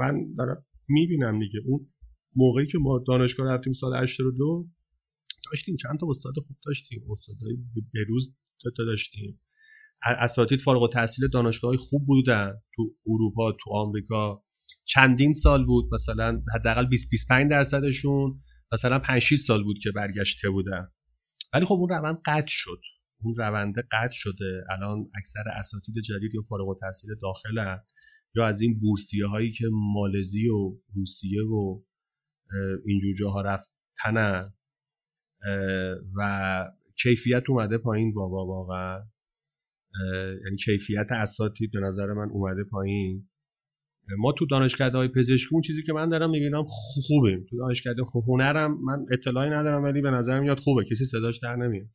من 0.00 0.34
دارم 0.38 0.66
می‌بینم 0.88 1.38
دیگه 1.38 1.60
اون 1.66 1.92
موقعی 2.36 2.66
که 2.66 2.78
ما 2.78 3.04
دانشگاه 3.06 3.48
رفتیم 3.48 3.72
سال 3.72 4.02
82 4.02 4.68
داشتیم 5.52 5.76
چند 5.76 5.98
تا 6.00 6.06
استاد 6.10 6.34
خوب 6.46 6.56
داشتیم. 6.66 7.02
استادای 7.10 7.56
بروز 7.94 8.36
داشتیم. 8.78 9.40
اساتید 10.02 10.60
فارغ 10.60 10.82
التحصیل 10.82 11.28
دانشگاه 11.28 11.76
خوب 11.76 12.06
بودن. 12.06 12.52
تو 12.76 12.94
اروپا 13.06 13.52
تو 13.52 13.70
آمریکا. 13.70 14.44
چندین 14.84 15.32
سال 15.32 15.66
بود 15.66 15.94
مثلا 15.94 16.42
حداقل 16.54 16.86
20 16.86 17.10
25 17.10 17.50
درصدشون 17.50 18.42
مثلا 18.72 18.98
5 18.98 19.22
6 19.22 19.36
سال 19.36 19.64
بود 19.64 19.78
که 19.82 19.90
برگشته 19.90 20.50
بودن. 20.50 20.88
ولی 21.54 21.64
خب 21.64 21.74
اون 21.74 21.88
روند 21.88 22.18
قطع 22.26 22.46
شد. 22.48 22.80
اون 23.22 23.34
رونده 23.38 23.82
قطع 23.82 24.12
شده. 24.12 24.64
الان 24.70 25.10
اکثر 25.16 25.48
اساتید 25.58 25.94
جدید 25.94 26.34
یا 26.34 26.42
فارغ 26.42 26.68
التحصیل 26.68 27.10
داخلن 27.22 27.80
یا 28.34 28.46
از 28.46 28.60
این 28.60 28.80
بورسیه 28.80 29.26
هایی 29.26 29.52
که 29.52 29.64
مالزی 29.72 30.48
و 30.48 30.76
روسیه 30.94 31.42
و 31.42 31.82
اینجور 32.86 33.14
جاها 33.14 33.40
رفتن 33.40 34.50
و 36.16 36.64
کیفیت 37.02 37.42
اومده 37.48 37.78
پایین 37.78 38.14
بابا 38.14 38.46
واقعا. 38.46 39.02
یعنی 40.44 40.56
کیفیت 40.64 41.06
اساتید 41.10 41.70
به 41.72 41.80
نظر 41.80 42.12
من 42.12 42.30
اومده 42.30 42.64
پایین. 42.64 43.28
ما 44.18 44.32
تو 44.32 44.46
دانشکده 44.46 44.98
های 44.98 45.08
پزشکی 45.08 45.48
اون 45.52 45.62
چیزی 45.62 45.82
که 45.82 45.92
من 45.92 46.08
دارم 46.08 46.30
می‌بینم 46.30 46.64
خوبه. 46.66 47.44
تو 47.50 47.56
دانشکده 47.56 48.02
هنرم 48.26 48.84
من 48.84 49.06
اطلاعی 49.12 49.50
ندارم 49.50 49.84
ولی 49.84 50.00
به 50.00 50.10
نظر 50.10 50.40
میاد 50.40 50.58
خوبه. 50.58 50.84
کسی 50.84 51.04
صداش 51.04 51.38
در 51.42 51.56
نمیاد. 51.56 51.88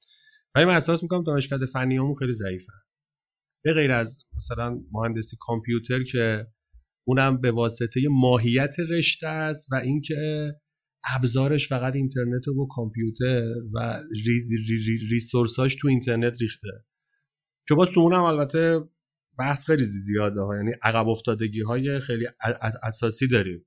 ولی 0.56 0.66
من 0.66 0.74
احساس 0.74 1.04
می‌کنم 1.04 1.24
دانشکده 1.24 1.66
فنی 1.66 2.16
خیلی 2.20 2.32
ضعیفه 2.32 2.74
به 3.64 3.74
غیر 3.74 3.91
از 3.91 4.20
مثلا 4.36 4.80
مهندسی 4.91 5.38
کامپیوتر 5.39 6.04
که 6.04 6.47
اونم 7.08 7.41
به 7.41 7.52
واسطه 7.52 8.02
ماهیت 8.10 8.76
رشته 8.80 9.28
است 9.28 9.72
و 9.72 9.76
اینکه 9.76 10.52
ابزارش 11.04 11.68
فقط 11.68 11.95
اینترنت 11.95 12.47
و 12.47 12.68
کامپیوتر 12.68 13.54
و 13.74 14.04
ریسورساش 15.10 15.76
تو 15.76 15.88
اینترنت 15.88 16.41
ریخته. 16.41 16.86
که 17.68 17.76
باز 17.76 17.91
تو 17.91 17.99
اونم 17.99 18.24
البته 18.24 18.80
بحث 19.39 19.66
خیلی 19.66 19.84
زیاده 19.84 20.41
ها. 20.41 20.56
یعنی 20.56 20.72
عقب 20.84 21.08
افتادگی 21.08 21.62
های 21.62 21.99
خیلی 21.99 22.28
اساسی 22.84 23.28
داریم. 23.28 23.66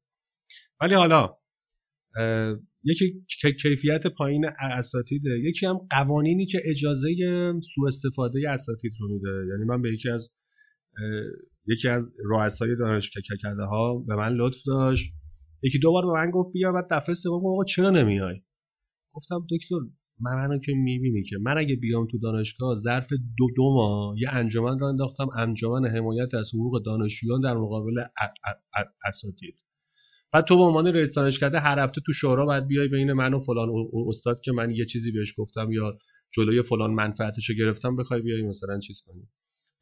ولی 0.81 0.95
حالا 0.95 1.37
یکی 2.85 3.25
کیفیت 3.63 4.07
پایین 4.07 4.47
اساتیده 4.61 5.31
یکی 5.39 5.67
هم 5.67 5.79
قوانینی 5.91 6.47
که 6.47 6.59
اجازه 6.65 7.09
سوء 7.75 7.87
استفاده 7.87 8.51
اساتید 8.51 8.93
رو 9.01 9.09
میده. 9.09 9.53
یعنی 9.53 9.65
من 9.65 9.83
به 9.83 9.93
یکی 9.93 10.09
از 10.09 10.35
یکی 11.67 11.89
از 11.89 12.15
رؤسای 12.31 12.77
دانشکده 12.77 13.65
ها 13.71 14.05
به 14.09 14.17
من 14.17 14.33
لطف 14.33 14.59
داشت. 14.67 15.13
یکی 15.63 15.79
دو 15.79 15.93
بار 15.93 16.07
به 16.07 16.13
من 16.13 16.31
گفت 16.31 16.53
بیا 16.53 16.73
بعد 16.73 16.87
دفعه 16.91 17.15
سوم 17.15 17.47
آقا 17.47 17.65
چرا 17.65 17.91
نمیای؟ 17.91 18.43
گفتم 19.13 19.47
دکتر 19.51 19.77
من 20.21 20.35
منو 20.35 20.59
که 20.59 20.73
می‌بینی 20.73 21.23
که 21.23 21.37
من 21.43 21.59
اگه 21.59 21.77
بیام 21.77 22.07
تو 22.07 22.19
دانشگاه 22.19 22.75
ظرف 22.75 23.13
دو 23.13 23.47
دو 23.57 23.75
ماه 23.75 24.15
یه 24.19 24.29
انجمن 24.31 24.79
را 24.79 24.89
انداختم. 24.89 25.29
انجمن 25.39 25.87
حمایت 25.87 26.35
از 26.35 26.51
حقوق 26.55 26.85
دانشجویان 26.85 27.41
در 27.41 27.55
مقابل 27.55 28.05
اساتید. 29.05 29.64
و 30.35 30.43
تو 30.43 30.57
به 30.57 30.63
عنوان 30.63 30.87
رئیس 30.87 31.15
دانشکده 31.15 31.61
هر 31.61 31.79
هفته 31.79 32.01
تو 32.07 32.13
شورا 32.13 32.47
باید 32.47 32.67
بیای 32.67 32.89
بین 32.89 33.13
من 33.13 33.35
و 33.35 33.39
فلان 33.39 33.69
استاد 34.09 34.41
که 34.41 34.53
من 34.53 34.71
یه 34.71 34.85
چیزی 34.85 35.13
بهش 35.13 35.35
گفتم 35.37 35.73
یا 35.73 35.99
جلوی 36.37 36.63
فلان 36.63 36.91
منفعتشو 36.91 37.55
گرفتم 37.55 37.97
بخوای 37.97 38.21
بیای 38.21 38.43
مثلا 38.43 38.79
چیز 38.79 39.03
کنی. 39.07 39.29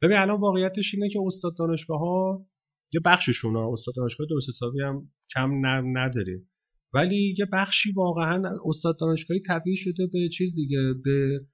ببین 0.01 0.17
الان 0.17 0.39
واقعیتش 0.39 0.93
اینه 0.95 1.09
که 1.09 1.19
استاد 1.25 1.57
دانشگاه 1.57 1.99
ها 1.99 2.45
یه 2.93 3.01
بخششون 3.05 3.55
ها. 3.55 3.73
استاد 3.73 3.95
دانشگاه 3.95 4.27
درست 4.29 4.49
حسابی 4.49 4.81
هم 4.81 5.09
کم 5.33 5.51
نداریم. 5.97 6.49
ولی 6.93 7.35
یه 7.37 7.45
بخشی 7.53 7.91
واقعا 7.91 8.43
استاد 8.65 8.97
دانشگاهی 8.99 9.41
تبدیل 9.47 9.75
شده 9.75 10.07
به 10.13 10.29
چیز 10.29 10.55
دیگه 10.55 10.93
به 11.03 11.45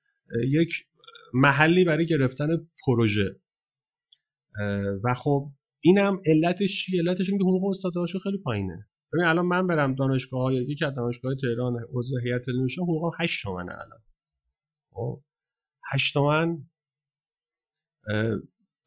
یک 0.47 0.69
محلی 1.33 1.83
برای 1.83 2.05
گرفتن 2.05 2.47
پروژه. 2.85 3.39
و 5.03 5.13
خب 5.13 5.51
اینم 5.81 6.21
علتش 6.25 6.85
چی 6.85 6.99
علتش 6.99 7.29
اینه 7.29 7.41
حقوق 7.41 7.69
استاد 7.69 7.93
دانشگاه 7.95 8.21
خیلی 8.21 8.37
پایینه. 8.37 8.88
ببین 9.13 9.25
الان 9.25 9.45
من 9.45 9.67
برم 9.67 9.95
دانشگاه 9.95 10.41
های 10.41 10.55
یکی 10.55 10.85
از 10.85 10.95
دانشگاه 10.95 11.35
تهران 11.41 11.85
عضو 11.93 12.19
هیئت 12.19 12.49
علمی 12.49 12.69
شم 12.69 12.83
حقوقم 12.83 13.17
8 13.19 13.43
تومنه 13.43 13.71
الان. 13.71 13.99
خب؟ 14.93 15.23
8 15.91 16.13
تومن 16.13 16.57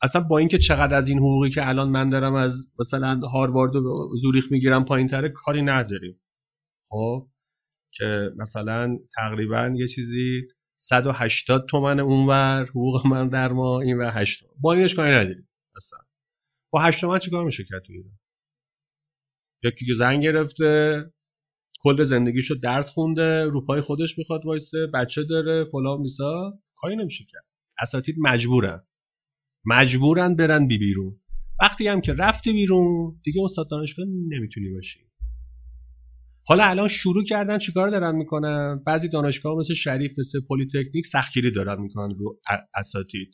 اصلا 0.02 0.20
با 0.22 0.38
اینکه 0.38 0.58
چقدر 0.58 0.96
از 0.96 1.08
این 1.08 1.18
حقوقی 1.18 1.50
که 1.50 1.68
الان 1.68 1.90
من 1.90 2.10
دارم 2.10 2.34
از 2.34 2.70
مثلا 2.78 3.20
هاروارد 3.32 3.76
و 3.76 4.08
زوریخ 4.22 4.52
می‌گیرم 4.52 4.84
پایین 4.84 5.06
تره 5.06 5.28
کاری 5.28 5.62
نداریم. 5.62 6.20
خب؟ 6.90 7.28
که 7.92 8.30
مثلا 8.36 8.98
تقریبا 9.14 9.72
یه 9.76 9.86
چیزی 9.86 10.48
180 10.76 11.66
تومن 11.68 12.00
اونور 12.00 12.64
حقوق 12.64 13.06
من 13.06 13.28
در 13.28 13.52
ما 13.52 13.80
این 13.80 13.98
و 13.98 14.10
8 14.10 14.44
با 14.60 14.72
اینش 14.72 14.94
کاری 14.94 15.14
نداریم 15.14 15.48
اصلا. 15.76 15.98
با 16.72 16.82
8 16.82 17.00
تومن 17.00 17.18
چیکار 17.18 17.44
میشه 17.44 17.64
کرد 17.64 17.82
تو 17.82 17.92
ایران؟ 17.92 18.18
یکی 19.64 19.86
که 19.86 19.92
زنگ 19.94 20.22
گرفته 20.22 21.04
کل 21.82 22.02
زندگیشو 22.02 22.54
درس 22.54 22.90
خونده 22.90 23.44
روپای 23.44 23.80
خودش 23.80 24.18
می‌خواد 24.18 24.46
وایسه 24.46 24.86
بچه 24.94 25.24
داره 25.24 25.64
فلان 25.64 26.00
میسا. 26.00 26.58
کاری 26.76 26.96
نمیشه 26.96 27.24
کرد. 27.30 27.44
اساتید 27.80 28.16
مجبورن. 28.18 28.86
مجبورن 29.64 30.36
برن 30.36 30.66
بی 30.66 30.78
بیرون. 30.78 31.20
وقتی 31.60 31.88
هم 31.88 32.00
که 32.00 32.12
رفتی 32.12 32.52
بیرون 32.52 33.20
دیگه 33.24 33.42
استاد 33.44 33.70
دانشگاه 33.70 34.06
نمی‌تونی 34.06 34.68
باشی. 34.70 35.00
حالا 36.46 36.64
الان 36.64 36.88
شروع 36.88 37.24
کردن 37.24 37.58
چیکار 37.58 37.90
دارن 37.90 38.14
می‌کنن؟ 38.16 38.82
بعضی 38.86 39.08
دانشگاه 39.08 39.58
مثل 39.58 39.74
شریف 39.74 40.18
مثل 40.18 40.40
پلیتکنیک 40.48 41.06
سختگیری 41.06 41.50
دارن 41.50 41.82
می‌کنن 41.82 42.14
رو 42.14 42.40
اساتید. 42.74 43.28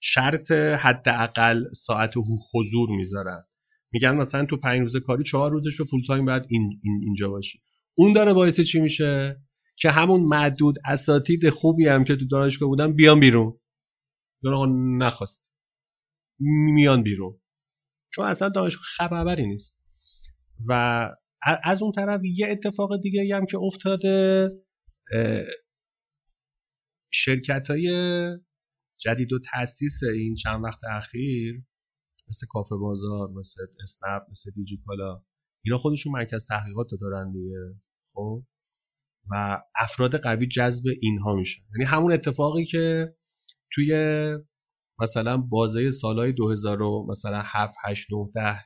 شرط 0.00 0.50
حداقل 0.52 1.64
ساعت 1.74 2.14
حضور 2.54 2.90
می‌ذارن. 2.90 3.44
میگن 3.92 4.16
مثلا 4.16 4.44
تو 4.44 4.56
پنج 4.56 4.80
روز 4.80 4.96
کاری 4.96 5.24
چهار 5.24 5.50
روزش 5.50 5.74
رو 5.74 5.84
full 5.84 6.02
time 6.06 6.24
باید 6.24 6.42
این, 6.48 6.80
اینجا 7.02 7.28
باشی. 7.28 7.62
اون 7.96 8.12
داره 8.12 8.32
باعث 8.32 8.60
چی 8.60 8.80
میشه؟ 8.80 9.42
که 9.76 9.90
همون 9.90 10.20
معدود 10.20 10.76
اساتید 10.84 11.50
خوبی 11.50 11.88
هم 11.88 12.04
که 12.04 12.16
تو 12.16 12.26
دانشگاه 12.26 12.68
بودن 12.68 12.92
بیان 12.92 13.20
بیرون. 13.20 13.60
نخواست. 14.98 15.52
میان 16.38 17.02
بیرون. 17.02 17.40
چون 18.10 18.26
اصلا 18.26 18.48
دانشگاه 18.48 18.84
خبری 18.96 19.46
نیست. 19.46 19.78
و 20.66 20.72
از 21.64 21.82
اون 21.82 21.92
طرف 21.92 22.20
یه 22.24 22.48
اتفاق 22.48 23.00
دیگه 23.00 23.36
هم 23.36 23.46
که 23.46 23.58
افتاده 23.58 24.50
شرکت 27.12 27.70
های 27.70 27.88
جدید 29.00 29.32
و 29.32 29.38
تاسیس 29.38 30.00
این 30.14 30.34
چند 30.34 30.64
وقت 30.64 30.84
اخیر 30.90 31.62
مثل 32.28 32.46
کافه 32.50 32.76
بازار 32.76 33.30
مثل 33.30 33.62
اسنپ 33.82 34.22
مثل 34.30 34.50
دیجیکالا. 34.50 35.22
اینا 35.64 35.78
خودشون 35.78 36.12
مرکز 36.12 36.46
تحقیقات 36.46 36.86
دارن 37.00 37.32
دیگه 37.32 37.74
خب؟ 38.14 38.44
و 39.30 39.62
افراد 39.76 40.16
قوی 40.16 40.46
جذب 40.46 40.84
اینها 41.02 41.34
میشن. 41.34 41.62
یعنی 41.74 41.90
همون 41.90 42.12
اتفاقی 42.12 42.64
که 42.64 43.14
توی 43.72 43.94
مثلا 45.00 45.36
بازه 45.36 45.90
سالهای 45.90 46.32
2000 46.32 46.78
مثلا 47.08 47.42
7 47.44 47.76
8 47.84 48.06
9 48.12 48.30
10 48.34 48.60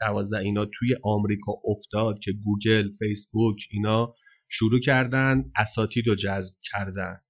12 0.00 0.36
اینا 0.38 0.66
توی 0.74 0.88
آمریکا 1.02 1.52
افتاد 1.64 2.18
که 2.18 2.32
گوگل 2.32 2.90
فیسبوک 2.98 3.68
اینا 3.70 4.14
شروع 4.48 4.80
کردن 4.80 5.52
اساتید 5.56 6.08
رو 6.08 6.14
جذب 6.14 6.54
کردن. 6.62 7.20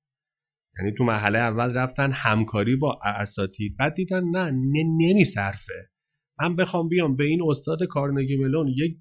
یعنی 0.78 0.92
تو 0.98 1.04
مرحله 1.04 1.38
اول 1.38 1.74
رفتن 1.74 2.12
همکاری 2.12 2.76
با 2.76 3.00
اساتید 3.04 3.76
بعد 3.76 3.94
دیدن 3.94 4.24
نه 4.24 4.50
نمیصرفه 4.98 5.90
من 6.40 6.56
بخوام 6.56 6.88
بیام 6.88 7.16
به 7.16 7.24
این 7.24 7.40
استاد 7.48 7.78
کارنگی 7.84 8.36
ملون 8.36 8.68
یک 8.68 8.96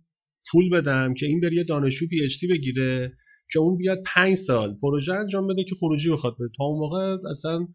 پول 0.51 0.69
بدم 0.69 1.13
که 1.13 1.25
این 1.25 1.39
بری 1.39 1.63
دانشجو 1.63 2.07
PhD 2.07 2.45
بگیره 2.49 3.17
که 3.51 3.59
اون 3.59 3.77
بیاد 3.77 3.97
پنج 4.05 4.35
سال 4.35 4.77
پروژه 4.81 5.13
انجام 5.13 5.47
بده 5.47 5.63
که 5.63 5.75
خروجی 5.75 6.11
بخواد 6.11 6.33
بده 6.33 6.49
تا 6.57 6.63
اون 6.63 6.79
موقع 6.79 7.29
اصلا 7.29 7.67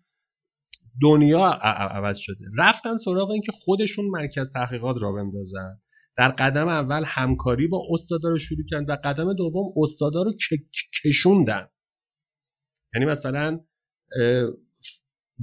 دنیا 1.02 1.44
عوض 1.90 2.18
شده. 2.18 2.44
رفتن 2.58 2.96
سراغ 2.96 3.30
اینکه 3.30 3.52
خودشون 3.52 4.04
مرکز 4.04 4.52
تحقیقات 4.52 4.96
را 5.02 5.12
بندازن. 5.12 5.80
در 6.16 6.28
قدم 6.28 6.68
اول 6.68 7.02
همکاری 7.06 7.66
با 7.66 7.86
استادا 7.90 8.28
رو 8.28 8.38
شروع 8.38 8.64
کردن 8.70 8.84
و 8.84 8.96
قدم 9.04 9.32
دوم 9.32 9.72
استادا 9.76 10.22
رو 10.22 10.32
کشوندن. 11.04 11.68
یعنی 12.94 13.06
مثلا 13.06 13.60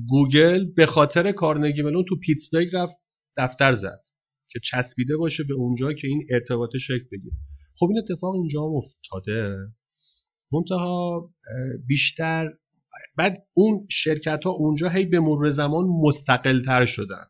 گوگل 0.09 0.65
به 0.65 0.85
خاطر 0.85 1.31
کارنگی 1.31 1.81
ملون 1.81 2.05
تو 2.09 2.15
پیتسبرگ 2.15 2.75
رفت 2.75 2.97
دفتر 3.37 3.73
زد 3.73 4.03
که 4.49 4.59
چسبیده 4.59 5.17
باشه 5.17 5.43
به 5.43 5.53
اونجا 5.53 5.93
که 5.93 6.07
این 6.07 6.27
ارتباط 6.29 6.77
شکل 6.77 7.05
بگیره. 7.11 7.35
خب 7.79 7.87
این 7.89 7.97
اتفاق 7.97 8.35
اینجا 8.35 8.61
هم 8.61 8.75
افتاده. 8.75 9.57
منتها 10.51 11.29
بیشتر 11.87 12.53
بعد 13.17 13.47
اون 13.53 13.87
شرکت 13.89 14.43
ها 14.43 14.51
اونجا 14.51 14.89
هی 14.89 15.05
به 15.05 15.19
مرور 15.19 15.49
زمان 15.49 15.85
مستقل 16.01 16.63
تر 16.63 16.85
شدن. 16.85 17.25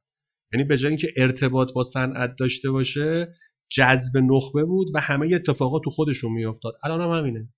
یعنی 0.53 0.63
به 0.63 0.77
جای 0.77 0.89
اینکه 0.89 1.07
ارتباط 1.17 1.73
با 1.73 1.83
صنعت 1.83 2.35
داشته 2.39 2.71
باشه 2.71 3.33
جذب 3.71 4.17
نخبه 4.17 4.65
بود 4.65 4.87
و 4.93 4.99
همه 4.99 5.35
اتفاقات 5.35 5.81
تو 5.83 5.89
خودشون 5.89 6.31
میافتاد. 6.31 6.73
الان 6.83 7.01
هم 7.01 7.19
همینه. 7.19 7.53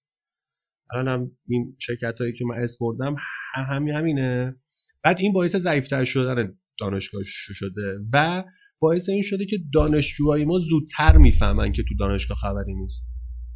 الان 0.93 1.07
هم 1.07 1.31
این 1.47 1.75
شرکت 1.79 2.15
هایی 2.19 2.33
که 2.33 2.45
من 2.45 2.55
اس 2.55 2.77
بردم 2.79 3.15
همین 3.53 3.95
همینه. 3.95 4.55
بعد 5.03 5.19
این 5.19 5.33
باعث 5.33 5.55
ضعیفتر 5.55 6.03
شدن 6.03 6.57
دانشگاه 6.79 7.21
شده 7.25 7.97
و 8.13 8.43
باعث 8.79 9.09
این 9.09 9.21
شده 9.21 9.45
که 9.45 9.57
دانشجوهای 9.73 10.45
ما 10.45 10.59
زودتر 10.59 11.17
می‌فهمن 11.17 11.71
که 11.71 11.83
تو 11.83 11.95
دانشگاه 11.99 12.37
خبری 12.37 12.73
نیست. 12.73 13.05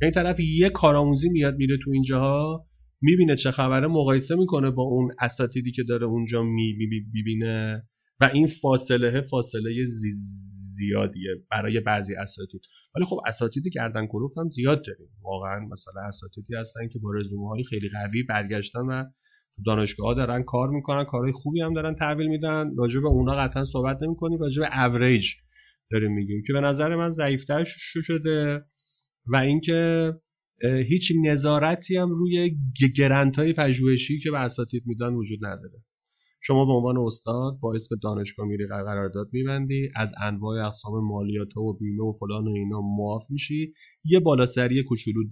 این 0.01 0.11
طرف 0.11 0.39
یه 0.39 0.69
کارآموزی 0.69 1.29
میاد 1.29 1.55
میره 1.55 1.77
تو 1.83 1.91
اینجاها 1.91 2.67
می‌بینه 3.01 3.35
چه 3.35 3.51
خبره 3.51 3.87
مقایسه 3.87 4.35
می‌کنه 4.35 4.71
با 4.71 4.83
اون 4.83 5.11
اساتیدی 5.19 5.71
که 5.71 5.83
داره 5.83 6.05
اونجا 6.05 6.43
می‌بینه 6.43 7.83
و 8.19 8.29
این 8.33 8.47
فاصله 8.47 9.21
فاصله 9.21 9.83
زیادیه 10.77 11.29
برای 11.51 11.79
بعضی 11.79 12.15
اساتید. 12.15 12.61
ولی 12.95 13.05
خب 13.05 13.19
اساتید 13.27 13.63
گردن 13.73 14.07
کلوفت 14.07 14.37
هم 14.37 14.49
زیاد 14.49 14.85
داریم. 14.85 15.07
واقعا 15.23 15.59
مثلا 15.59 16.01
اساتیدی 16.07 16.55
هستن 16.55 16.87
که 16.87 16.99
با 16.99 17.11
رزومه 17.11 17.49
های 17.49 17.63
خیلی 17.63 17.89
قوی 17.89 18.23
برگشتن 18.23 18.79
و 18.79 19.03
تو 19.55 19.61
دانشگاه 19.65 20.15
دارن 20.15 20.43
کار 20.43 20.69
می‌کنن 20.69 21.05
کارهای 21.05 21.31
خوبی 21.31 21.61
هم 21.61 21.73
دارن 21.73 21.95
تحویل 21.95 22.27
میدن. 22.27 22.75
راجع 22.77 22.99
به 22.99 23.07
اونا 23.07 23.35
قطعا 23.35 23.63
صحبت 23.63 23.97
نمی‌کنیم 24.01 24.39
راجع 24.39 24.61
به 24.61 24.83
اوریج 24.85 25.29
داریم 25.91 26.11
میگیم 26.11 26.43
که 26.47 26.53
به 26.53 26.61
نظر 26.61 26.95
من 26.95 27.09
ضعیفتر 27.09 27.63
شده 28.03 28.65
و 29.25 29.35
اینکه 29.35 30.13
هیچ 30.87 31.11
نظارتی 31.23 31.97
هم 31.97 32.09
روی 32.09 32.57
گرنت 32.97 33.39
های 33.39 33.53
پژوهشی 33.53 34.19
که 34.19 34.31
به 34.31 34.39
اساتید 34.39 34.83
میدن 34.85 35.13
وجود 35.13 35.45
نداره. 35.45 35.83
شما 36.41 36.65
به 36.65 36.71
عنوان 36.71 36.97
استاد 36.97 37.59
با 37.61 37.73
اسم 37.73 37.95
دانشگاه 38.03 38.47
میری 38.47 38.67
قرارداد 38.67 39.29
میبندی 39.31 39.89
از 39.95 40.13
انواع 40.21 40.65
اقسام 40.65 41.07
مالیات 41.07 41.57
و 41.57 41.73
بیمه 41.73 42.03
و 42.03 42.13
فلان 42.19 42.47
و 42.47 42.51
اینا 42.51 42.81
معاف 42.81 43.23
میشی. 43.29 43.73
یه 44.03 44.19
بالاسری 44.19 44.83
کوچولو 44.83 45.23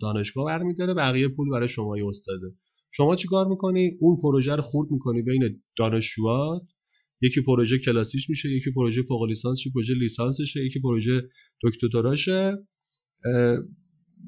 دانشگاه 0.00 0.46
برمیداره 0.46 0.94
بقیه 0.94 1.28
پول 1.28 1.50
برای 1.50 1.68
شما 1.68 1.96
استاده. 2.08 2.46
شما 2.96 3.16
چیکار 3.16 3.46
می‌کنی؟ 3.46 3.96
اون 4.00 4.20
پروژه 4.22 4.56
رو 4.56 4.62
خورد 4.62 4.90
می‌کنی 4.90 5.22
بین 5.22 5.62
دانشجوات 5.78 6.62
یکی 7.20 7.40
پروژه 7.42 7.78
کلاسیش 7.78 8.30
میشه 8.30 8.48
یکی 8.48 8.70
پروژه 8.70 9.02
فوق 9.02 9.22
لیسانس 9.22 9.58
پروژه 9.74 9.94
لیسانسشه 9.94 10.60
یکی 10.64 10.80
پروژه 10.80 11.22
دکتراشه 11.62 12.52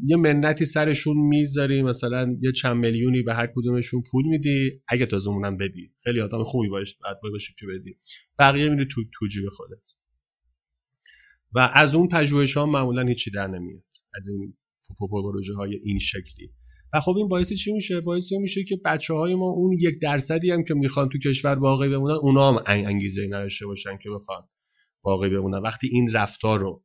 یه 0.04 0.16
منتی 0.16 0.64
سرشون 0.64 1.16
می‌ذاری 1.16 1.82
مثلا 1.82 2.36
یه 2.40 2.52
چند 2.52 2.76
میلیونی 2.76 3.22
به 3.22 3.34
هر 3.34 3.46
کدومشون 3.54 4.02
پول 4.10 4.24
میدی 4.26 4.82
اگه 4.88 5.06
تازه 5.06 5.30
اونم 5.30 5.56
بدی. 5.56 5.92
خیلی 6.04 6.20
آدم 6.20 6.44
خوبی 6.44 6.68
باش 6.68 6.96
بعد 7.04 7.20
باشی 7.32 7.54
که 7.58 7.66
بدی. 7.66 7.98
بقیه 8.38 8.68
میره 8.68 8.84
تو 8.84 9.02
تو 9.14 9.26
جیب 9.26 9.48
خودت. 9.48 9.88
و 11.54 11.70
از 11.74 11.94
اون 11.94 12.08
پژوهش 12.08 12.56
ها 12.56 12.66
معمولا 12.66 13.02
هیچی 13.02 13.30
در 13.30 13.46
نمیاد. 13.46 13.84
از 14.14 14.28
این 14.28 14.56
پروژه 14.98 15.54
های 15.54 15.74
این 15.84 15.98
شکلی. 15.98 16.50
و 16.92 17.00
خب 17.00 17.16
این 17.16 17.28
باعث 17.28 17.52
چی 17.52 17.72
میشه؟ 17.72 18.00
باعث 18.00 18.32
میشه 18.32 18.64
که 18.64 18.76
بچه 18.84 19.14
های 19.14 19.34
ما 19.34 19.46
اون 19.46 19.72
یک 19.72 20.00
درصدی 20.02 20.50
هم 20.50 20.64
که 20.64 20.74
می‌خوان 20.74 21.08
تو 21.08 21.18
کشور 21.18 21.54
باقی 21.54 21.88
بمونن 21.88 22.14
اونا 22.14 22.48
هم 22.48 22.62
انگیزه 22.66 23.26
نداشته 23.26 23.66
باشن 23.66 23.98
که 24.02 24.10
بخوان 24.10 24.42
باقی 25.02 25.28
بمونن. 25.28 25.58
وقتی 25.58 25.88
این 25.92 26.12
رفتار 26.12 26.60
رو 26.60 26.84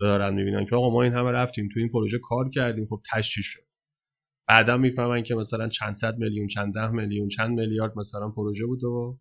دارن 0.00 0.34
می‌بینن 0.34 0.66
که 0.66 0.76
آقا 0.76 0.90
ما 0.90 1.02
این 1.02 1.12
همه 1.12 1.30
رفتیم 1.30 1.68
تو 1.74 1.80
این 1.80 1.88
پروژه 1.88 2.18
کار 2.22 2.50
کردیم 2.50 2.86
خب 2.90 3.00
تشکیل 3.12 3.42
شد؟ 3.42 3.60
بعدا 4.48 4.76
می‌فهمن 4.76 5.22
که 5.22 5.34
مثلا 5.34 5.68
چند 5.68 5.94
صد 5.94 6.18
میلیون 6.18 6.46
چند 6.46 6.74
ده 6.74 6.90
میلیون 6.90 7.28
چند 7.28 7.60
میلیارد 7.60 7.98
مثلا 7.98 8.28
پروژه 8.28 8.66
بوده 8.66 8.86
و 8.86 9.16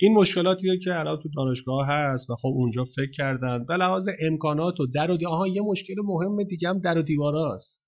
این 0.00 0.14
مشکلاتیه 0.14 0.78
که 0.78 0.98
الان 0.98 1.18
تو 1.22 1.28
دانشگاه 1.36 1.86
هست 1.88 2.30
و 2.30 2.36
خب 2.36 2.48
اونجا 2.48 2.84
فکر 2.84 3.10
کردن 3.10 3.64
به 3.64 3.76
لحاظ 3.76 4.08
امکانات 4.20 4.80
و 4.80 4.86
در 4.86 5.10
و 5.10 5.16
دی... 5.16 5.26
آها 5.26 5.48
یه 5.48 5.62
مشکل 5.62 5.94
مهم 6.04 6.42
دیگه 6.42 6.68
هم 6.68 6.78
در 6.78 6.98
و 6.98 7.02
دیواراست 7.02 7.87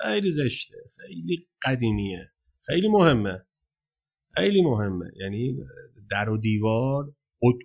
خیلی 0.00 0.30
زشته 0.30 0.76
خیلی 0.96 1.48
قدیمیه 1.62 2.30
خیلی 2.66 2.88
مهمه. 2.88 3.46
خیلی 4.36 4.62
مهمه. 4.62 5.10
یعنی 5.16 5.56
در 6.10 6.28
و 6.28 6.38
دیوار 6.38 7.12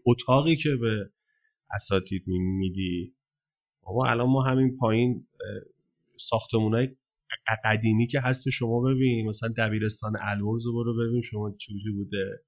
اتاقی 0.07 0.55
که 0.55 0.69
به 0.81 1.09
اساتید 1.71 2.23
میدی. 2.27 3.15
بابا 3.81 4.05
الان 4.09 4.29
ما 4.29 4.43
همین 4.43 4.77
پایین 4.77 5.27
های 6.73 6.87
قدیمی 7.65 8.07
که 8.07 8.19
هست 8.19 8.49
شما 8.49 8.81
ببین. 8.81 9.29
مثلا 9.29 9.53
دبیرستان 9.57 10.13
الورز 10.21 10.65
رو 10.65 10.73
برو 10.73 10.93
ببین 10.97 11.21
شما 11.21 11.51
چوجی 11.51 11.91
بوده. 11.91 12.43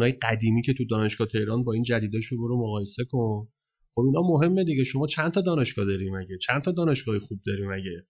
های 0.00 0.12
قدیمی 0.12 0.62
که 0.62 0.74
تو 0.74 0.84
دانشگاه 0.84 1.26
تهران 1.26 1.64
با 1.64 1.72
این 1.72 1.82
جدیداشو 1.82 2.38
برو 2.38 2.66
مقایسه 2.66 3.04
کن. 3.04 3.48
خب 3.94 4.02
اینا 4.02 4.22
مهمه 4.22 4.64
دیگه. 4.64 4.84
شما 4.84 5.06
چند 5.06 5.32
تا 5.32 5.40
دانشگاه 5.40 5.84
داری 5.84 6.10
مگه؟ 6.10 6.38
چند 6.38 6.62
تا 6.62 6.72
دانشگاه 6.72 7.18
خوب 7.18 7.40
داری 7.46 7.66
مگه؟ 7.66 8.06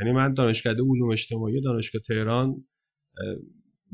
یعنی 0.00 0.12
من 0.12 0.34
دانشکده 0.34 0.82
علوم 0.82 1.10
اجتماعی 1.10 1.60
دانشگاه 1.60 2.02
تهران 2.08 2.64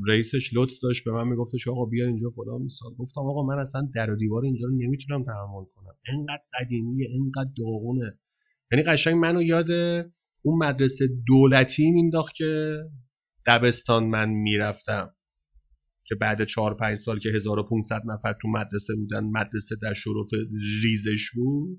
رئیسش 0.08 0.50
لطف 0.54 0.74
داشت 0.82 1.04
به 1.04 1.12
من 1.12 1.28
میگفتش 1.28 1.68
آقا 1.68 1.84
بیا 1.84 2.06
اینجا 2.06 2.30
فلان 2.30 2.62
مثال. 2.62 2.94
گفتم 2.94 3.20
آقا 3.20 3.46
من 3.46 3.58
اصلا 3.58 3.88
در 3.94 4.10
و 4.10 4.16
دیوار 4.16 4.44
اینجا 4.44 4.66
رو 4.66 4.76
نمی‌تونم 4.76 5.24
تحمل 5.24 5.64
کنم. 5.74 5.94
انقدر 6.08 6.42
قدیمیه 6.60 7.08
انقدر 7.14 7.50
داغونه. 7.58 8.18
یعنی 8.72 8.84
قشنگ 8.84 9.14
منو 9.14 9.42
یاد 9.42 9.70
اون 10.42 10.58
مدرسه 10.58 11.08
دولتی 11.26 11.90
مینداخت 11.90 12.34
که 12.34 12.78
دبستان 13.46 14.04
من 14.04 14.28
می‌رفتم. 14.30 15.14
که 16.04 16.14
بعد 16.14 16.44
چهار 16.44 16.74
پنج 16.74 16.96
سال 16.96 17.18
که 17.18 17.28
1500 17.28 18.02
نفر 18.06 18.34
تو 18.42 18.48
مدرسه 18.48 18.94
بودن 18.94 19.24
مدرسه 19.24 19.76
در 19.82 19.94
شرف 19.94 20.30
ریزش 20.82 21.30
بود. 21.34 21.78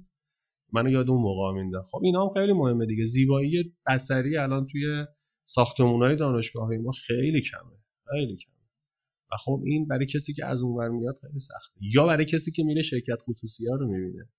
منو 0.73 0.89
یاد 0.89 1.09
اون 1.09 1.21
موقع 1.21 1.53
مینداخت. 1.53 1.89
خب 1.91 1.99
اینا 2.03 2.27
هم 2.27 2.33
خیلی 2.33 2.53
مهمه 2.53 2.85
دیگه. 2.85 3.05
زیبایی 3.05 3.75
بصری 3.87 4.37
الان 4.37 4.67
توی 4.67 5.05
ساختمونهای 5.47 6.15
دانشگاه 6.15 6.69
ما 6.69 6.91
خیلی 6.91 7.41
کمه. 7.41 7.77
خیلی 8.09 8.37
کم 8.37 8.51
و 9.31 9.35
خب 9.45 9.61
این 9.65 9.87
برای 9.87 10.05
کسی 10.05 10.33
که 10.33 10.45
از 10.45 10.61
اونور 10.61 10.89
میاد 10.89 11.15
خیلی 11.21 11.39
سخته. 11.39 11.79
یا 11.93 12.05
برای 12.05 12.25
کسی 12.25 12.51
که 12.51 12.63
میره 12.63 12.81
شرکت 12.81 13.17
خصوصی 13.27 13.67
ها 13.67 13.75
رو 13.75 13.87
می‌بینه. 13.87 14.29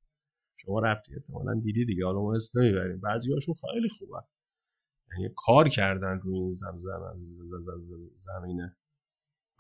شما 0.57 0.81
رفتی 0.81 1.14
احتمالا 1.14 1.61
دیدی 1.61 1.85
دیگه. 1.85 2.05
حالا 2.05 2.22
ما 2.22 2.35
اسم 2.35 2.61
نمی‌بریم. 2.61 3.01
بعضی 3.01 3.33
هاشون 3.33 3.55
خیلی 3.55 3.89
خوبه 3.89 4.18
یعنی 5.12 5.35
کار 5.37 5.68
کردن 5.68 6.20
روی 6.22 6.39
این 6.39 6.51
زم 6.51 6.81
زمینه. 8.16 8.76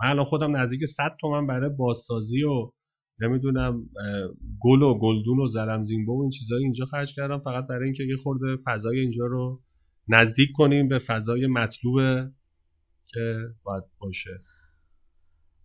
من 0.00 0.10
الان 0.10 0.24
خودم 0.24 0.56
نزدیک 0.56 0.84
100 0.84 1.16
تومن 1.20 1.46
برای 1.46 1.70
بازسازی 1.70 2.42
و 2.42 2.70
نمی‌دونم 3.20 3.90
گل 4.60 4.82
و 4.82 4.98
گلدون 4.98 5.38
و 5.38 5.48
زلمزینبو 5.48 6.18
و 6.18 6.20
این 6.20 6.30
چیزایی 6.30 6.64
اینجا 6.64 6.84
خرج 6.84 7.14
کردم 7.14 7.38
فقط 7.38 7.66
برای 7.66 7.84
اینکه 7.84 8.02
یه 8.02 8.16
خورده 8.16 8.62
فضای 8.64 9.00
اینجا 9.00 9.26
رو 9.26 9.62
نزدیک 10.08 10.48
کنیم 10.54 10.88
به 10.88 10.98
فضای 10.98 11.46
مطلوب 11.46 12.00
که 13.06 13.36
باید 13.62 13.84
باشه. 13.98 14.40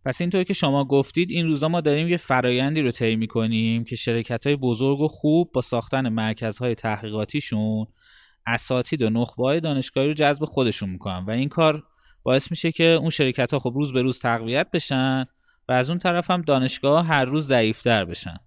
پس 0.05 0.21
اینطور 0.21 0.43
که 0.43 0.53
شما 0.53 0.85
گفتید 0.85 1.31
این 1.31 1.47
روزا 1.47 1.67
ما 1.67 1.81
داریم 1.81 2.07
یه 2.07 2.17
فرایندی 2.17 2.81
رو 2.81 2.91
طی 2.91 3.15
می‌کنیم 3.15 3.83
که 3.83 3.95
شرکت 3.95 4.47
های 4.47 4.55
بزرگ 4.55 4.99
و 4.99 5.07
خوب 5.07 5.51
با 5.53 5.61
ساختن 5.61 6.09
مرکزهای 6.09 6.75
تحقیقاتیشون 6.75 7.85
اساتید 8.47 9.01
و 9.01 9.09
نخبه 9.09 9.43
های 9.43 9.59
دانشگاهی 9.59 10.07
رو 10.07 10.13
جذب 10.13 10.45
خودشون 10.45 10.89
می‌کنن. 10.89 11.25
و 11.27 11.31
این 11.31 11.49
کار 11.49 11.83
باعث 12.23 12.51
میشه 12.51 12.71
که 12.71 12.83
اون 12.83 13.09
شرکت 13.09 13.53
ها 13.53 13.59
خب 13.59 13.73
روز 13.75 13.93
به 13.93 14.01
روز 14.01 14.19
تقویت 14.19 14.71
بشن 14.71 15.25
و 15.69 15.71
از 15.71 15.89
اون 15.89 15.99
طرف 15.99 16.31
هم 16.31 16.41
دانشگاه 16.41 17.05
هر 17.05 17.25
روز 17.25 17.47
ضعیفتر 17.47 18.05
بشن. 18.05 18.37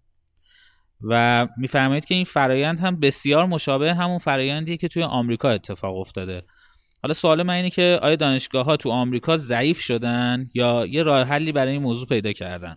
و 1.01 1.47
میفرمایید 1.57 2.05
که 2.05 2.15
این 2.15 2.25
فرایند 2.25 2.81
هم 2.81 3.01
بسیار 3.01 3.47
مشابه 3.47 3.95
همون 3.95 4.19
فرایندیه 4.19 4.77
که 4.77 4.89
توی 4.89 5.03
آمریکا 5.03 5.51
اتفاق 5.51 5.97
افتاده. 5.97 6.43
حالا 7.03 7.15
سوال 7.15 7.43
من 7.43 7.55
اینه 7.55 7.71
که 7.71 7.99
آیا 8.03 8.17
دانشگاه 8.17 8.65
ها 8.65 8.77
تو 8.77 8.91
آمریکا 8.91 9.37
ضعیف 9.37 9.81
شدن 9.81 10.51
یا 10.55 10.87
یه 10.87 11.03
راه 11.03 11.23
حلی 11.23 11.53
برای 11.53 11.73
این 11.73 11.83
موضوع 11.83 12.09
پیدا 12.09 12.33
کردن؟ 12.33 12.77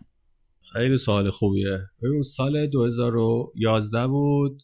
خیلی 0.73 0.97
سوال 0.97 1.29
خوبیه. 1.29 1.79
ببین 2.03 2.23
سال 2.23 2.67
2011 2.67 4.07
بود. 4.07 4.61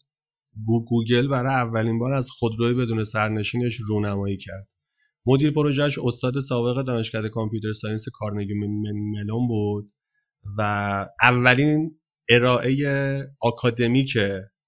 گوگل 0.88 1.28
برای 1.28 1.54
اولین 1.54 1.98
بار 1.98 2.12
از 2.12 2.30
خودروی 2.30 2.74
بدون 2.74 3.04
سرنشینش 3.04 3.76
رونمایی 3.88 4.36
کرد. 4.36 4.68
مدیر 5.28 5.50
پروژهش 5.50 5.98
استاد 5.98 6.40
سابق 6.40 6.82
دانشکده 6.82 7.28
computer 7.28 7.72
science 7.72 8.04
کارنگی 8.12 8.54
ملون 8.54 9.48
بود 9.48 9.92
و 10.58 10.62
اولین 11.22 11.98
ارائه 12.28 12.86
آکادمیک 13.40 14.18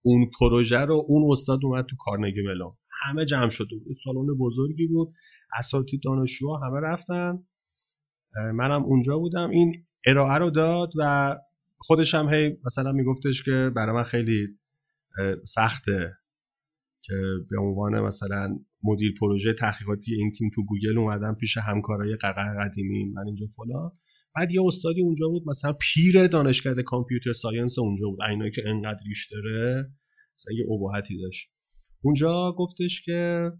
اون 0.03 0.31
پروژه 0.41 0.79
رو 0.79 1.05
اون 1.09 1.33
استاد 1.33 1.59
اومد 1.63 1.87
تو 1.87 1.97
کارنگی 1.99 2.43
ملون. 2.43 2.73
همه 3.03 3.25
جمع 3.25 3.49
شده 3.49 3.77
بود. 3.77 3.97
سالن 4.05 4.27
بزرگی 4.41 4.87
بود. 4.87 5.13
اساتید 5.59 6.01
دانشجوها 6.05 6.59
همه 6.59 6.81
رفتن. 6.81 7.39
منم 8.55 8.85
اونجا 8.85 9.19
بودم. 9.19 9.51
این 9.51 9.75
ارائه 10.07 10.39
رو 10.39 10.51
داد 10.51 10.93
و 10.99 11.37
خودش 11.77 12.15
هم 12.15 12.35
هی 12.35 12.57
مثلا 12.65 12.93
میگفتش 12.93 13.43
که 13.43 13.71
برای 13.77 13.95
من 13.95 14.03
خیلی 14.03 14.49
سخته 15.45 16.13
که 17.03 17.15
به 17.51 17.61
عنوان 17.61 18.01
مثلا 18.01 18.59
مدیر 18.83 19.15
پروژه 19.21 19.55
تحقیقاتی 19.59 20.15
این 20.15 20.33
تیم 20.33 20.51
تو 20.55 20.65
گوگل 20.65 20.99
اومدم 20.99 21.35
پیش 21.41 21.57
همکارای 21.57 22.17
ققه 22.17 22.43
قدیمی 22.61 23.05
من 23.05 23.27
اینجا 23.27 23.47
فلان. 23.57 23.91
بعد 24.37 24.51
یه 24.51 24.63
استادی 24.67 25.01
اونجا 25.01 25.29
بود 25.29 25.49
مثلا 25.49 25.73
پیر 25.73 26.27
دانشکده 26.27 26.83
computer 26.83 27.33
science 27.33 27.79
اونجا 27.79 28.09
بود 28.09 28.23
اینایی 28.23 28.51
که 28.51 28.63
انقدر 28.67 29.01
ریش 29.07 29.33
داره 29.33 29.93
مثلا 30.37 30.55
یه 30.55 30.65
ابهتی 30.73 31.21
داشت. 31.23 31.51
اونجا 32.03 32.55
گفتش 32.59 33.03
که 33.03 33.51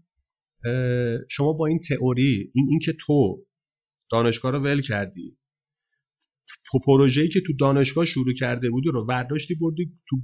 شما 1.29 1.53
با 1.53 1.65
این 1.65 1.79
تئوری 1.79 2.51
این 2.55 2.67
اینکه 2.69 2.93
تو 2.99 3.45
دانشگاه 4.11 4.51
رو 4.51 4.59
ول 4.59 4.81
کردی 4.81 5.37
پروژه‌ای 6.85 7.29
که 7.29 7.41
تو 7.47 7.53
دانشگاه 7.59 8.05
شروع 8.05 8.33
کرده 8.33 8.69
بودی 8.69 8.89
رو 8.89 9.05
برداشتی 9.05 9.55
بردی 9.55 9.91
تو 10.09 10.17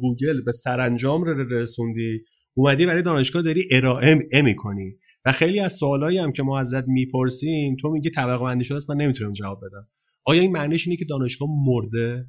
گوگل 0.00 0.40
به 0.40 0.52
سرانجام 0.52 1.24
رسوندی. 1.24 2.24
اومدی 2.58 2.86
برای 2.86 3.02
دانشگاه 3.02 3.42
داری 3.42 3.68
ارائه 3.70 4.42
می‌کنی. 4.42 4.96
و 5.24 5.32
خیلی 5.32 5.60
از 5.60 5.72
سوالایی 5.72 6.18
هم 6.18 6.32
که 6.32 6.42
ما 6.42 6.58
ازت 6.58 6.88
می‌پرسیم 6.88 7.76
تو 7.80 7.88
میگی 7.88 8.10
طبقه 8.10 8.44
بندی 8.44 8.64
شده 8.64 8.76
است 8.76 8.90
من 8.90 8.96
نمی‌تونم 8.96 9.32
جواب 9.32 9.60
بدم. 9.64 9.88
آیا 10.24 10.42
این 10.42 10.52
معنیش 10.52 10.86
اینه 10.86 10.96
که 10.98 11.04
دانشگاه 11.04 11.48
مرده؟ 11.66 12.26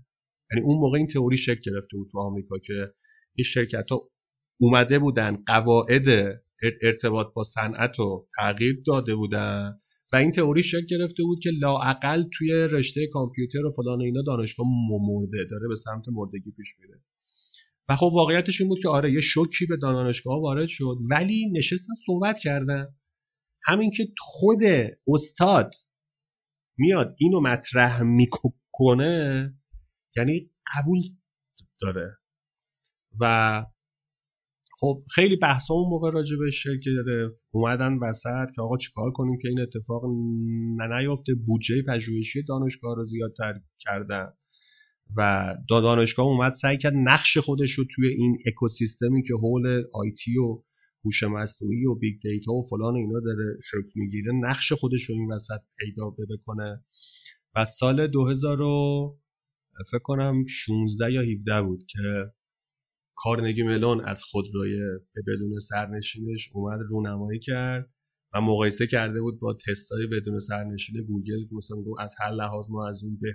یعنی 0.52 0.66
اون 0.66 0.78
موقع 0.78 0.98
این 0.98 1.08
تئوری 1.08 1.38
شکل 1.38 1.72
گرفته 1.72 1.98
بود 1.98 2.10
تو 2.12 2.20
آمریکا 2.20 2.58
که 2.58 2.94
این 3.36 3.44
شرکت 3.44 3.86
ها 3.92 4.10
اومده 4.60 5.00
بودن 5.00 5.38
قواعد 5.48 6.40
ارتباط 6.84 7.28
با 7.34 7.44
صنعت 7.44 8.00
رو 8.00 8.28
تغییر 8.38 8.82
داده 8.86 9.16
بودن 9.16 9.80
و 10.14 10.16
این 10.16 10.32
تئوری 10.32 10.64
شکل 10.64 10.86
گرفته 10.90 11.24
بود 11.24 11.40
که 11.40 11.50
لاعقل 11.62 12.24
توی 12.34 12.52
رشته 12.52 13.08
کامپیوتر 13.08 13.66
و 13.66 13.72
فلان 13.72 14.02
اینا 14.02 14.22
دانشگاه 14.22 14.68
مرده 14.90 15.46
داره 15.50 15.68
به 15.68 15.76
سمت 15.76 16.04
مردگی 16.12 16.52
پیش 16.52 16.76
میره. 16.80 17.02
و 17.90 17.96
خب 17.96 18.10
واقعیتش 18.14 18.62
این 18.62 18.70
بود 18.70 18.80
که 18.82 18.90
آره 18.90 19.14
یه 19.14 19.22
شوکی 19.22 19.66
به 19.66 19.78
دانشگاه 19.82 20.42
وارد 20.42 20.68
شد 20.68 20.98
ولی 21.12 21.52
نشستن 21.52 21.94
صحبت 22.06 22.40
کردن. 22.40 22.96
همین 23.64 23.92
که 23.92 24.08
خود 24.20 24.60
استاد 25.08 25.74
میاد 26.78 27.16
اینو 27.20 27.42
مطرح 27.42 28.02
می‌کنه 28.02 29.54
یعنی 30.18 30.52
قبول 30.76 31.02
داره. 31.82 32.18
و 33.20 33.66
خب 34.80 35.04
خیلی 35.16 35.36
بحث 35.36 35.72
اون 35.72 35.90
موقع 35.90 36.12
راجع 36.12 36.36
به 36.38 36.52
که 36.84 36.90
اومدن 37.52 37.98
وسط 38.02 38.48
که 38.56 38.62
آقا 38.62 38.78
چیکار 38.78 39.12
کنیم 39.12 39.38
که 39.42 39.48
این 39.48 39.60
اتفاق 39.60 40.04
نیفته 40.92 41.34
بودجه 41.46 41.84
پژوهشی 41.88 42.44
دانشگاه 42.48 42.96
رو 42.96 43.04
زیادتر 43.04 43.54
کردن. 43.80 44.34
و 45.16 45.55
دانشگاه 45.70 46.26
اومد 46.26 46.53
سعی 46.53 46.78
کرد 46.78 46.93
نقش 46.95 47.38
خودش 47.38 47.72
رو 47.72 47.86
توی 47.95 48.08
این 48.08 48.38
اکوسیستمی 48.47 49.24
که 49.24 49.34
حول 49.34 49.84
IT 49.93 50.38
و 50.38 50.64
هوش 51.05 51.24
مصنوعی 51.24 51.86
و 51.86 51.95
big 51.95 52.22
data 52.22 52.54
و 52.53 52.64
فلان 52.70 52.95
اینا 52.95 53.20
داره 53.20 53.60
شکل 53.64 53.91
می‌گیره 53.95 54.34
نقش 54.34 54.74
خودش 54.74 55.03
رو 55.10 55.16
این 55.16 55.32
وسط 55.32 55.62
پیدا 55.80 56.10
بکنه. 56.10 56.84
و 57.55 57.66
سال 57.66 58.08
2000 58.08 58.58
فکر 59.91 59.99
کنم 60.03 60.43
16 60.47 61.12
یا 61.12 61.22
17 61.22 61.62
بود 61.62 61.86
که 61.89 62.32
کارنگی 63.16 63.64
ملون 63.64 64.01
از 64.01 64.24
خودروی 64.24 64.80
بدون 65.28 65.60
سرنشینش 65.60 66.49
اومد 66.53 66.80
رونمایی 66.89 67.39
کرد 67.39 67.89
و 68.34 68.41
مقایسه 68.41 68.88
کرده 68.88 69.22
بود 69.22 69.39
با 69.39 69.58
تستای 69.68 70.08
بدون 70.08 70.39
سرنشین 70.39 71.03
گوگل 71.03 71.45
مثلا 71.51 71.78
از 71.99 72.16
هر 72.20 72.32
لحاظ 72.32 72.70
ما 72.70 72.88
از 72.88 73.03
اون 73.03 73.18
به 73.22 73.34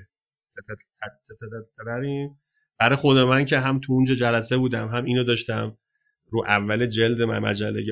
برای 2.80 2.96
خود 2.96 3.18
من 3.18 3.44
که 3.44 3.58
هم 3.58 3.80
تو 3.80 3.92
اونجا 3.92 4.14
جلسه 4.14 4.56
بودم 4.56 4.88
هم 4.88 5.04
اینو 5.04 5.24
داشتم 5.24 5.78
رو 6.30 6.44
اول 6.46 6.86
جلد 6.86 7.22
من 7.22 7.38
مجله 7.38 7.82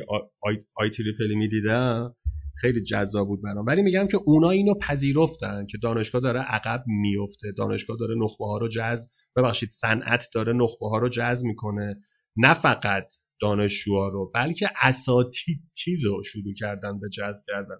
آی, 0.76 0.90
تریپلی 0.90 1.34
می‌دیدم. 1.34 2.14
خیلی 2.60 2.82
جذاب 2.82 3.26
بود 3.26 3.42
برام. 3.42 3.66
ولی 3.66 3.82
میگم 3.82 4.06
که 4.06 4.18
اونا 4.24 4.50
اینو 4.50 4.74
پذیرفتن 4.74 5.66
که 5.70 5.78
دانشگاه 5.82 6.20
داره 6.20 6.40
عقب 6.40 6.84
میفته 6.86 7.52
دانشگاه 7.56 7.96
داره 8.00 8.14
نخبه 8.18 8.44
ها 8.44 8.58
رو 8.58 8.68
جذب 8.68 9.08
ببخشید 9.36 9.68
صنعت 9.68 10.28
داره 10.34 10.52
نخبه 10.52 10.88
ها 10.88 10.98
رو 10.98 11.08
جذب 11.08 11.46
می‌کنه. 11.46 12.00
نه 12.36 12.54
فقط 12.54 13.14
دانشجوها 13.40 14.08
رو 14.08 14.30
بلکه 14.34 14.70
اساتید 14.82 15.62
رو 16.04 16.22
شروع 16.22 16.54
کردن 16.58 17.00
به 17.00 17.08
جذب 17.08 17.40
کردن. 17.48 17.76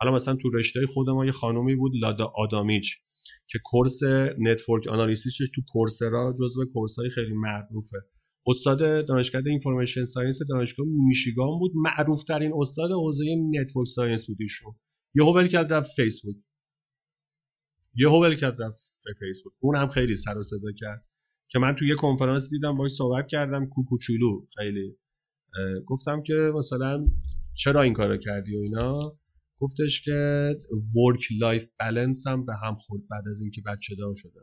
حالا 0.00 0.14
مثلا 0.14 0.34
تو 0.34 0.50
رشته 0.54 0.86
خود 0.86 1.10
ما 1.10 1.24
یه 1.24 1.32
خانومی 1.32 1.76
بود 1.76 1.92
لادا 2.02 2.32
آدامیچ. 2.36 2.98
که 3.48 3.58
course 3.64 4.00
network 4.38 4.88
analysis 4.88 5.32
تو 5.54 5.62
Coursera 5.72 6.34
جزو 6.40 6.64
course 6.72 7.05
ای 7.05 7.10
خیلی 7.10 7.32
معروفه. 7.32 7.96
استاد 8.46 9.06
دانشکده 9.06 9.50
information 9.50 10.04
science 10.04 10.38
دانشگاه 10.48 10.86
میشیگان 11.08 11.58
بود. 11.58 11.72
معروف 11.74 12.24
ترین 12.24 12.52
استاد 12.54 12.90
حوزه 12.90 13.24
network 13.50 13.86
science 13.86 14.26
بود 14.26 14.36
ایشون. 14.40 14.74
یهو 15.14 15.24
ول 15.24 15.48
کرد 15.48 15.72
رفت 15.72 15.90
فیسبوک. 15.96 16.36
یهو 17.94 18.08
ول 18.08 18.36
کرد 18.36 18.62
رفت 18.62 18.80
فیسبوک. 19.18 19.52
اون 19.60 19.76
هم 19.76 19.88
خیلی 19.88 20.14
سر 20.14 20.38
و 20.38 20.42
صدا 20.42 20.72
کرد. 20.78 21.06
که 21.50 21.58
من 21.58 21.74
تو 21.78 21.84
یه 21.84 21.94
کنفرانس 21.94 22.50
دیدم 22.50 22.76
باهاش 22.76 22.90
صحبت 22.90 23.26
کردم 23.28 23.66
کوکوچولو. 23.66 24.46
خیلی 24.58 24.96
گفتم 25.86 26.22
که 26.22 26.52
مثلا 26.54 27.04
چرا 27.54 27.82
این 27.82 27.92
کارو 27.92 28.16
کردی 28.16 28.56
و 28.56 28.58
اینا؟ 28.58 29.12
گفتش 29.62 30.02
که 30.04 30.48
work 30.96 31.28
life 31.40 31.66
balance 31.80 32.26
هم 32.26 32.46
به 32.46 32.52
هم 32.64 32.74
خورد 32.74 33.02
بعد 33.10 33.28
از 33.28 33.40
اینکه 33.42 33.62
بچه 33.66 33.94
دار 33.94 34.14
شده 34.16 34.40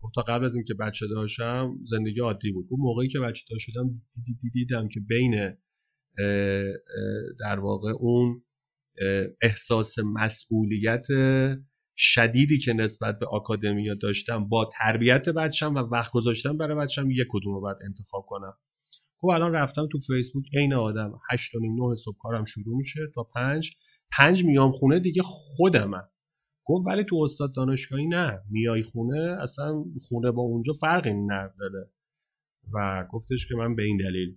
گفت 0.00 0.14
تا 0.14 0.22
قبل 0.22 0.44
از 0.44 0.54
اینکه 0.54 0.74
بچه 0.74 1.06
داشتم 1.06 1.78
زندگی 1.84 2.20
عادی 2.20 2.52
بود. 2.52 2.66
اون 2.70 2.80
موقعی 2.80 3.08
که 3.08 3.18
بچه 3.18 3.44
دار 3.50 3.58
شدم 3.58 4.02
دیدی 4.26 4.50
دیدم 4.52 4.88
که 4.88 5.00
بین 5.00 5.56
در 7.40 7.60
واقع 7.60 7.90
اون 7.90 8.42
احساس 9.42 9.98
مسئولیت 9.98 11.06
شدیدی 11.96 12.58
که 12.58 12.72
نسبت 12.72 13.18
به 13.18 13.26
academia 13.26 13.94
داشتم 13.94 14.48
با 14.48 14.70
تربیت 14.78 15.28
بچم 15.28 15.74
و 15.74 15.78
وقت 15.78 16.12
گذاشتن 16.12 16.56
برای 16.56 16.76
بچم 16.76 17.10
یک 17.10 17.26
کدوم 17.30 17.54
رو 17.54 17.60
باید 17.60 17.76
انتخاب 17.84 18.24
کنم. 18.28 18.54
خب 19.20 19.28
الان 19.28 19.52
رفتم 19.52 19.88
تو 19.92 19.98
فیسبوک 19.98 20.44
عین 20.56 20.74
آدم. 20.74 21.20
8 21.30 21.54
و 21.54 21.58
9 21.58 21.94
صبح 21.94 22.16
کارم 22.22 22.44
شروع 22.44 22.76
میشه 22.76 23.00
تا 23.14 23.22
5 23.22 23.76
5 24.12 24.44
میام 24.44 24.72
خونه 24.72 24.98
دیگه 24.98 25.22
خودمم. 25.24 26.08
گفت 26.64 26.86
ولی 26.86 27.04
تو 27.04 27.16
استاد 27.16 27.54
دانشگاهی 27.54 28.06
نه 28.06 28.40
میای 28.50 28.82
خونه 28.82 29.36
اصلا 29.42 29.84
خونه 30.08 30.30
با 30.30 30.42
اونجا 30.42 30.72
فرقی 30.72 31.14
نداره. 31.14 31.90
و 32.74 33.06
گفتش 33.10 33.48
که 33.48 33.54
من 33.54 33.76
به 33.76 33.82
این 33.82 33.96
دلیل 33.96 34.36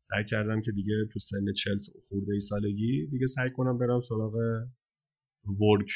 سعی 0.00 0.24
کردم 0.24 0.62
که 0.62 0.72
دیگه 0.72 0.94
تو 1.12 1.18
سن 1.18 1.52
چل 1.56 1.76
خورده 2.08 2.32
ای 2.32 2.40
سالگی 2.40 3.06
دیگه 3.10 3.26
سعی 3.26 3.50
کنم 3.50 3.78
برم 3.78 4.00
سراغ 4.00 4.34
work 5.60 5.90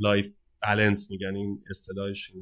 life 0.00 0.30
balance 0.62 1.10
میگن 1.10 1.34
این 1.34 1.62
اصطلاحش 1.70 2.32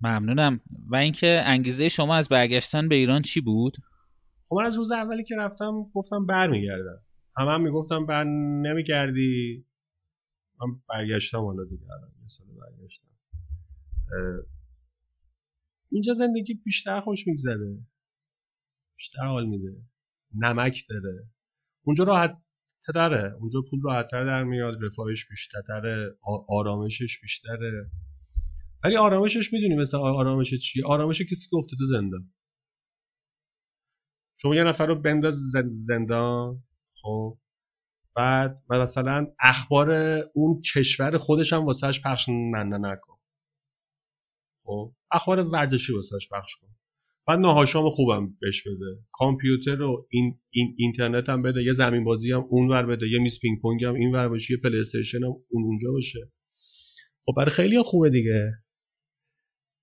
ممنونم. 0.00 0.60
و 0.90 0.96
اینکه 0.96 1.42
انگیزه 1.44 1.88
شما 1.88 2.16
از 2.16 2.28
برگشتن 2.28 2.88
به 2.88 2.94
ایران 2.94 3.22
چی 3.22 3.40
بود؟ 3.40 3.76
خب 4.48 4.56
من 4.56 4.64
از 4.64 4.76
روز 4.76 4.90
اولی 4.90 5.24
که 5.24 5.34
رفتم 5.38 5.90
گفتم 5.94 6.26
برمیگردم. 6.26 7.02
همه 7.36 7.50
هم 7.50 7.62
می‌گفتم 7.62 8.06
بر 8.06 8.24
نمیگردی 8.64 9.66
من 10.60 10.80
برگشتم 10.88 11.44
حالا 11.44 11.64
دیگه 11.64 11.82
یه 12.22 12.28
سال 12.28 12.46
برگشتم. 12.46 13.08
اینجا 15.90 16.12
زندگی 16.12 16.54
بیشتر 16.54 17.00
خوش 17.00 17.26
میگذره. 17.26 17.78
بیشتر 18.96 19.24
حال 19.24 19.46
میده. 19.46 19.82
نمک 20.34 20.84
داره. 20.88 21.28
اونجا 21.82 22.04
راحت 22.04 22.38
داره 22.94 23.34
اونجا 23.40 23.60
پول 23.70 23.80
راحتتر 23.84 24.24
در 24.24 24.44
میاد. 24.44 24.84
رفاهش 24.84 25.28
بیشتره. 25.28 26.18
آرامشش 26.48 27.20
بیشتره. 27.20 27.90
ولی 28.84 28.96
آرامشش 28.96 29.52
می‌دونی 29.52 29.76
مثل 29.76 29.96
آرامش 29.96 30.54
چیه 30.54 30.86
آرامش 30.86 31.22
کسی 31.22 31.50
که 31.50 31.56
افتاده 31.56 31.84
زندان. 31.90 32.32
شما 34.38 34.54
یه 34.54 34.64
نفر 34.64 34.86
رو 34.86 34.94
بنداز 34.94 35.34
زندان. 35.66 36.62
خب. 37.02 37.38
بعد 38.16 38.58
مثلا 38.70 39.26
اخبار 39.40 39.90
اون 40.34 40.60
کشور 40.74 41.18
خودش 41.18 41.52
هم 41.52 41.64
واسهش 41.64 42.00
پخش 42.04 42.28
نه 42.28 42.62
نه 42.62 42.78
نکن. 42.78 43.16
خب. 44.64 44.94
اخبار 45.12 45.40
ورزشی 45.40 45.92
واسهش 45.92 46.28
پخش 46.32 46.56
کن. 46.56 46.68
بعد 47.26 47.38
نهار 47.38 47.64
شام 47.64 47.90
خوبم 47.90 48.36
بهش 48.40 48.62
بده. 48.62 49.04
کامپیوتر 49.12 49.82
و 49.82 50.06
این, 50.10 50.40
این 50.50 50.74
اینترنت 50.78 51.28
هم 51.28 51.42
بده. 51.42 51.62
یه 51.62 51.72
زمین 51.72 52.04
بازی 52.04 52.32
هم 52.32 52.46
اون 52.48 52.68
ور 52.68 52.86
بده. 52.86 53.06
یه 53.08 53.18
میز 53.18 53.40
پینگ 53.40 53.60
پونگ 53.60 53.84
هم 53.84 53.94
این 53.94 54.14
ور 54.14 54.28
باشه. 54.28 54.54
یه 54.54 54.60
پلی 54.60 54.78
استیشن 54.78 55.18
هم 55.18 55.32
اون 55.48 55.64
اونجا 55.64 55.92
باشه. 55.92 56.32
خب 57.26 57.32
برای 57.36 57.50
خیلی 57.50 57.82
خوبه 57.82 58.10
دیگه. 58.10 58.52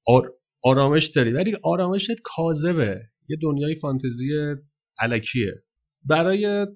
آر... 0.08 0.34
آرامش 0.64 1.06
داری. 1.06 1.32
ولی 1.32 1.58
آرامشت 1.64 2.22
کاذبه. 2.24 3.02
یه 3.30 3.38
دنیای 3.42 3.76
فانتزی 3.76 4.56
علکیه. 5.00 5.64
برای 6.04 6.68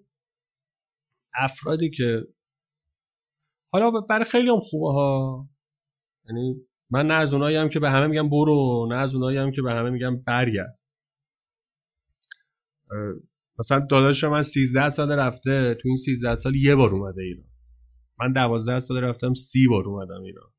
افرادی 1.36 1.90
که 1.90 2.28
حالا 3.74 3.92
برای 3.92 4.26
خیلی 4.26 4.50
هم 4.50 4.60
خوبه 4.60 4.92
ها. 4.94 5.50
یعنی 6.30 6.56
من 6.90 7.08
نه 7.08 7.14
از 7.14 7.34
اونایی 7.34 7.58
هم 7.58 7.70
که 7.70 7.80
به 7.80 7.90
همه 7.90 8.08
میگم 8.08 8.30
برو 8.30 8.88
نه 8.90 8.96
از 8.96 9.16
اونایی 9.16 9.38
هم 9.38 9.52
که 9.52 9.62
به 9.62 9.74
همه 9.74 9.90
میگم 9.90 10.24
برگرد. 10.24 10.80
مثلا 13.60 13.88
داداش 13.90 14.24
من 14.24 14.44
13 14.44 14.90
سال 14.90 15.12
رفته 15.12 15.74
تو 15.74 15.88
این 15.88 15.98
13 15.98 16.36
سال 16.36 16.56
یه 16.56 16.76
بار 16.76 16.90
اومده 16.90 17.22
ایران. 17.22 17.50
من 18.20 18.34
12 18.34 18.80
سال 18.80 18.98
رفتم 19.04 19.34
سی 19.34 19.68
بار 19.68 19.84
اومدم 19.84 20.24
ایران. 20.24 20.52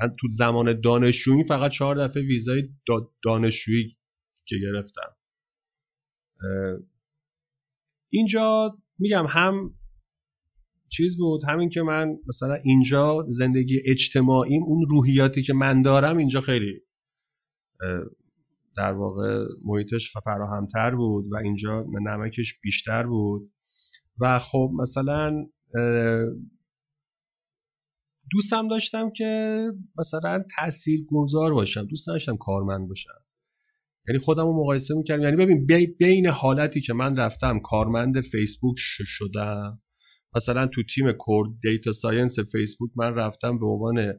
من 0.00 0.16
تو 0.20 0.28
زمان 0.30 0.80
دانشجویی 0.80 1.44
فقط 1.44 1.70
چهار 1.70 1.96
دفعه 1.96 2.22
ویزای 2.22 2.68
دانشجویی 3.24 3.98
که 4.46 4.56
گرفتم. 4.62 5.16
اینجا 8.12 8.78
میگم 8.98 9.26
هم 9.28 9.74
چیز 10.88 11.16
بود 11.16 11.44
همین 11.48 11.68
که 11.68 11.82
من 11.82 12.16
مثلا 12.28 12.54
اینجا 12.54 13.26
زندگی 13.28 13.80
اجتماعیم 13.86 14.62
اون 14.62 14.86
روحیاتی 14.90 15.42
که 15.42 15.52
من 15.52 15.82
دارم 15.82 16.16
اینجا 16.16 16.40
خیلی 16.40 16.80
در 18.76 18.92
واقع 18.92 19.44
محیطش 19.64 20.12
فراهمتر 20.24 20.94
بود 20.94 21.32
و 21.32 21.36
اینجا 21.36 21.86
نمکش 22.02 22.60
بیشتر 22.62 23.06
بود. 23.06 23.52
و 24.20 24.38
خب 24.38 24.70
مثلا 24.78 25.46
دوستم 28.30 28.68
داشتم 28.68 29.10
که 29.10 29.62
مثلا 29.98 30.44
تأثیر 30.56 31.00
گذار 31.08 31.54
باشم 31.54 31.86
دوست 31.86 32.06
داشتم 32.06 32.36
کارمند 32.36 32.88
باشم. 32.88 33.27
یعنی 34.08 34.18
خودم 34.18 34.44
رو 34.44 34.60
مقایسه 34.60 34.94
می‌کردم. 34.94 35.22
یعنی 35.22 35.36
ببین 35.36 35.66
بین 35.98 36.26
حالتی 36.26 36.80
که 36.80 36.94
من 36.94 37.16
رفتم 37.16 37.58
کارمند 37.60 38.20
فیسبوک 38.20 38.76
شدم. 38.78 39.80
مثلا 40.36 40.66
تو 40.66 40.82
تیم 40.94 41.12
core 41.12 41.50
data 41.62 41.92
science 41.92 42.38
فیسبوک 42.52 42.90
من 42.96 43.14
رفتم 43.14 43.58
به 43.58 43.66
عنوان 43.66 44.12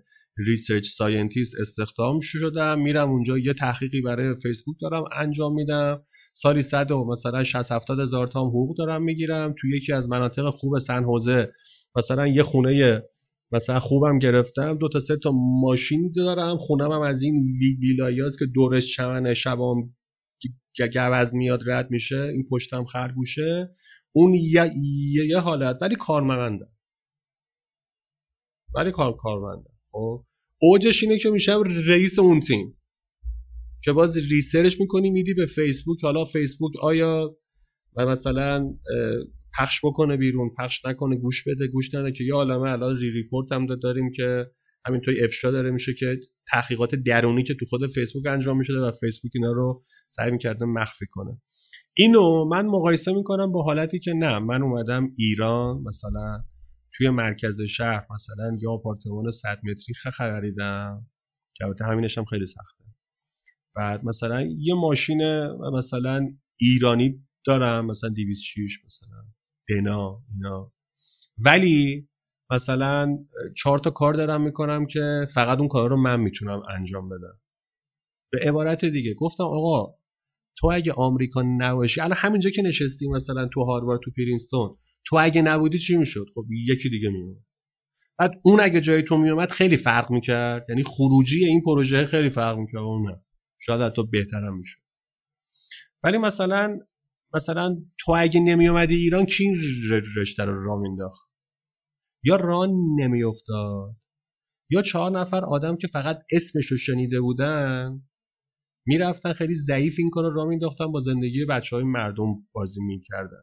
research 0.47 0.87
scientist 0.87 1.55
استخدام 1.59 2.19
شدم. 2.21 2.79
میرم 2.79 3.09
اونجا 3.09 3.37
یه 3.37 3.53
تحقیقی 3.53 4.01
برای 4.01 4.35
فیسبوک 4.43 4.75
دارم 4.81 5.03
انجام 5.15 5.53
میدم. 5.53 6.03
سالی 6.33 6.61
صد 6.61 6.91
و 6.91 7.05
مثلا 7.05 7.43
60 7.43 7.71
70 7.71 7.99
هزار 7.99 8.27
تا 8.27 8.39
حقوق 8.39 8.77
دارم 8.77 9.03
می‌گیرم. 9.03 9.55
تو 9.59 9.67
یکی 9.67 9.93
از 9.93 10.09
مناطق 10.09 10.49
خوب 10.49 10.77
سن 10.77 11.03
حوزه 11.03 11.51
مثلا 11.95 12.27
یه 12.27 12.43
خونه 12.43 13.03
مثلا 13.51 13.79
خوبم 13.79 14.19
گرفتم 14.19 14.77
دو 14.77 14.89
تا 14.89 14.99
سه 14.99 15.17
تا 15.17 15.31
ماشین 15.61 16.11
دارم 16.15 16.57
خونم 16.57 16.91
هم 16.91 17.01
از 17.01 17.23
این 17.23 17.51
وی 17.61 17.97
که 18.39 18.45
دورش 18.45 18.95
چمن 18.95 19.33
شبام 19.33 19.95
گوز 20.93 21.33
میاد 21.33 21.69
رد 21.69 21.91
میشه 21.91 22.21
این 22.21 22.47
پشتم 22.51 22.85
خرگوشه. 22.85 23.75
اون 24.11 24.33
یه, 24.33 24.71
یه 25.29 25.39
حالت 25.39 25.77
ولی 25.81 25.95
کارمندم. 25.95 26.71
ولی 28.75 28.91
کار 28.91 29.17
کارمندم. 29.17 29.71
خب؟ 29.91 30.25
اوجش 30.61 31.03
اینه 31.03 31.17
که 31.17 31.29
میشم 31.29 31.63
رئیس 31.87 32.19
اون 32.19 32.39
تیم. 32.39 32.75
که 33.83 33.91
باز 33.91 34.17
research 34.17 34.79
می‌کنی 34.79 35.09
میدی 35.09 35.33
به 35.33 35.45
فیسبوک 35.45 36.03
حالا 36.03 36.25
فیسبوک 36.25 36.71
آیا 36.81 37.37
و 37.95 38.05
مثلا 38.05 38.73
پخش 39.57 39.79
بکنه 39.83 40.17
بیرون 40.17 40.49
پخش 40.57 40.85
نکنه 40.85 41.15
گوش 41.15 41.47
بده 41.47 41.67
گوش 41.67 41.95
نده 41.95 42.11
که 42.11 42.23
یه 42.23 42.33
عالمه 42.33 42.69
الان 42.69 42.97
ری 42.97 43.11
report 43.11 43.51
هم 43.51 43.65
داریم 43.65 44.11
که 44.11 44.51
همینطوری 44.85 45.23
افشا 45.23 45.51
داره 45.51 45.71
میشه 45.71 45.93
که 45.93 46.19
تحقیقات 46.47 46.95
درونی 46.95 47.43
که 47.43 47.53
تو 47.53 47.65
خود 47.65 47.87
فیسبوک 47.87 48.27
انجام 48.27 48.57
میشه 48.57 48.73
و 48.73 48.91
فیسبوک 48.91 49.31
اینا 49.35 49.51
رو 49.51 49.83
سعی 50.07 50.31
می‌کرده 50.31 50.65
مخفی 50.65 51.05
کنه. 51.11 51.41
اینو 51.97 52.45
من 52.45 52.65
مقایسه 52.65 53.13
می‌کنم 53.13 53.51
با 53.51 53.63
حالتی 53.63 53.99
که 53.99 54.13
نه 54.13 54.39
من 54.39 54.63
اومدم 54.63 55.13
ایران 55.17 55.81
مثلا 55.87 56.43
توی 56.93 57.09
مرکز 57.09 57.61
شهر 57.61 58.05
مثلا 58.13 58.57
یا 58.61 58.71
آپارتمان 58.71 59.31
100 59.31 59.59
متری 59.63 59.93
خریدم 59.93 61.07
که 61.55 61.65
البته 61.65 61.85
همینش 61.85 62.17
هم 62.17 62.25
خیلی 62.25 62.45
سخته. 62.45 62.83
بعد 63.75 64.05
مثلا 64.05 64.41
یه 64.41 64.73
ماشین 64.73 65.47
مثلا 65.73 66.27
ایرانی 66.57 67.25
دارم 67.45 67.85
مثلا 67.85 68.09
206 68.09 68.79
مثلا 68.85 69.23
دنا 69.69 70.21
اینا. 70.33 70.71
ولی 71.45 72.09
مثلا 72.51 73.17
چهار 73.57 73.79
تا 73.79 73.89
کار 73.89 74.13
دارم 74.13 74.41
می‌کنم 74.41 74.85
که 74.85 75.25
فقط 75.33 75.57
اون 75.59 75.67
کار 75.67 75.89
رو 75.89 75.97
من 75.97 76.19
می‌تونم 76.19 76.63
انجام 76.77 77.09
بدم. 77.09 77.39
به 78.31 78.39
عبارت 78.39 78.85
دیگه 78.85 79.13
گفتم 79.13 79.43
آقا 79.43 79.95
تو 80.57 80.67
اگه 80.67 80.93
آمریکا 80.93 81.41
نباشی 81.41 82.01
الان 82.01 82.17
همینجا 82.17 82.49
که 82.49 82.61
نشستی 82.61 83.07
مثلا 83.07 83.47
تو 83.53 83.63
هاروارد 83.63 83.99
تو 84.03 84.11
پرینستون 84.17 84.77
تو 85.05 85.17
اگه 85.19 85.41
نبودی 85.41 85.79
چی 85.79 85.97
می‌شد؟ 85.97 86.25
خب 86.35 86.45
یکی 86.51 86.89
دیگه 86.89 87.09
میومد 87.09 87.43
بعد 88.19 88.31
اون 88.43 88.59
اگه 88.59 88.81
جای 88.81 89.03
تو 89.03 89.17
میومد 89.17 89.51
خیلی 89.51 89.77
فرق 89.77 90.11
می‌کرد. 90.11 90.65
یعنی 90.69 90.83
خروجی 90.83 91.45
این 91.45 91.61
پروژه 91.61 92.05
خیلی 92.05 92.29
فرق 92.29 92.57
می‌کرد. 92.57 92.81
اون 92.81 93.09
نه. 93.09 93.21
شاید 93.59 93.81
حتی 93.81 94.03
بهترم 94.11 94.57
می‌شد. 94.57 94.81
ولی 96.03 96.17
مثلا 96.17 96.79
مثلا 97.33 97.77
تو 97.99 98.11
اگه 98.17 98.39
نمیومدی 98.39 98.95
ایران 98.95 99.25
کی 99.25 99.43
این 99.43 99.55
رشته 100.17 100.43
رو 100.43 100.63
را 100.63 100.75
مینداخت 100.75 101.29
یا 102.23 102.35
ران 102.35 102.69
نمیافتاد؟ 102.99 103.95
یا 104.71 104.81
چهار 104.81 105.11
نفر 105.11 105.45
آدم 105.45 105.77
که 105.77 105.87
فقط 105.87 106.19
اسمش 106.31 106.65
رو 106.65 106.77
شنیده 106.77 107.21
بودن 107.21 108.01
می‌رفتن 108.87 109.33
خیلی 109.33 109.55
ضعیف 109.55 109.95
این 109.99 110.09
کار 110.09 110.23
رو 110.23 110.33
را 110.33 110.45
مینداختن 110.45 110.91
با 110.91 110.99
زندگی 110.99 111.45
بچه 111.45 111.75
های 111.75 111.85
مردم 111.85 112.35
بازی 112.51 112.81
می‌کردن. 112.81 113.41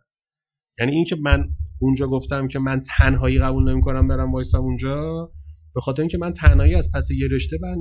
یعنی 0.78 0.92
اینکه 0.92 1.16
من 1.16 1.48
اونجا 1.80 2.06
گفتم 2.06 2.48
که 2.48 2.58
من 2.58 2.82
تنهایی 2.96 3.38
قبول 3.38 3.72
نمی‌کنم 3.72 4.08
برم 4.08 4.32
وایسم 4.32 4.58
اونجا 4.58 5.30
به 5.74 5.80
خاطر 5.80 6.02
اینکه 6.02 6.18
من 6.18 6.32
تنهایی 6.32 6.74
از 6.74 6.90
پس 6.94 7.08
یه 7.10 7.28
رشته 7.30 7.58
من 7.62 7.76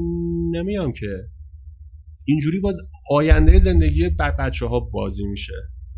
نمیام 0.52 0.94
که. 0.94 1.30
اینجوری 2.28 2.60
باز 2.60 2.78
آینده 3.12 3.60
زندگی 3.60 4.10
بچه 4.40 4.66
ها 4.66 4.80
بازی 4.80 5.26
میشه. 5.26 5.54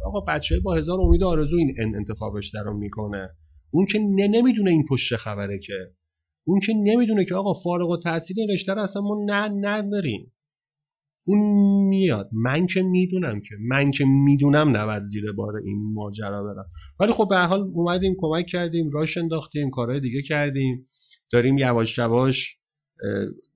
آقا 0.07 0.19
بچه 0.19 0.59
با 0.59 0.75
هزار 0.75 1.01
امید 1.01 1.23
آرزو 1.23 1.57
این 1.57 1.95
انتخابش 1.95 2.51
در 2.53 2.63
می‌کنه. 2.63 3.29
اون 3.71 3.85
که 3.85 3.99
نمی‌دونه 3.99 4.71
این 4.71 4.85
پشت 4.89 5.15
خبره 5.15 5.59
که. 5.59 5.93
اون 6.47 6.59
که 6.59 6.73
نمی‌دونه 6.73 7.25
که 7.25 7.35
آقا 7.35 7.53
فارغ 7.53 7.89
و 7.89 7.97
تحصیل 7.97 8.39
این 8.39 8.49
رشته 8.49 8.79
اصلا 8.79 9.01
ما 9.01 9.25
نه 9.25 9.49
نداریم 9.69 10.33
اون 11.27 11.39
میاد. 11.87 12.29
من 12.33 12.65
که 12.67 12.81
می‌دونم 12.81 13.41
که 13.41 13.55
من 13.67 13.91
که 13.91 14.05
می‌دونم 14.05 14.77
نباید 14.77 15.03
زیر 15.03 15.31
بار 15.31 15.57
این 15.65 15.93
ماجرا 15.93 16.43
برم. 16.43 16.69
ولی 16.99 17.11
خب 17.11 17.27
به 17.29 17.37
حال 17.37 17.61
اومدیم 17.73 18.15
کمک 18.17 18.45
کردیم 18.45 18.89
راش 18.89 19.17
انداختیم 19.17 19.69
کارهای 19.69 19.99
دیگه 19.99 20.21
کردیم. 20.21 20.87
داریم 21.31 21.57
یواش 21.57 21.97
یواش 21.97 22.57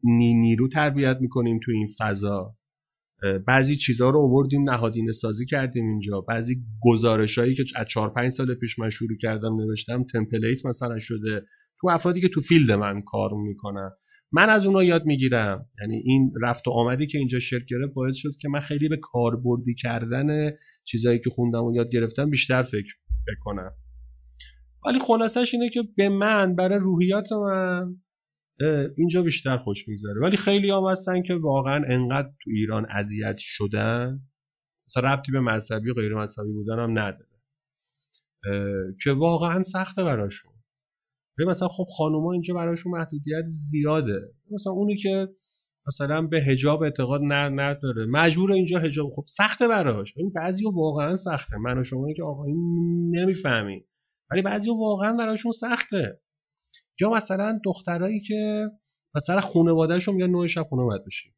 نیرو 0.03 0.67
تربیت 0.67 1.17
می‌کنیم 1.21 1.59
تو 1.63 1.71
این 1.71 1.87
فضا. 1.97 2.55
بعضی 3.47 3.75
چیزها 3.75 4.09
رو 4.09 4.19
آوردیم 4.19 4.69
نهادینه 4.69 5.11
سازی 5.11 5.45
کردیم 5.45 5.87
اینجا. 5.89 6.21
بعضی 6.21 6.55
گزارش 6.81 7.37
هایی 7.37 7.55
که 7.55 7.63
از 7.75 7.85
4 7.87 8.09
5 8.09 8.29
سال 8.29 8.55
پیش 8.55 8.79
من 8.79 8.89
شروع 8.89 9.17
کردم 9.21 9.55
نوشتم 9.55 10.03
template 10.03 10.65
مثلا 10.65 10.97
شده. 10.99 11.45
تو 11.81 11.89
افرادی 11.89 12.21
که 12.21 12.27
تو 12.27 12.41
field 12.41 12.71
من 12.71 13.01
کار 13.01 13.29
می‌کنن. 13.33 13.91
من 14.31 14.49
از 14.49 14.65
اونا 14.65 14.83
یاد 14.83 15.05
می‌گیرم. 15.05 15.65
یعنی 15.81 15.95
این 16.05 16.33
رفت 16.41 16.67
و 16.67 16.71
آمدی 16.71 17.07
که 17.07 17.17
اینجا 17.17 17.39
شکل 17.39 17.65
گرفت 17.69 17.93
باعث 17.93 18.15
شد 18.15 18.31
که 18.41 18.49
من 18.49 18.59
خیلی 18.59 18.89
به 18.89 18.97
کاربردی 18.97 19.75
کردن 19.75 20.51
چیزهایی 20.83 21.19
که 21.19 21.29
خوندم 21.29 21.63
و 21.63 21.75
یاد 21.75 21.91
گرفتم 21.91 22.29
بیشتر 22.29 22.63
فکر 22.63 22.93
بکنم. 23.27 23.71
ولی 24.85 24.99
خلاصش 24.99 25.53
اینه 25.53 25.69
که 25.69 25.83
به 25.97 26.09
من 26.09 26.55
برای 26.55 26.79
روحیات 26.79 27.31
من 27.31 27.95
اینجا 28.97 29.21
بیشتر 29.21 29.57
خوش 29.57 29.87
می‌گذاره 29.87 30.21
ولی 30.21 30.37
خیلی 30.37 30.71
هم 30.71 30.83
هستن 30.91 31.21
که 31.21 31.35
واقعا 31.35 31.85
انقدر 31.87 32.29
تو 32.43 32.49
ایران 32.49 32.85
اذیت 32.89 33.35
شدن. 33.37 34.19
مثلا 34.87 35.13
ربطی 35.13 35.31
به 35.31 35.39
مذهبی 35.39 35.93
غیر 35.93 36.15
مذهبی 36.15 36.51
بودن 36.51 36.79
هم 36.79 36.99
نداره. 36.99 37.31
که 39.03 39.11
واقعا 39.11 39.63
سخته 39.63 40.03
براشون. 40.03 40.51
مثلا 41.47 41.67
خب 41.67 41.85
خانوما 41.97 42.31
اینجا 42.31 42.53
براشون 42.53 42.91
محدودیت 42.91 43.45
زیاده. 43.47 44.33
مثلا 44.51 44.73
اونی 44.73 44.97
که 44.97 45.29
مثلا 45.87 46.21
به 46.21 46.37
هجاب 46.37 46.83
اعتقاد 46.83 47.21
نداره. 47.23 48.05
مجبور 48.05 48.51
اینجا 48.51 48.79
هجاب 48.79 49.09
خب 49.15 49.25
سخته 49.27 49.67
براش. 49.67 50.13
این 50.17 50.29
بعضی 50.29 50.63
واقعا 50.65 51.15
سخته. 51.15 51.57
من 51.57 51.77
و 51.77 51.83
شما 51.83 52.13
که 52.13 52.23
آقا 52.23 52.45
این 52.45 53.11
نمی‌فهمین 53.15 53.85
ولی 54.31 54.41
بعضی 54.41 54.69
واقعا 54.69 55.13
براشون 55.17 55.51
سخته. 55.51 56.21
یا 57.01 57.09
مثلا 57.09 57.59
دخترایی 57.65 58.21
که 58.21 58.69
مثلا 59.15 59.41
خانوادهشون 59.41 60.15
میگن 60.15 60.29
نه 60.29 60.47
شب 60.47 60.63
خونه 60.69 60.83
باید 60.83 61.05
بشی 61.05 61.33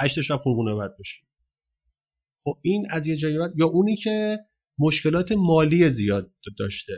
هشت 0.00 0.20
شب 0.20 0.36
خونه 0.36 0.74
باید 0.74 0.90
بشی 0.98 1.26
خب 2.44 2.58
این 2.64 2.86
از 2.90 3.06
یه 3.06 3.16
جایی 3.16 3.36
یا 3.56 3.66
اونی 3.66 3.96
که 3.96 4.38
مشکلات 4.78 5.32
مالی 5.32 5.88
زیاد 5.88 6.32
داشته. 6.58 6.92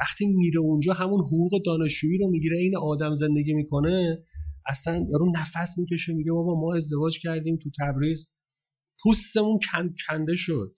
وقتی 0.00 0.26
میره 0.26 0.60
اونجا 0.60 0.92
همون 0.92 1.20
حقوق 1.20 1.62
دانشجویی 1.66 2.18
رو 2.18 2.30
می‌گیره 2.30 2.56
این 2.56 2.76
آدم 2.76 3.14
زندگی 3.14 3.54
می‌کنه 3.54 4.24
اصلا 4.66 5.06
یارو 5.10 5.32
نفس 5.36 5.78
می‌کشه 5.78 6.12
میگه 6.12 6.32
بابا 6.32 6.60
ما 6.60 6.74
ازدواج 6.74 7.18
کردیم 7.22 7.58
تو 7.62 7.70
تبریز. 7.80 8.28
پوستمون 9.02 9.58
کنده 10.08 10.34
شد. 10.36 10.76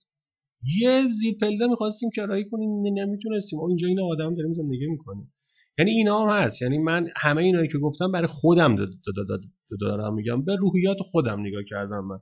یه 0.81 1.05
زیر 1.13 1.35
پله 1.41 1.67
می‌خواستیم 1.67 2.11
کرایه 2.17 2.45
کنیم 2.51 2.71
نمی‌تونستیم. 2.99 3.61
اینجا 3.61 3.89
این 3.89 4.01
آدم 4.01 4.35
داریم 4.35 4.53
زندگی 4.53 4.87
می‌کنیم. 4.87 5.32
یعنی 5.79 5.91
اینا 5.91 6.23
هم 6.23 6.45
هست. 6.45 6.63
یعنی 6.63 6.79
من 6.79 7.09
همه 7.17 7.43
اینایی 7.43 7.69
که 7.69 7.79
گفتم 7.79 8.13
برای 8.13 8.27
خودم 8.27 8.77
دارم 9.81 10.15
میگم. 10.15 10.45
به 10.45 10.57
روحیات 10.57 10.97
خودم 11.01 11.41
نگاه 11.41 11.63
کردم 11.71 12.05
من. 12.05 12.19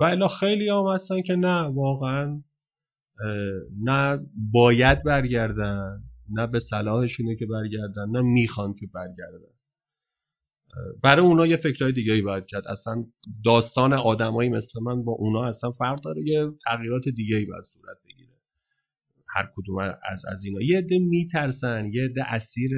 و 0.00 0.04
الا 0.04 0.28
خیلی 0.28 0.68
هم 0.68 0.86
هستن 0.94 1.22
که 1.22 1.36
نه 1.36 1.60
واقعا 1.62 2.42
نه 3.82 4.26
باید 4.52 5.02
برگردن 5.02 6.02
نه 6.30 6.46
به 6.46 6.60
صلاحشونه 6.60 7.36
که 7.36 7.46
برگردن 7.46 8.10
نه 8.10 8.20
می‌خوان 8.20 8.74
که 8.74 8.86
برگردن. 8.94 9.38
برای 11.02 11.26
اونا 11.26 11.46
یه 11.46 11.56
فکرهای 11.56 11.92
دیگه 11.92 12.12
ای 12.12 12.22
باید 12.22 12.46
کرد. 12.46 12.66
اصلا 12.68 13.04
داستان 13.44 13.92
آدمایی 13.92 14.50
مثل 14.50 14.82
من 14.82 15.04
با 15.04 15.12
اونا 15.12 15.44
اصلا 15.44 15.70
فرق 15.70 16.00
داره. 16.00 16.22
یه 16.26 16.50
تغییرات 16.64 17.08
دیگه 17.08 17.36
ای 17.36 17.44
باید 17.44 17.64
صورت 17.64 17.96
هر 19.34 19.48
کدوم 19.56 19.78
از 19.78 20.24
از 20.32 20.44
اینا. 20.44 20.62
یه 20.62 20.78
عده 20.78 20.98
میترسن 20.98 21.90
یه 21.92 22.04
عده 22.04 22.32
اسیر 22.32 22.70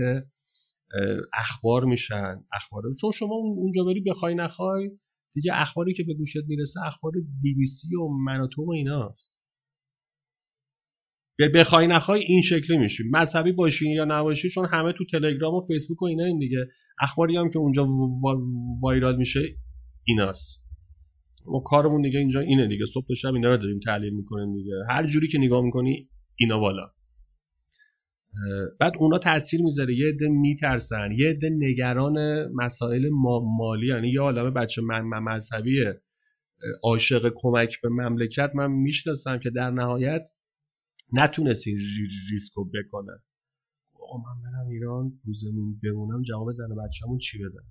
اخبار 1.34 1.84
میشن. 1.84 2.44
اخبار 2.52 2.82
چون 3.00 3.10
شما 3.10 3.34
اونجا 3.34 3.84
بری 3.84 4.00
بخوای 4.00 4.34
نخوای 4.34 4.90
دیگه 5.32 5.52
اخباری 5.54 5.94
که 5.94 6.04
به 6.04 6.14
گوشت 6.14 6.36
می‌رسه 6.48 6.80
اخبار 6.86 7.12
بی 7.42 7.54
بی 7.54 7.66
سی 7.66 7.96
و 7.96 8.08
مناتو 8.08 8.64
و 8.64 8.70
ایناست. 8.70 9.36
بخوای 11.54 11.86
نخوای 11.86 12.20
این 12.20 12.42
شکلی 12.42 12.78
میشی. 12.78 13.04
مذهبی 13.10 13.52
باشی 13.52 13.90
یا 13.90 14.04
نباشی 14.04 14.50
چون 14.50 14.66
همه 14.72 14.92
تو 14.92 15.04
تلگرام 15.04 15.54
و 15.54 15.60
فیسبوک 15.60 16.02
و 16.02 16.04
اینا 16.04 16.24
این 16.24 16.38
دیگه. 16.38 16.66
اخباری 17.00 17.36
هم 17.36 17.50
که 17.50 17.58
اونجا 17.58 17.88
وایرال 18.82 19.16
میشه 19.16 19.40
ایناست. 20.04 20.64
ما 21.46 21.60
کارمون 21.60 22.02
دیگه 22.02 22.18
اینجا 22.18 22.40
اینه 22.40 22.68
دیگه. 22.68 22.84
صبح 22.86 23.06
و 23.10 23.14
شب 23.14 23.34
اینا 23.34 23.48
رو 23.48 23.56
داریم 23.56 23.80
تحلیل 23.84 24.14
می‌کنیم 24.14 24.54
دیگه. 24.54 24.72
هر 24.90 25.06
جوری 25.06 25.28
که 25.28 25.38
نگاه 25.38 25.64
می‌کنی 25.64 26.08
اینا 26.36 26.58
بالا 26.58 26.90
بعد 28.80 28.92
اونا 28.98 29.18
تاثیر 29.18 29.62
می‌ذاره. 29.62 29.94
یه 29.94 30.08
عده 30.08 30.28
میترسن. 30.28 31.08
یه 31.12 31.30
عده 31.30 31.50
نگران 31.50 32.46
مسائل 32.52 33.08
مالی 33.58 33.86
یعنی 33.86 34.08
یه 34.08 34.20
عالمه 34.20 34.50
بچه 34.50 34.82
مذهبی 34.82 35.84
عاشق 36.82 37.32
کمک 37.36 37.80
به 37.80 37.88
مملکت. 37.88 38.50
من 38.54 38.70
می‌شناسم 38.70 39.38
که 39.38 39.50
در 39.50 39.70
نهایت 39.70 40.22
نتونست 41.12 41.66
این 41.66 41.78
ریسکو 42.30 42.64
بکنه. 42.64 43.12
آقا 43.94 44.18
من 44.18 44.42
برم 44.42 44.68
ایران 44.68 45.20
رو 45.24 45.32
زمین 45.32 45.80
بمونم 45.82 46.22
جواب 46.22 46.52
زن 46.52 46.68
بچه‌مون 46.84 47.18
چی 47.18 47.38
بدم 47.38 47.64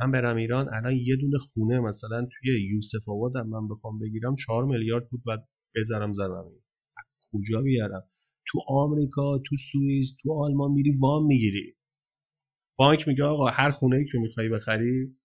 من 0.00 0.10
برم 0.10 0.36
ایران 0.36 0.74
الان 0.74 0.96
یه 0.96 1.16
دونه 1.16 1.38
خونه 1.38 1.80
مثلا 1.80 2.26
توی 2.32 2.70
یوسف 2.70 3.08
آباد 3.08 3.36
من 3.36 3.68
بخوام 3.68 3.98
بگیرم 3.98 4.34
چهار 4.34 4.64
میلیارد 4.64 5.08
بود 5.10 5.22
بعد 5.26 5.48
بذارم 5.74 6.12
زنم 6.12 6.44
کجا 7.32 7.62
بیارم؟ 7.62 8.08
تو 8.46 8.58
آمریکا 8.68 9.38
تو 9.38 9.56
سوئیس 9.56 10.16
تو 10.22 10.32
آلمان 10.44 10.70
میری 10.70 10.92
وام 11.00 11.26
می‌گیری. 11.26 11.76
بانک 12.78 13.08
میگه 13.08 13.24
آقا 13.24 13.46
هر 13.46 13.70
خونه 13.70 13.96
ای 13.96 14.04
که 14.04 14.18
می‌خوای 14.18 14.48
بخری 14.48 15.16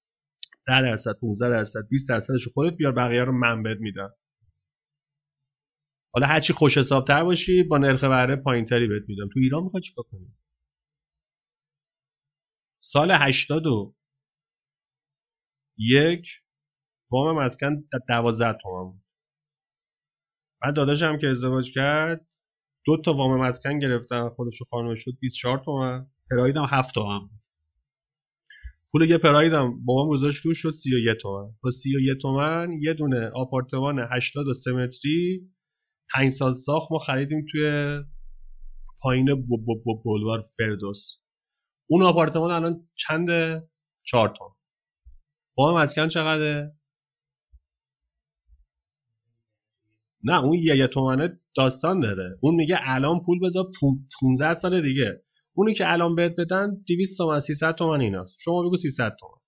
10 0.67 0.81
درصد 0.81 1.11
15 1.21 1.49
درصد 1.49 1.87
20 1.89 2.09
درصدش 2.09 2.47
خودت 2.47 2.77
بیار 2.77 2.91
بقیه 2.91 3.23
رو 3.23 3.31
من 3.31 3.63
بهت 3.63 3.77
میدم. 3.79 4.09
حالا 6.13 6.27
هرچی 6.27 6.53
خوش 6.53 6.77
حسابتر 6.77 7.23
باشی 7.23 7.63
با 7.63 7.77
نرخ 7.77 8.03
بهره 8.03 8.35
پایینتری 8.35 8.87
بهت 8.87 9.03
میدم. 9.09 9.29
تو 9.33 9.39
ایران 9.39 9.63
می‌خوای 9.63 9.81
چیکار 9.81 10.05
کنی؟ 10.11 10.33
سال 12.79 13.11
80 13.11 13.63
یک 15.77 16.27
وام 17.11 17.37
مسکن 17.39 17.83
دوازده 18.07 18.57
تومن 18.61 18.91
بود. 18.91 19.06
بعد 20.61 20.75
داداشم 20.75 21.17
که 21.17 21.27
ازدواج 21.27 21.71
کرد 21.71 22.27
دو 22.85 23.01
تا 23.01 23.13
وام 23.13 23.41
مسکن 23.41 23.79
گرفتن 23.79 24.29
خودش 24.29 24.61
و 24.61 24.65
خانوش 24.65 24.99
شد 25.03 25.11
24 25.21 25.57
تومن. 25.65 26.07
پرایدم 26.31 26.65
7 26.69 26.93
تومن 26.93 27.29
پول 28.91 29.09
یه 29.09 29.17
پرایدم 29.17 29.85
بابام 29.85 30.09
گذاشت 30.09 30.43
تو 30.43 30.53
شد 30.53 30.71
31 30.71 31.17
تومن. 31.21 31.53
با 31.63 31.69
31 31.69 32.21
تومن 32.21 32.69
یه 32.81 32.93
دونه 32.93 33.31
آپارتمان 33.35 34.07
83 34.11 34.71
متری 34.71 35.51
5 36.13 36.31
سال 36.31 36.53
ساخت 36.53 36.91
ما 36.91 36.97
خریدیم 36.97 37.45
توی 37.51 37.99
پایین 39.01 39.47
بولوار 40.03 40.41
فردوس. 40.57 41.21
اون 41.89 42.03
آپارتمان 42.03 42.51
الان 42.51 42.89
چند 42.95 43.29
4 44.03 44.35
تومن. 44.37 44.55
وام 45.57 45.77
مسکن 45.77 46.07
چقدره؟ 46.07 46.76
نه 50.23 50.43
اون 50.43 50.53
یه 50.53 50.87
تومنه 50.87 51.39
داستان 51.55 51.99
داره. 51.99 52.37
اون 52.41 52.55
میگه 52.55 52.77
الان 52.81 53.21
پول 53.25 53.39
بذار 53.39 53.65
15 54.21 54.53
سال 54.53 54.81
دیگه. 54.81 55.23
اونی 55.53 55.73
که 55.73 55.91
الان 55.91 56.15
بهت 56.15 56.35
بدن 56.37 56.83
200 56.87 57.17
تومن 57.17 57.39
300 57.39 57.75
تومن 57.75 58.01
ایناست. 58.01 58.37
شما 58.39 58.63
بگو 58.63 58.77
300 58.77 59.15
تومن. 59.19 59.41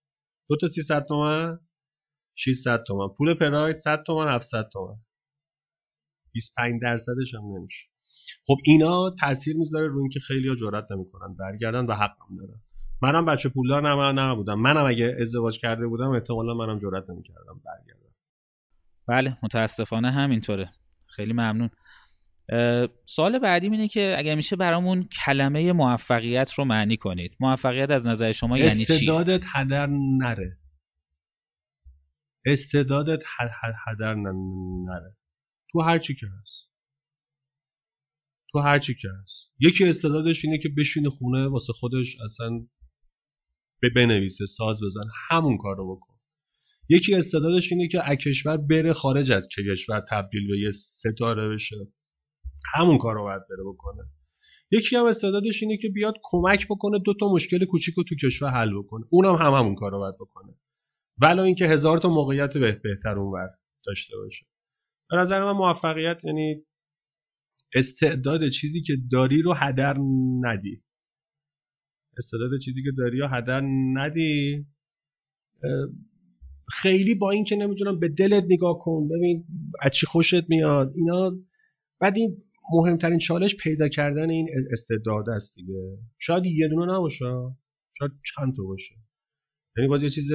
دو 0.50 0.58
تا 0.62 0.68
300 0.68 1.06
تومن 1.06 1.60
600 2.36 2.84
تومن. 2.88 3.08
پول 3.18 3.34
پراید 3.34 3.76
100 3.76 4.04
تومن 4.08 4.28
700 4.28 4.70
تومن. 4.74 4.96
25 6.34 6.82
درصدش 6.82 7.36
هم 7.36 7.42
نمیشه. 7.58 7.88
خب 8.48 8.56
اینا 8.66 9.16
تاثیر 9.20 9.58
می‌ذاره 9.58 9.88
روی 9.88 10.02
اینکه 10.02 10.20
خیلی‌ها 10.20 10.56
جرئت 10.56 10.92
نمی‌کنن. 10.92 11.36
برگردن 11.36 11.86
و 11.86 11.94
حق 11.94 12.16
هم 12.30 12.38
دارن. 12.38 12.62
منم 13.02 13.26
بچه 13.26 13.50
پولدار 13.50 14.12
نبودم. 14.12 14.60
منم 14.60 14.86
اگه 14.86 15.18
ازدواج 15.22 15.60
کرده 15.60 15.88
بودم 15.88 16.10
احتمالا 16.10 16.54
منم 16.54 16.80
جرئت 16.80 17.10
نمی‌کردم 17.10 17.62
برگردم. 17.66 18.09
بله 19.10 19.38
متاسفانه 19.44 20.12
همینطوره. 20.12 20.70
خیلی 21.08 21.34
ممنون. 21.34 21.70
سوال 23.06 23.40
بعدی 23.40 23.68
اینه 23.68 23.88
که 23.88 24.16
اگر 24.18 24.36
میشه 24.36 24.56
برامون 24.56 25.04
کلمه 25.04 25.74
موفقیت 25.74 26.54
رو 26.54 26.66
معنی 26.66 26.98
کنید. 26.98 27.38
موفقیت 27.40 27.92
از 27.92 28.08
نظر 28.08 28.32
شما 28.32 28.58
یعنی 28.58 28.86
چی؟ 28.86 28.94
استعدادت 28.94 29.44
هدر 29.46 29.88
نره. 30.18 30.58
استعدادت 32.46 33.24
هدر 33.88 34.16
نره. 34.16 35.18
تو 35.72 35.82
هر 35.82 35.98
چی 35.98 36.16
که 36.16 36.28
هست. 36.42 36.70
تو 38.52 38.60
هر 38.60 38.80
چی 38.80 38.96
که 38.96 39.08
هست. 39.24 39.52
یکی 39.60 39.90
استعدادش 39.90 40.46
اینه 40.46 40.58
که 40.58 40.70
بشینه 40.78 41.10
خونه 41.10 41.48
واسه 41.48 41.74
خودش 41.74 42.18
اصلا 42.24 42.68
به 43.80 43.90
بنویسه 43.96 44.46
ساز 44.46 44.84
بزن 44.84 45.10
همون 45.30 45.58
کار 45.58 45.76
رو 45.76 45.96
بکن 45.96 46.09
یکی 46.90 47.16
استعدادش 47.16 47.72
اینه 47.72 47.88
که 47.88 48.00
کشور 48.16 48.58
بره 48.58 48.94
خارج 48.94 49.32
از 49.32 49.48
کشور 49.48 50.06
تبدیل 50.10 50.48
به 50.48 50.60
یه 50.60 50.72
ستاره 50.72 51.50
بشه. 51.50 51.76
همون 52.76 52.98
کار 52.98 53.16
رو 53.16 53.24
باید 53.24 53.42
بره 53.50 53.64
بکنه. 53.74 54.04
یکی 54.72 54.96
هم 54.96 55.06
استعدادش 55.06 55.64
اینه 55.64 55.78
که 55.78 55.90
بیاد 55.90 56.14
کمک 56.24 56.68
بکنه 56.70 57.00
دو 57.00 57.14
تا 57.20 57.34
مشکل 57.34 57.66
کوچیک 57.66 57.96
رو 57.96 58.04
تو 58.04 58.16
کشور 58.16 58.50
حل 58.50 58.80
بکنه. 58.80 59.06
اونم 59.10 59.36
هم 59.36 59.54
همون 59.54 59.76
کار 59.76 59.92
رو 59.92 60.00
باید 60.00 60.16
بکنه. 60.16 60.56
ولی 61.22 61.40
اینکه 61.40 61.66
هزار 61.66 61.98
تا 61.98 62.10
موقعیت 62.10 62.58
بهتر 62.58 63.20
اونور 63.20 63.50
داشته 63.86 64.18
باشه. 64.18 64.46
به 65.10 65.18
نظر 65.18 65.44
من 65.44 65.52
موفقیت 65.52 66.26
یعنی 66.26 66.66
استعداد 67.76 68.50
چیزی 68.50 68.82
که 68.82 68.94
داری 69.12 69.42
رو 69.42 69.54
هدر 69.54 69.98
ندی. 70.42 70.84
استعداد 72.18 72.50
چیزی 72.66 72.84
که 72.84 72.92
داری 72.98 73.18
یا 73.18 73.28
هدر 73.28 73.62
ندی 73.94 74.66
خیلی 76.72 77.16
با 77.16 77.32
اینکه 77.32 77.56
نمی‌دونم 77.56 78.00
به 78.00 78.10
دلت 78.10 78.44
نگاه 78.50 78.80
کن 78.80 79.08
ببین 79.08 79.46
از 79.82 79.92
چی 79.92 80.06
خوشت 80.06 80.50
میاد 80.50 80.94
اینا. 80.96 81.32
بعد 82.00 82.18
این 82.18 82.44
مهمترین 82.74 83.18
چالش 83.20 83.56
پیدا 83.56 83.88
کردن 83.88 84.30
این 84.30 84.50
استعداد 84.72 85.30
است 85.30 85.56
دیگه. 85.56 85.98
شاید 86.18 86.46
یه 86.46 86.68
دونه 86.68 86.94
نباشه 86.94 87.26
شاید 87.98 88.12
چند 88.36 88.56
تا 88.56 88.64
باشه. 88.64 88.96
یعنی 89.78 89.90
باز 89.90 90.04
یه 90.04 90.10
چیز 90.10 90.32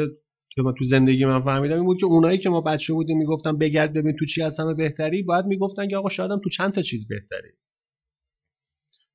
که 0.50 0.62
من 0.62 0.74
تو 0.78 0.84
زندگی 0.84 1.24
من 1.24 1.44
فهمیدم 1.44 1.74
این 1.74 1.84
بود 1.84 1.98
که 2.00 2.06
اونایی 2.06 2.38
که 2.38 2.48
ما 2.48 2.60
بچه 2.60 2.92
بودیم 2.92 3.18
می‌گفتن 3.18 3.58
بگرد 3.58 3.92
ببین 3.92 4.16
تو 4.18 4.24
چی 4.24 4.42
از 4.42 4.60
همه 4.60 4.74
بهتری 4.74 5.22
باید 5.22 5.46
می‌گفتن 5.46 5.88
که 5.88 5.96
آقا 5.96 6.08
شایدم 6.08 6.40
تو 6.44 6.50
چند 6.50 6.72
تا 6.72 6.82
چیز 6.82 7.08
بهتری. 7.08 7.50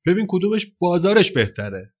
ببین 0.06 0.26
کدومش 0.28 0.66
بازارش 0.80 1.32
بهتره. 1.32 1.94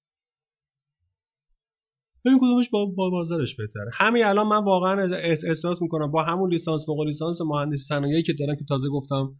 ببین 2.24 2.38
کدومش 2.38 2.70
با, 2.70 2.86
با 2.86 3.10
بازارش 3.10 3.56
بهتره. 3.56 3.90
همین 3.94 4.24
الان 4.24 4.46
من 4.46 4.64
واقعا 4.64 5.16
احساس 5.46 5.82
می‌کنم 5.82 6.10
با 6.10 6.22
همون 6.22 6.50
لیسانس 6.50 6.86
فوق 6.86 7.00
لیسانس 7.00 7.40
مهندسی 7.40 7.84
صنایعی 7.84 8.22
که 8.22 8.32
دارم 8.32 8.56
که 8.56 8.64
تازه 8.68 8.88
گفتم 8.88 9.36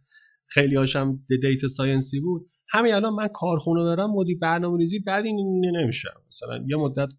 خیلی 0.47 0.75
هاشم 0.75 1.19
data 1.41 1.67
science 1.67 2.12
ی 2.12 2.19
بود. 2.19 2.49
همین 2.69 2.93
الان 2.93 3.13
من 3.13 3.27
کارخونه 3.27 3.83
برم 3.83 4.11
مدیر 4.11 4.37
برنامه‌ریزی 4.41 4.99
بعد 4.99 5.25
این 5.25 5.65
نمیشه 5.81 6.09
مثلا 6.27 6.65
یه 6.67 6.75
مدت 6.75 7.09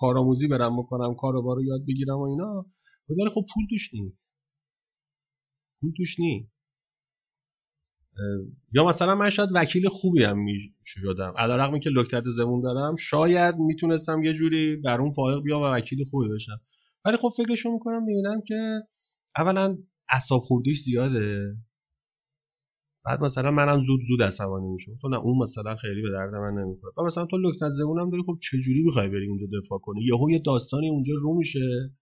کارآموزی 0.00 0.48
برم 0.48 0.78
بکنم 0.78 1.14
کارو 1.14 1.54
رو 1.54 1.62
یاد 1.62 1.80
بگیرم 1.88 2.18
و 2.18 2.22
اینا. 2.22 2.66
ولی 3.08 3.30
خب 3.30 3.46
پول 3.54 3.64
توش 3.70 3.94
نی. 3.94 4.12
پول 5.80 5.92
توش 5.96 6.20
نی. 6.20 6.50
یا 8.72 8.84
مثلا 8.84 9.14
من 9.14 9.30
شاید 9.30 9.48
وکیل 9.54 9.88
خوبی 9.88 10.22
هم 10.24 10.38
می 10.38 10.58
شدم. 10.84 11.34
علیرغم 11.36 11.80
که 11.80 11.90
لکتت 11.90 12.22
زمون 12.26 12.60
دارم 12.62 12.96
شاید 12.96 13.54
می‌تونستم 13.54 14.22
یه 14.22 14.32
جوری 14.32 14.76
بر 14.76 15.00
اون 15.00 15.10
فائق 15.10 15.42
بیام 15.42 15.62
و 15.62 15.64
وکیل 15.64 16.04
خوبی 16.04 16.28
بشم. 16.28 16.60
ولی 17.04 17.16
خب 17.16 17.28
فکرشو 17.36 17.72
می‌کنم 17.72 18.04
می‌بینم 18.04 18.40
که 18.46 18.80
اولا 19.36 19.78
اصاب 20.08 20.40
خوردیش 20.40 20.80
زیاده. 20.80 21.54
بعد 23.06 23.20
مثلا 23.20 23.50
منم 23.50 23.84
زود 23.84 24.00
زود 24.08 24.22
عصبانی 24.22 24.68
میشم. 24.68 24.92
تو 25.02 25.08
نه 25.08 25.16
اون 25.16 25.42
مثلا 25.42 25.76
خیلی 25.76 26.02
به 26.02 26.10
درد 26.10 26.34
من 26.34 26.62
نمی‌خوره. 26.62 26.92
و 26.98 27.02
مثلا 27.02 27.26
تو 27.26 27.36
لکتت 27.36 27.70
زبونم 27.70 28.10
داری 28.10 28.22
خب 28.26 28.38
چه 28.42 28.58
جوری 28.58 28.82
می‌خوای 28.82 29.08
بری 29.08 29.28
اونجا 29.28 29.46
دفاع 29.62 29.78
کنی؟ 29.78 30.04
یهو 30.04 30.30
یه 30.30 30.38
داستانی 30.38 30.88
اونجا 30.88 31.12
رو 31.22 31.34
میشه. 31.34 31.94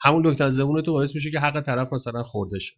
همون 0.00 0.26
لکتت 0.26 0.50
زبون 0.50 0.82
تو 0.82 0.92
باعث 0.92 1.14
میشه 1.14 1.30
که 1.30 1.40
حق 1.40 1.60
طرف 1.60 1.92
مثلا 1.92 2.22
خورده 2.22 2.58
شه. 2.58 2.74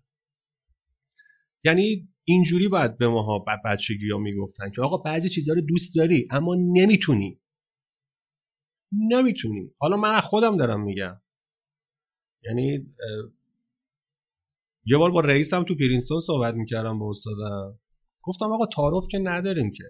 یعنی 1.65 2.09
اینجوری 2.25 2.69
باید 2.69 2.99
به 2.99 3.09
ماها 3.09 3.45
بچگی 3.65 4.11
ها 4.11 4.19
می‌گفتن 4.19 4.71
که 4.71 4.83
آقا 4.83 4.97
بعضی 4.97 5.29
چیزها 5.29 5.55
رو 5.55 5.61
دوست 5.61 5.97
داری 5.97 6.29
اما 6.31 6.55
نمی‌تونی. 6.55 7.41
نمی‌تونی. 8.93 9.71
حالا 9.79 9.97
من 9.97 10.21
خودم 10.21 10.57
دارم 10.57 10.83
میگم. 10.85 11.21
یعنی 12.45 12.87
یه 14.85 14.97
بار 14.99 15.11
با 15.11 15.21
رئیسم 15.21 15.65
تو 15.65 15.75
پرینستون 15.75 16.21
صحبت 16.21 16.55
می‌کردم 16.55 16.99
با 16.99 17.11
استادم. 17.11 17.79
گفتم 18.23 18.53
آقا 18.53 18.67
تعارف 18.67 19.05
که 19.11 19.19
نداریم 19.19 19.71
که. 19.71 19.85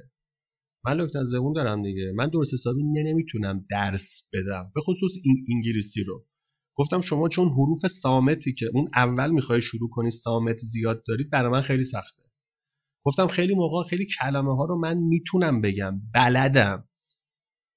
من 0.84 1.00
لکتن 1.00 1.24
زبون 1.24 1.52
دارم 1.52 1.82
دیگه. 1.82 2.12
من 2.14 2.28
درست 2.28 2.54
حسابی 2.54 2.82
نمی‌تونم 2.82 3.66
درس 3.70 4.28
بدم. 4.32 4.72
به 4.74 4.80
خصوص 4.80 5.12
این 5.24 5.46
انگلیسی 5.54 6.02
رو. 6.02 6.26
گفتم 6.80 7.00
شما 7.00 7.28
چون 7.28 7.48
حروف 7.48 7.86
سامتی 7.86 8.54
که 8.54 8.66
اون 8.74 8.88
اول 8.94 9.30
می‌خوای 9.30 9.60
شروع 9.60 9.90
کنی 9.90 10.10
سامت 10.10 10.56
زیاد 10.56 11.02
دارید 11.06 11.30
برای 11.30 11.52
من 11.52 11.60
خیلی 11.60 11.84
سخته. 11.84 12.22
گفتم 13.04 13.26
خیلی 13.26 13.54
موقع 13.54 13.88
خیلی 13.88 14.06
کلمه 14.20 14.56
ها 14.56 14.64
رو 14.64 14.78
من 14.78 14.98
می‌تونم 14.98 15.60
بگم 15.60 16.00
بلدم. 16.14 16.88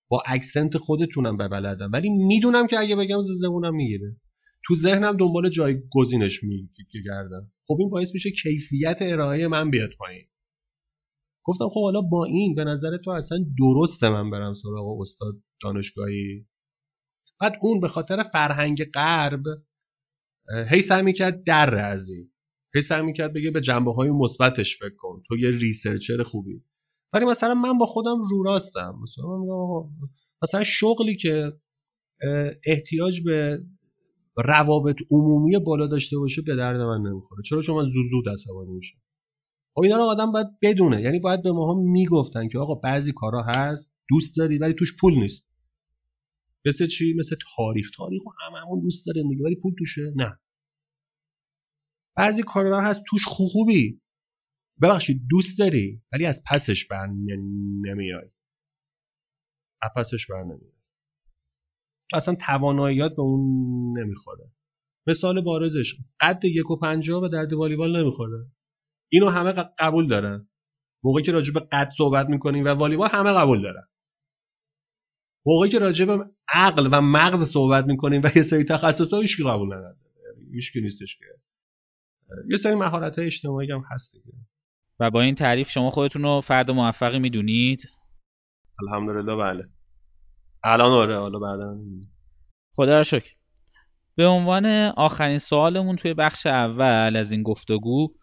با 0.09 0.23
اکسنت 0.27 0.77
خودتونم 0.77 1.37
به 1.37 1.47
بلدم. 1.47 1.89
ولی 1.93 2.09
می‌دونم 2.09 2.67
که 2.67 2.79
اگه 2.79 2.95
بگم 2.95 3.21
زبونم 3.21 3.75
می‌گیره. 3.75 4.17
تو 4.65 4.75
ذهنم 4.75 5.17
دنبال 5.17 5.49
جای 5.49 5.75
گزینش 5.91 6.43
میگردم 6.43 7.51
خب 7.67 7.75
این 7.79 7.89
باعث 7.89 8.13
میشه 8.13 8.31
کیفیت 8.31 8.97
ارائه 9.01 9.47
من 9.47 9.69
بیاد 9.69 9.89
پایین. 9.99 10.25
گفتم 11.45 11.69
خب 11.69 11.83
حالا 11.83 12.01
با 12.01 12.25
این 12.25 12.55
به 12.55 12.63
نظر 12.63 12.97
تو 12.97 13.11
اصلا 13.11 13.37
درسته 13.59 14.09
من 14.09 14.29
برم 14.29 14.53
سراغ 14.53 15.01
استاد 15.01 15.33
دانشگاهی؟ 15.61 16.45
بعد 17.41 17.57
اون 17.61 17.79
به 17.79 17.87
خاطر 17.87 18.23
فرهنگ 18.23 18.83
غرب 18.83 19.43
هی 20.69 20.81
سعی 20.81 21.01
می‌کرد 21.01 21.43
در 21.43 21.69
رزی 21.69 22.31
هی 22.75 22.81
سعی 22.81 23.01
می‌کرد 23.01 23.33
بگه 23.33 23.51
به 23.51 23.61
جنبه 23.61 23.93
های 23.93 24.11
مثبتش 24.11 24.77
فکر 24.77 24.95
کن. 24.97 25.23
تو 25.27 25.37
یه 25.37 25.49
ریسرچر 25.49 26.23
خوبی. 26.23 26.63
ولی 27.13 27.25
مثلا 27.25 27.53
من 27.53 27.77
با 27.77 27.85
خودم 27.85 28.17
رو 28.31 28.43
راستم. 28.43 28.99
مثلا 29.03 29.25
مثلا 30.43 30.63
شغلی 30.63 31.15
که 31.15 31.53
احتیاج 32.65 33.21
به 33.21 33.63
روابط 34.37 35.01
عمومی 35.11 35.59
بالا 35.59 35.87
داشته 35.87 36.17
باشه 36.17 36.41
به 36.41 36.55
درد 36.55 36.81
من 36.81 37.01
نمی‌خوره. 37.09 37.41
چرا؟ 37.45 37.61
چون 37.61 37.75
من 37.75 37.89
زود 38.11 38.29
عصبانی 38.29 38.71
میشم. 38.71 38.97
خب 39.75 39.81
اینا 39.81 39.97
رو 39.97 40.03
آدم 40.03 40.31
باید 40.31 40.47
بدونه. 40.61 41.01
یعنی 41.01 41.19
باید 41.19 41.43
به 41.43 41.51
ماها 41.51 41.73
می‌گفتن 41.73 42.47
که 42.47 42.59
آقا 42.59 42.75
بعضی 42.75 43.11
کارا 43.11 43.43
هست 43.43 43.95
دوست 44.09 44.37
داری 44.37 44.57
ولی 44.57 44.73
توش 44.73 44.97
پول 45.01 45.13
نیست. 45.13 45.52
مثل 46.65 46.87
چی؟ 46.87 47.13
مثل 47.19 47.35
تاریخ. 47.55 47.91
تاریخ 47.97 48.21
هم 48.41 48.53
همون 48.53 48.81
دوست 48.81 49.05
داره 49.05 49.23
میگه 49.23 49.43
ولی 49.43 49.55
پول 49.55 49.73
توشه. 49.79 50.13
نه. 50.15 50.39
بعضی 52.17 52.43
کارا 52.43 52.81
هست 52.81 53.03
توش 53.09 53.25
خوبی. 53.25 54.01
ببخشید 54.81 55.21
دوست 55.29 55.59
داری 55.59 56.01
ولی 56.13 56.25
از 56.25 56.43
پسش 56.51 56.87
بر 56.87 57.07
نمیای. 57.81 58.29
از 59.81 59.89
پسش 59.95 60.27
بر 60.27 60.43
نمیای. 60.43 60.73
تو 62.11 62.17
اصلا 62.17 62.35
تواناییات 62.35 63.11
به 63.15 63.21
اون 63.21 63.99
نمی‌خوره. 63.99 64.51
مثال 65.07 65.41
بارزش. 65.41 65.95
قد 66.19 66.45
یک 66.45 66.71
و 66.71 66.79
پنجاه 66.79 67.21
به 67.21 67.29
درد 67.29 67.53
والیبال 67.53 68.01
نمی‌خوره. 68.01 68.51
اینو 69.11 69.29
همه 69.29 69.51
قبول 69.79 70.07
دارن. 70.07 70.49
موقعی 71.03 71.23
که 71.23 71.31
راجع 71.31 71.53
به 71.53 71.59
قد 71.59 71.89
صحبت 71.97 72.29
می‌کنیم 72.29 72.65
و 72.65 72.67
والیبال 72.67 73.09
همه 73.09 73.31
قبول 73.31 73.61
دارن. 73.61 73.87
موقعی 75.45 75.69
که 75.69 75.79
راجع 75.79 76.05
به 76.05 76.25
عقل 76.49 76.89
و 76.91 77.01
مغز 77.01 77.43
صحبت 77.43 77.85
می‌کنیم 77.85 78.21
و 78.23 78.29
یه 78.35 78.43
سری 78.43 78.63
تخصص 78.63 79.09
ها 79.13 79.19
هیچ 79.19 79.41
قبول 79.41 79.73
نداره. 79.73 79.97
هیچ 80.53 80.71
نیستش 80.75 81.17
که. 81.17 81.25
یه 82.49 82.57
سری 82.57 82.75
مهارت 82.75 83.15
های 83.17 83.25
اجتماعی 83.25 83.71
هم 83.71 83.83
هست 83.91 84.13
دیگه. 84.13 84.37
و 84.99 85.11
با 85.11 85.21
این 85.21 85.35
تعریف 85.35 85.69
شما 85.69 85.89
خودتون 85.89 86.21
رو 86.21 86.41
فرد 86.41 86.71
موفقی 86.71 87.19
می‌دونید؟ 87.19 87.89
الحمدلله 88.81 89.35
بله. 89.35 89.69
الان 90.63 90.91
آره 90.91 91.17
حالا 91.19 91.39
بعدا. 91.39 91.77
خدا 92.75 92.95
را 92.95 93.03
شکر. 93.03 93.31
به 94.15 94.25
عنوان 94.25 94.65
آخرین 94.97 95.37
سوالمون 95.37 95.95
توی 95.95 96.13
بخش 96.13 96.45
اول 96.45 97.15
از 97.15 97.31
این 97.31 97.43
گفتگو 97.43 98.13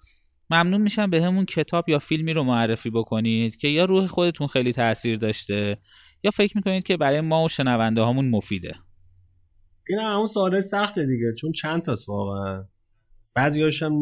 ممنون 0.51 0.81
میشم 0.81 1.11
به 1.11 1.23
همون 1.23 1.45
کتاب 1.45 1.89
یا 1.89 1.99
فیلمی 1.99 2.33
رو 2.33 2.45
معرفی 2.45 2.91
بکنید 2.91 3.57
که 3.57 3.69
یا 3.69 3.85
روح 3.85 4.07
خودتون 4.07 4.47
خیلی 4.47 4.73
تاثیر 4.73 5.17
داشته 5.17 5.79
یا 6.23 6.31
فکر 6.31 6.57
می‌کنید 6.57 6.83
که 6.83 6.97
برای 6.97 7.21
ما 7.21 7.45
و 7.45 7.49
شنونده 7.49 8.01
هامون 8.01 8.31
مفیده؟ 8.31 8.75
این 9.89 9.99
همون 9.99 10.27
سوال 10.27 10.61
سخته 10.61 11.07
دیگه 11.07 11.35
چون 11.39 11.53
چند 11.53 11.83
تاست 11.83 12.09
واقعا؟ 12.09 12.65
بعضی 13.35 13.63
هم 13.83 13.93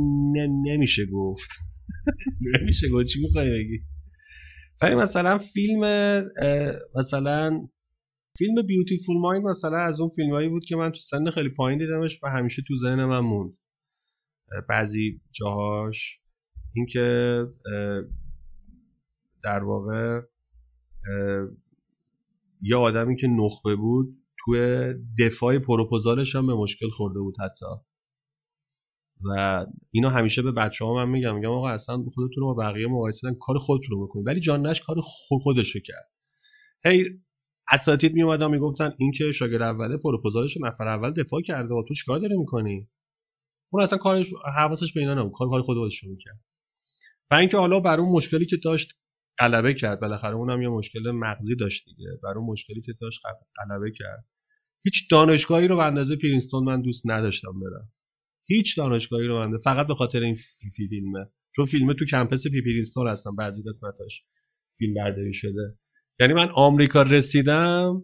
نمیشه 0.63 1.07
گفت. 1.07 1.51
نمیشه 2.61 2.89
گفت. 2.89 3.07
چی 3.07 3.23
می‌خوای 3.23 3.51
بگی؟ 3.51 3.81
ولی 4.83 4.95
مثلا 4.95 5.39
فیلم 5.39 5.81
مثلا 6.95 7.69
فیلم 8.39 8.63
بیوتیفول 8.67 9.17
مایند 9.17 9.45
مثلا 9.45 9.79
از 9.79 10.01
اون 10.01 10.11
فیلمایی 10.17 10.49
بود 10.49 10.65
که 10.65 10.77
من 10.77 10.91
تو 10.91 10.99
سن 10.99 11.31
خیلی 11.31 11.49
پایین 11.49 11.79
دیدمش 11.79 12.21
و 12.23 12.29
همیشه 12.29 12.63
تو 12.69 12.77
ذهن 12.77 13.05
من 13.05 13.21
موند. 13.21 13.59
بعضی 14.69 15.21
جاهاش. 15.31 16.21
اینکه 16.75 17.45
در 19.45 19.65
واقع 19.65 20.21
یه 22.63 22.77
آدمی 22.77 23.17
که 23.17 23.27
نخبه 23.27 23.77
بود 23.77 24.09
توی 24.45 24.95
دفاع 25.19 25.59
پروپوزالش 25.59 26.37
هم 26.37 26.47
به 26.47 26.55
مشکل 26.55 26.89
خورده 26.89 27.21
بود 27.21 27.35
حتی. 27.41 27.67
و 29.25 29.67
اینو 29.91 30.09
همیشه 30.09 30.43
به 30.43 30.53
بچه 30.53 30.85
ها 30.85 30.95
من 30.95 31.09
میگم 31.09 31.35
میگم 31.35 31.51
آقا 31.51 31.69
اصلا 31.69 31.97
خودتون 31.97 32.41
رو 32.41 32.55
با 32.55 32.65
بقیه 32.65 32.87
مقایسه 32.87 33.37
کار 33.41 33.59
خودتون 33.59 33.91
رو 33.91 34.07
بکنید. 34.07 34.27
ولی 34.27 34.41
جان 34.41 34.67
نش 34.67 34.81
کار 34.81 34.97
خودش 35.43 35.75
رو 35.75 35.81
کرد. 35.81 36.11
هی 36.85 37.05
اساتید 37.73 38.15
می 38.15 38.23
اومدن 38.23 38.51
می‌گفتن 38.51 38.95
این 38.99 39.13
که 39.13 39.33
شاگرد 39.33 39.63
اوله 39.63 39.97
پروپوزالش 39.97 40.57
نفر 40.61 40.89
اول 40.89 41.13
دفاع 41.13 41.41
کرده 41.41 41.75
و 41.75 41.85
تو 41.89 41.95
چیکار 41.95 42.19
داره 42.19 42.37
می‌کنی؟ 42.37 42.89
اون 43.73 43.83
اصلا 43.83 43.99
کارش 43.99 44.33
حواسش 44.57 44.93
به 44.93 45.01
اینا 45.01 45.15
نبود. 45.15 45.33
کار 45.33 45.49
کار 45.49 45.63
خودش 45.63 46.05
رو 46.05 46.11
می‌کرد. 46.11 46.41
و 47.31 47.35
اینکه 47.35 47.57
حالا 47.57 47.81
بر 47.81 48.01
اون 48.01 48.13
مشکلی 48.13 48.47
که 48.47 48.57
داشت 48.57 48.99
غلبه 49.39 49.75
کرد. 49.75 50.01
بالاخره 50.01 50.35
اونم 50.35 50.63
یه 50.63 50.69
مشکل 50.69 51.11
مغزی 51.11 51.57
داشت 51.57 51.85
دیگه. 51.85 52.09
بر 52.23 52.39
اون 52.39 52.51
مشکلی 52.51 52.83
که 52.83 52.93
داشت 53.01 53.21
غلبه 53.57 53.91
کرد. 53.91 54.25
هیچ 54.85 55.11
دانشگاهی 55.11 55.69
رو 55.69 55.77
به 55.77 55.85
اندازه 55.85 56.17
پرینستون 56.17 56.65
من 56.65 56.83
دوست 56.83 57.03
نداشتم 57.05 57.61
برم. 57.61 57.93
هیچ 58.47 58.77
دانشگاهی 58.77 59.27
رو 59.27 59.49
من 59.49 59.57
فقط 59.57 59.87
به 59.87 59.95
خاطر 59.95 60.21
این 60.21 60.35
فی 60.35 60.89
فیلمه. 60.89 61.31
چون 61.55 61.65
فیلمه 61.65 61.95
تو 61.95 62.05
campus 62.05 62.47
پی 62.47 62.63
پرینستون 62.63 63.09
هستم. 63.09 63.37
بعضی 63.37 63.63
قسمتاش 63.69 64.25
فیلم 64.79 64.95
برداری 64.95 65.33
شده. 65.33 65.79
یعنی 66.21 66.33
من 66.33 66.49
آمریکا 66.55 67.03
رسیدم 67.03 68.03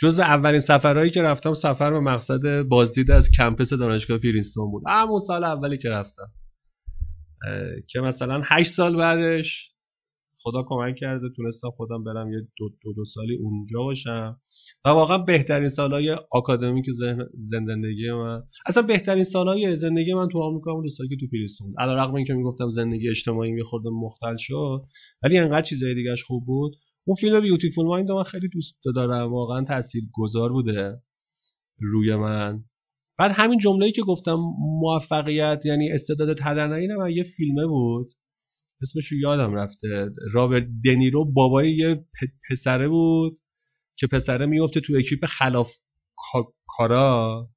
جز 0.00 0.18
اولین 0.18 0.60
سفرهایی 0.60 1.10
که 1.10 1.22
رفتم 1.22 1.54
سفر 1.54 1.90
به 1.90 2.00
مقصد 2.00 2.62
بازدید 2.62 3.10
از 3.10 3.30
campus 3.30 3.72
دانشگاه 3.72 4.18
پرینستون 4.18 4.70
بود. 4.70 4.82
همون 4.86 5.18
سال 5.18 5.44
اولی 5.44 5.78
که 5.78 5.90
رفتم. 5.90 6.32
که 7.88 8.00
مثلا 8.00 8.42
هشت 8.44 8.70
سال 8.70 8.96
بعدش 8.96 9.69
خدا 10.42 10.64
کمک 10.68 10.94
کرده 10.96 11.28
تونستم 11.36 11.70
خودم 11.70 12.04
برم 12.04 12.32
یه 12.32 12.40
دو, 12.56 12.68
دو, 12.82 12.92
دو 12.92 13.04
سالی 13.04 13.36
اونجا 13.36 13.82
باشم. 13.82 14.40
و 14.84 14.88
واقعا 14.88 15.18
بهترین 15.18 15.68
سالهای 15.68 16.16
آکادمیک 16.32 16.86
زندگی 17.38 18.10
من. 18.10 18.42
اصلا 18.66 18.82
بهترین 18.82 19.24
سالهای 19.24 19.76
زندگی 19.76 20.14
من 20.14 20.28
تو 20.28 20.42
آمریکا 20.42 20.74
بود 20.74 20.88
سالی 20.88 21.08
که 21.08 21.16
تو 21.16 21.26
علی 21.78 21.94
رغم 21.94 22.14
اینکه 22.14 22.32
می‌گفتم 22.32 22.70
زندگی 22.70 23.08
اجتماعی 23.08 23.56
یه 23.56 23.64
خورده 23.64 23.88
مختل 23.90 24.36
شد. 24.38 24.82
ولی 25.22 25.38
انقدر 25.38 25.62
چیزای 25.62 25.94
دیگهش 25.94 26.22
خوب 26.22 26.46
بود. 26.46 26.72
اون 27.06 27.14
فیلم 27.14 27.40
بیوتیفول 27.40 27.86
مایند 27.86 28.10
من 28.10 28.22
خیلی 28.22 28.48
دوست 28.48 28.80
دارم. 28.94 29.32
واقعا 29.32 29.64
تاثیر 29.64 30.02
گذار 30.14 30.52
بوده 30.52 31.02
روی 31.80 32.16
من. 32.16 32.64
بعد 33.18 33.30
همین 33.34 33.58
جمله‌ای 33.58 33.92
که 33.92 34.02
گفتم 34.02 34.38
موفقیت 34.80 35.62
یعنی 35.66 35.92
استعداد 35.92 36.36
تدنایی 36.38 36.86
نه 36.86 37.12
یه 37.16 37.24
فیلمه 37.24 37.66
بود. 37.66 38.08
اسمش 38.82 39.12
یادم 39.12 39.54
رفته. 39.54 40.10
رابرت 40.32 40.66
دنیرو 40.84 41.24
بابای 41.24 41.72
یه 41.72 42.04
پسره 42.50 42.88
بود 42.88 43.38
که 43.96 44.06
پسره 44.06 44.46
میفته 44.46 44.80
تو 44.80 44.92
اکیپ 44.98 45.26
خلاف 45.26 45.76
کارا. 46.66 47.48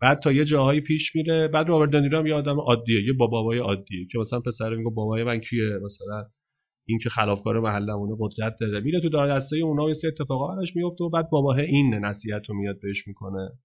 بعد 0.00 0.18
تا 0.18 0.32
یه 0.32 0.44
جاهایی 0.44 0.80
پیش 0.80 1.16
میره. 1.16 1.48
بعد 1.48 1.68
رابرت 1.68 1.90
دنیرو 1.90 2.18
هم 2.18 2.26
یه 2.26 2.34
آدم 2.34 2.60
عادیه 2.60 3.02
یه 3.06 3.12
بابای 3.12 3.58
عادیه 3.58 4.06
که 4.12 4.18
مثلا 4.18 4.40
پسره 4.40 4.76
میگه 4.76 4.90
بابای 4.90 5.24
من 5.24 5.40
کیه؟ 5.40 5.78
مثلا 5.84 6.30
این 6.86 6.98
که 6.98 7.08
خلافکار 7.08 7.60
محلمونه 7.60 8.16
قدرت 8.20 8.56
داره. 8.60 8.80
میره 8.80 9.00
تو 9.00 9.08
دار 9.08 9.36
دسته 9.36 9.56
اونا 9.56 9.88
یه 9.88 9.94
سری 9.94 10.10
اتفاقا 10.10 10.56
براش 10.56 10.76
میفته 10.76 11.04
و 11.04 11.10
بعد 11.10 11.30
باباه 11.30 11.58
این 11.58 11.94
نصیحت 11.94 12.42
رو 12.48 12.54
میاد 12.54 12.80
بهش 12.80 13.08
می‌کنه. 13.08 13.58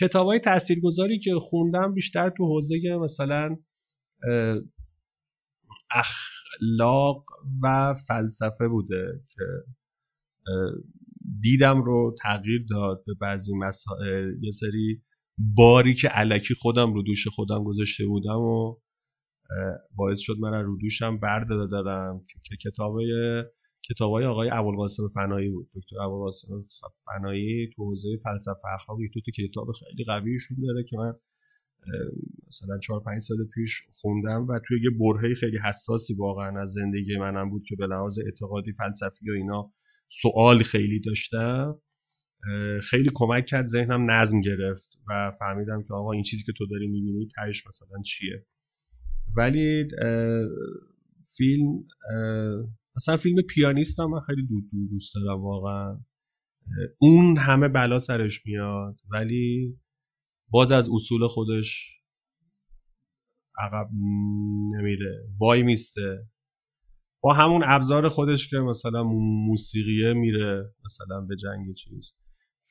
کتاب 0.00 0.26
های 0.26 0.38
تاثیرگذاری 0.38 1.18
که 1.18 1.34
خوندم 1.40 1.94
بیشتر 1.94 2.30
تو 2.30 2.44
حوزه 2.44 2.98
مثلا 3.02 3.56
اخلاق 5.90 7.24
و 7.62 7.94
فلسفه 7.94 8.68
بوده 8.68 9.20
که 9.34 9.42
دیدم 11.42 11.82
رو 11.82 12.14
تغییر 12.22 12.66
داد 12.70 13.04
به 13.06 13.14
بعضی 13.20 13.52
مسائل. 13.54 14.34
یه 14.42 14.50
سری 14.50 15.02
باری 15.38 15.94
که 15.94 16.08
علکی 16.08 16.54
خودم 16.54 16.94
رو 16.94 17.02
دوش 17.02 17.28
خودم 17.28 17.64
گذاشته 17.64 18.06
بودم 18.06 18.38
و 18.38 18.76
باعث 19.94 20.18
شد 20.18 20.36
من 20.40 20.64
رو 20.64 20.78
دوشم 20.78 21.18
برد 21.18 21.48
دادم 21.48 22.20
که 22.28 22.56
کتابای 22.56 23.42
کتابای 23.90 24.24
آقای 24.24 24.50
ابوالقاسم 24.52 25.08
فنایی 25.14 25.50
بود. 25.50 25.70
دکتر 25.74 26.02
ابوالقاسم 26.02 26.64
فنایی 27.04 27.70
تو 27.76 27.84
حوزه 27.84 28.08
فلسفه 28.24 28.68
اخلاق 28.74 28.98
تو 29.14 29.20
تو 29.20 29.30
کتاب 29.30 29.72
خیلی 29.72 30.04
قویشون 30.04 30.56
داره 30.66 30.84
که 30.90 30.96
من 30.96 31.12
مثلا 32.46 32.78
چهار 32.78 33.00
پنج 33.00 33.20
سال 33.20 33.36
پیش 33.54 33.82
خوندم 34.00 34.46
و 34.48 34.58
توی 34.68 34.82
یه 34.82 34.90
برهه 34.90 35.34
خیلی 35.34 35.58
حساسی 35.58 36.14
واقعا 36.14 36.62
از 36.62 36.72
زندگی 36.72 37.16
منم 37.16 37.50
بود 37.50 37.62
که 37.68 37.76
به 37.76 37.86
لحاظ 37.86 38.18
اعتقادی 38.18 38.72
فلسفی 38.72 39.30
و 39.30 39.32
اینا 39.32 39.72
سوال 40.08 40.62
خیلی 40.62 41.00
داشتم. 41.00 41.80
خیلی 42.82 43.10
کمک 43.14 43.46
کرد 43.46 43.66
ذهنم 43.66 44.10
نظم 44.10 44.40
گرفت 44.40 44.98
و 45.08 45.32
فهمیدم 45.38 45.82
که 45.82 45.94
آقا 45.94 46.12
این 46.12 46.22
چیزی 46.22 46.44
که 46.44 46.52
تو 46.56 46.66
داری 46.66 46.86
می‌بینی 46.86 47.28
تهش 47.36 47.66
مثلا 47.66 48.02
چیه. 48.02 48.46
ولی 49.36 49.88
فیلم 51.36 51.84
مثلا 52.96 53.16
فیلم 53.16 53.42
پیانیست 53.42 54.00
هم 54.00 54.10
من 54.10 54.20
خیلی 54.20 54.46
دو 54.46 54.60
دو 54.60 54.88
دوست 54.90 55.14
دارم 55.14 55.40
واقعا. 55.40 56.00
اون 57.00 57.36
همه 57.36 57.68
بلا 57.68 57.98
سرش 57.98 58.46
میاد 58.46 59.00
ولی 59.12 59.76
باز 60.48 60.72
از 60.72 60.88
اصول 60.90 61.28
خودش 61.28 61.96
عقب 63.58 63.88
نمیره. 64.72 65.28
وای 65.38 65.62
میسته. 65.62 66.28
با 67.22 67.32
همون 67.32 67.62
ابزار 67.66 68.08
خودش 68.08 68.48
که 68.48 68.56
مثلا 68.56 69.02
موسیقیه 69.46 70.12
میره 70.12 70.74
مثلا 70.84 71.20
به 71.20 71.36
جنگ 71.36 71.74
چیز. 71.74 72.14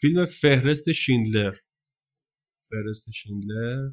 فیلم 0.02 0.26
فهرست 0.26 0.92
شیندلر. 0.92 1.54
فهرست 2.70 3.12
شیندلر. 3.12 3.90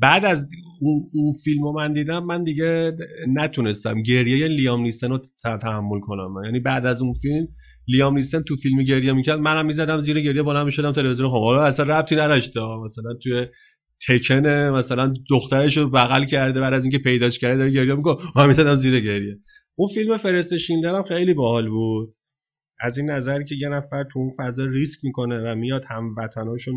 بعد 0.00 0.24
از 0.24 0.48
اون, 0.80 1.32
فیلم 1.44 1.62
رو 1.62 1.72
من 1.72 1.92
دیدم 1.92 2.24
من 2.24 2.44
دیگه 2.44 2.96
نتونستم. 3.28 4.02
گریه 4.02 4.48
لیام 4.48 4.80
نیستن 4.80 5.10
رو 5.10 5.18
تحمل 5.42 6.00
کنم 6.00 6.44
یعنی 6.44 6.60
بعد 6.60 6.86
از 6.86 7.02
اون 7.02 7.12
فیلم 7.12 7.48
لیام 7.88 8.14
نیستن 8.14 8.42
تو 8.42 8.56
فیلم 8.56 8.82
گریه 8.82 9.12
می‌کرد. 9.12 9.38
منم 9.38 9.66
می‌زدم 9.66 10.00
زیر 10.00 10.20
گریه 10.20 10.42
بالا 10.42 10.64
می‌شدم 10.64 10.92
تلویزیون 10.92 11.28
خب. 11.28 11.34
حالا 11.34 11.64
اصلا 11.64 11.98
ربطی 11.98 12.16
نداشت. 12.16 12.56
مثلا 12.84 13.14
توی 13.22 13.46
تکن 14.08 14.46
مثلا 14.48 15.14
دخترش 15.30 15.76
رو 15.76 15.90
بغل 15.90 16.24
کرده 16.24 16.60
بعد 16.60 16.72
از 16.72 16.84
اینکه 16.84 16.98
پیداش 16.98 17.38
کرده 17.38 17.56
داره 17.56 17.70
گریه 17.70 17.94
می‌کنه. 17.94 18.16
من 18.36 18.46
می‌زدم 18.48 18.74
زیر 18.74 19.00
گریه. 19.00 19.38
اون 19.74 19.88
فیلم 19.94 20.16
فرست 20.16 20.56
شیندر 20.56 21.02
خیلی 21.02 21.34
باحال 21.34 21.68
بود. 21.68 22.14
از 22.80 22.98
این 22.98 23.10
نظر 23.10 23.42
که 23.42 23.54
یه 23.60 23.68
نفر 23.68 24.04
تو 24.12 24.18
اون 24.18 24.30
فضا 24.38 24.64
ریسک 24.64 24.98
می‌کنه 25.04 25.38
و 25.38 25.54
میاد 25.54 25.84
هم 25.88 26.14
وطناشو 26.16 26.72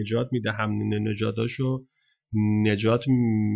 نجات 0.00 0.28
میده 0.32 0.52
هم 0.52 0.70
نجاتاشو 1.08 1.84
نجات 2.64 3.04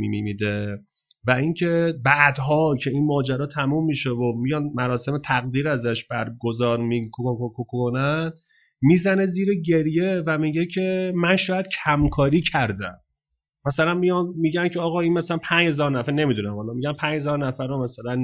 میده. 0.01 0.79
و 1.27 1.31
اینکه 1.31 1.95
بعدها 2.05 2.77
که 2.77 2.91
این 2.91 3.07
ماجرا 3.07 3.47
تموم 3.47 3.85
میشه 3.85 4.11
و 4.11 4.33
میان 4.33 4.71
مراسم 4.75 5.19
تقدیر 5.19 5.69
ازش 5.69 6.05
برگزار 6.05 6.79
می‌کنن 6.79 8.33
می‌زنه 8.83 9.27
زیر 9.27 9.49
گریه 9.67 10.23
و 10.27 10.39
میگه 10.39 10.67
که 10.67 11.13
من 11.17 11.37
شاید 11.37 11.67
کمکاری 11.85 12.41
کردم. 12.41 13.01
مثلا 13.67 13.95
میان 13.95 14.35
میگن 14.37 14.69
که 14.69 14.81
آقا 14.81 15.01
این 15.01 15.13
مثلا 15.13 15.37
5000 15.37 15.91
نفر 15.91 16.13
نمی‌دونم 16.13 16.55
حالا 16.55 16.73
میگن 16.73 16.93
5000 16.93 17.39
نفر 17.39 17.67
رو 17.67 17.83
مثلا 17.83 18.17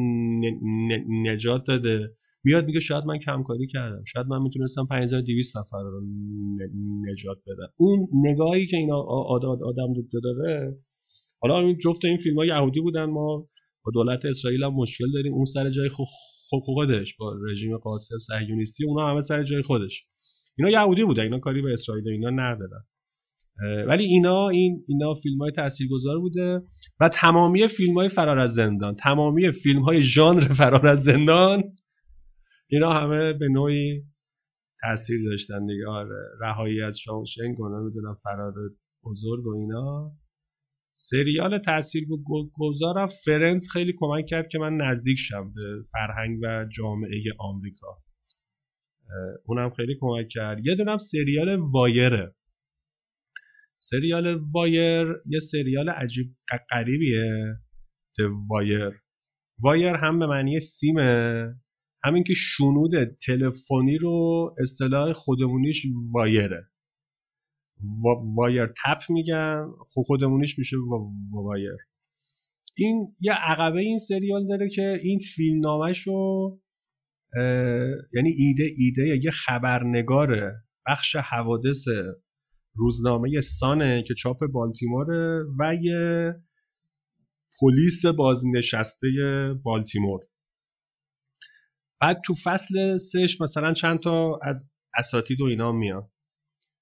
نجات 1.27 1.65
داده. 1.67 2.15
میاد 2.45 2.65
میگه 2.65 2.81
شاید 2.81 3.05
من 3.05 3.19
کمکاری 3.19 3.67
کردم. 3.67 4.05
شاید 4.05 4.27
من 4.27 4.43
می‌تونستم 4.43 4.87
5200 4.91 5.57
نفر 5.57 5.83
رو 5.83 6.01
نجات 7.11 7.39
بدم. 7.47 7.73
اون 7.79 8.09
نگاهی 8.13 8.67
که 8.67 8.77
این 8.77 8.93
آدم 8.93 9.93
داره 10.23 10.79
حالا 11.43 11.61
این 11.61 11.79
جفت 11.79 12.05
این 12.05 12.17
فیلم 12.17 12.37
ها 12.37 12.47
یهودی 12.47 12.81
بودن 12.81 13.05
ما 13.05 13.49
با 13.85 13.93
دولت 13.95 14.25
اسرائیل 14.25 14.65
هم 14.65 14.75
مشکل 14.75 15.13
داریم. 15.13 15.35
اون 15.35 15.45
سر 15.45 15.71
جای 15.71 15.91
خودش 16.51 17.17
با 17.17 17.35
رژیم 17.51 17.77
قاسم 17.77 18.19
صهیونیستی 18.19 18.85
اونا 18.87 19.11
همه 19.11 19.21
سر 19.21 19.43
جای 19.43 19.63
خودش. 19.63 20.07
اینا 20.59 20.71
یهودی 20.71 21.05
بودن 21.05 21.23
اینا 21.23 21.39
کاری 21.39 21.63
به 21.63 21.73
اسرائیل 21.73 22.09
اینا 22.09 22.31
ندارن. 22.31 22.85
ولی 23.87 24.05
اینا 24.05 24.49
این 24.49 24.85
اینا 24.89 25.15
فیلم 25.15 25.39
های 25.39 25.51
تاثیرگذار 25.51 26.19
بوده 26.19 26.63
و 27.01 27.09
تمامی 27.09 27.67
فیلم 27.67 27.95
های 27.95 28.09
فرار 28.09 28.39
از 28.39 28.55
زندان 28.55 28.95
تمامی 28.95 29.51
فیلم 29.51 29.83
های 29.83 30.03
ژانر 30.03 30.41
فرار 30.41 30.87
از 30.87 31.03
زندان 31.03 31.63
اینا 32.71 32.93
همه 32.93 33.33
به 33.33 33.49
نوعی 33.49 34.03
تاثیر 34.83 35.19
داشتن 35.31 35.67
دیگه. 35.67 35.89
آره 35.89 36.17
رهایی 36.41 36.83
از 36.83 36.99
شاوشنک 36.99 37.61
و 37.61 37.69
نمی‌دونم 37.69 38.17
فرار 38.23 38.55
بزرگ 39.05 39.47
و 39.47 39.55
اینا. 39.55 40.13
سریال 40.93 41.59
تاثیر 41.59 42.07
گذارم 42.53 43.07
Friends 43.07 43.69
خیلی 43.73 43.95
کمک 43.99 44.27
کرد 44.27 44.49
که 44.49 44.59
من 44.59 44.77
نزدیک 44.77 45.19
شم 45.19 45.53
به 45.55 45.85
فرهنگ 45.93 46.39
و 46.43 46.67
جامعه 46.77 47.23
آمریکا. 47.39 47.99
اونم 49.47 49.71
خیلی 49.71 49.97
کمک 50.01 50.29
کرد. 50.29 50.67
یه 50.67 50.75
دونم 50.75 50.99
سریال 50.99 51.59
Wire 51.75 52.15
ه. 52.15 52.35
سریال 53.79 54.41
Wire 54.55 55.07
یه 55.27 55.39
سریال 55.39 55.89
عجیب 55.89 56.37
غریبیه. 56.71 57.57
وایر 58.49 58.93
وایر 59.59 59.95
هم 59.95 60.19
به 60.19 60.27
معنی 60.27 60.61
سیمه. 60.61 61.55
همین 62.05 62.25
که 62.25 62.35
شنود 62.37 62.91
تلفنی 63.05 63.99
رو 63.99 64.55
اصطلاح 64.61 65.13
خودمونیش 65.13 65.87
وایره. 66.15 66.71
وایر 68.37 68.67
تپ 68.67 69.03
میگن 69.09 69.67
خودمونیش 69.89 70.59
میشه 70.59 70.77
وایر. 71.33 71.77
این 72.77 73.17
یه 73.21 73.33
عقبه 73.33 73.81
این 73.81 73.99
سریال 73.99 74.47
داره 74.47 74.69
که 74.69 75.01
این 75.03 75.19
فیلم 75.19 75.61
نامش 75.61 75.99
رو 75.99 76.61
یعنی 78.15 78.31
ایده 78.39 78.65
ایده 78.77 79.25
یه 79.25 79.31
خبرنگاره 79.31 80.53
بخش 80.87 81.17
حوادث 81.17 81.85
روزنامه 82.75 83.41
سانه 83.41 84.05
که 84.09 84.15
چاپ 84.15 84.47
بالتیموره 84.53 85.45
و 85.59 85.75
یه 85.75 86.35
پلیس 87.61 88.07
بازنشسته 88.07 89.09
بالتیمور. 89.63 90.21
بعد 92.01 92.21
تو 92.25 92.35
فصل 92.45 92.97
سش 92.97 93.41
مثلا 93.41 93.73
چند 93.73 94.01
تا 94.01 94.39
از 94.43 94.71
اساتید 94.95 95.41
و 95.41 95.45
اینا 95.45 95.73
میان. 95.73 96.11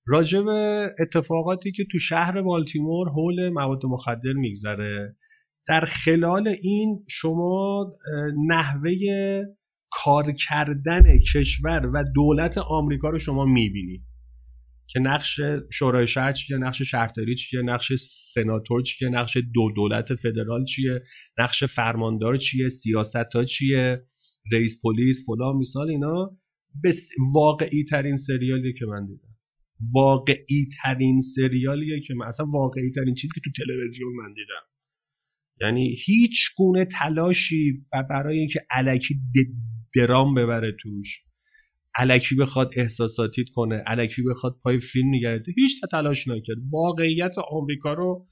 راجع 0.09 0.41
به 0.41 0.91
اتفاقاتی 0.99 1.73
که 1.73 1.85
تو 1.93 1.99
شهر 1.99 2.43
بالتیمور 2.43 3.09
حول 3.09 3.49
مواد 3.49 3.87
مخدر 3.87 4.33
میگذره. 4.33 5.17
در 5.67 5.81
خلال 5.81 6.49
این 6.63 7.05
شما 7.09 7.87
نحوه 8.47 8.93
کار 9.91 10.33
کردن 10.33 11.03
کشور 11.35 11.91
و 11.95 12.05
دولت 12.15 12.59
آمریکا 12.59 13.11
رو 13.11 13.19
شما 13.19 13.45
می‌بینید 13.45 14.03
که 14.87 15.01
نقش 15.01 15.41
شورای 15.73 16.07
شهر 16.07 16.33
چیه 16.33 16.57
نقش 16.57 16.83
شهرداری 16.83 17.35
چیه 17.35 17.63
نقش 17.63 17.93
سناتور 18.35 18.83
چیه 18.83 19.09
نقش 19.09 19.37
دو 19.55 19.71
دولت 19.77 20.15
فدرال 20.15 20.65
چیه 20.65 21.03
نقش 21.39 21.65
فرماندار 21.65 22.37
چیه 22.37 22.69
سیاست 22.69 23.17
ها 23.17 23.45
چیه 23.45 24.07
رئیس 24.53 24.81
پلیس 24.83 25.27
فلان 25.27 25.57
مثال 25.57 25.91
اینا. 25.91 26.37
به 26.83 26.93
واقعی 27.35 27.85
ترین 27.85 28.17
سریالی 28.17 28.75
که 28.75 28.87
من 28.87 29.07
دیدم. 29.07 29.38
واقعی 29.95 30.69
ترین 30.83 31.21
سریالیه 31.21 32.01
که 32.01 32.15
من 32.15 32.27
اصلا 32.27 32.47
واقعی 32.47 32.91
ترین 32.91 33.15
چیزی 33.15 33.33
که 33.35 33.41
تو 33.45 33.65
تلویزیون 33.65 34.13
من 34.13 34.35
دیدم. 34.35 34.69
یعنی 35.61 35.97
هیچ 36.05 36.51
گونه 36.57 36.85
تلاشی 36.85 37.87
برای 38.11 38.39
اینکه 38.39 38.61
علکی 38.71 39.21
درام 39.95 40.35
ببره 40.35 40.77
توش 40.83 41.23
علکی 41.95 42.37
بخواد 42.37 42.71
احساساتیت 42.77 43.47
کنه 43.55 43.77
علکی 43.77 44.23
بخواد 44.23 44.59
پای 44.63 44.79
فیلم 44.79 45.15
نگرد 45.15 45.45
هیچ 45.57 45.81
تلاش 45.93 46.29
نکرد. 46.29 46.57
واقعیت 46.73 47.35
آمریکا 47.51 47.93
رو 47.93 48.29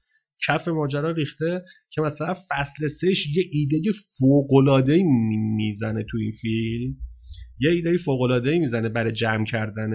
کف 0.46 0.68
ماجرا 0.68 1.10
ریخته 1.10 1.64
که 1.90 2.00
مثلا 2.00 2.34
فصل 2.34 2.86
سهش 2.86 3.26
یه 3.36 3.44
ایده 3.52 3.90
فوق‌العاده 4.18 5.02
می‌زنه 5.56 6.04
تو 6.10 6.18
این 6.18 6.32
فیلم. 6.32 6.96
یه 7.60 7.70
ایده 7.70 7.96
فوق‌العاده 7.96 8.58
می‌زنه 8.58 8.88
برای 8.88 9.12
جمع 9.12 9.44
کردن 9.44 9.90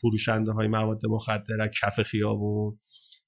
فروشنده 0.00 0.52
های 0.52 0.68
مواد 0.68 1.06
مخدر 1.06 1.68
کف 1.82 2.02
خیابون 2.02 2.78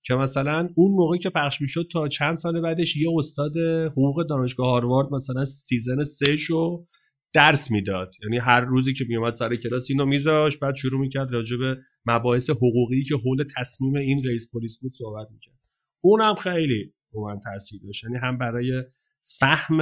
که 0.02 0.15
مثلا 0.15 0.69
اون 0.74 0.93
موقعی 0.93 1.19
که 1.19 1.31
پخش 1.31 1.61
می‌شد 1.61 1.89
تا 1.93 2.09
چند 2.09 2.36
سال 2.36 2.61
بعدش 2.61 2.97
یه 2.97 3.09
استاد 3.16 3.57
حقوق 3.93 4.27
دانشگاه 4.28 4.66
هاروارد 4.70 5.12
مثلا 5.12 5.44
season 5.45 6.03
سه 6.02 6.36
شو 6.36 6.86
درس 7.32 7.70
می‌داد. 7.70 8.12
یعنی 8.23 8.39
هر 8.39 8.61
روزی 8.61 8.94
که 8.94 9.05
میومد 9.09 9.32
سر 9.32 9.57
کلاس 9.57 9.86
اینو 9.90 10.07
میذاش 10.07 10.57
بعد 10.57 10.74
شروع 10.74 11.01
می‌کرد 11.01 11.32
راجع 11.32 11.57
به 11.57 11.77
مباحث 12.07 12.51
حقوقی 12.51 13.05
که 13.05 13.15
حول 13.16 13.44
تصمیم 13.57 13.94
این 13.94 14.24
رئیس 14.24 14.51
پلیس 14.52 14.78
بود 14.81 14.93
صحبت 14.93 15.28
می‌کرد. 15.32 15.59
اونم 16.01 16.35
خیلی 16.35 16.93
رو 17.12 17.27
من 17.27 17.40
تاثیر 17.40 17.81
داشت. 17.85 18.05
یعنی 18.05 18.16
هم 18.16 18.39
برای 18.39 18.82
فهم 19.23 19.81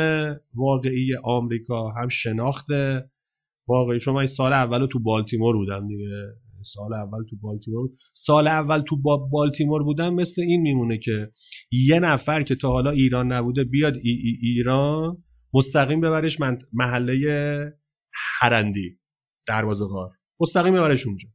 واقعی 0.55 1.15
آمریکا 1.25 1.91
هم 1.91 2.09
شناخت 2.09 2.67
واقعی. 3.69 3.99
چون 3.99 4.15
من 4.15 4.27
سال 4.27 4.53
اول 4.53 4.87
تو 4.87 5.01
بالتیمور 5.01 5.57
بودم 5.57 5.89
دیگه. 5.89 6.09
سال 6.63 6.95
اول 6.95 7.25
تو 7.31 7.37
بالتیمور 7.37 7.91
سال 8.13 8.47
اول 8.47 8.81
تو 8.81 8.97
بالتیمور 9.33 9.83
بودم 9.83 10.15
مثل 10.15 10.43
این 10.43 10.61
میمونه 10.61 10.99
که 10.99 11.33
یه 11.71 12.01
نفر 12.01 12.43
که 12.43 12.55
تا 12.55 12.69
حالا 12.69 12.91
ایران 12.91 13.33
نبوده 13.33 13.65
بیاد 13.65 13.95
ای 14.03 14.11
ای 14.11 14.37
ایران 14.43 15.25
مستقیم 15.55 16.01
ببرش 16.01 16.41
من 16.41 16.59
محله 16.73 17.19
هرندی 18.41 18.99
دروازه 19.47 19.85
غار 19.85 20.11
مستقیم 20.41 20.75
ببرش 20.75 21.07
اونجا. 21.07 21.29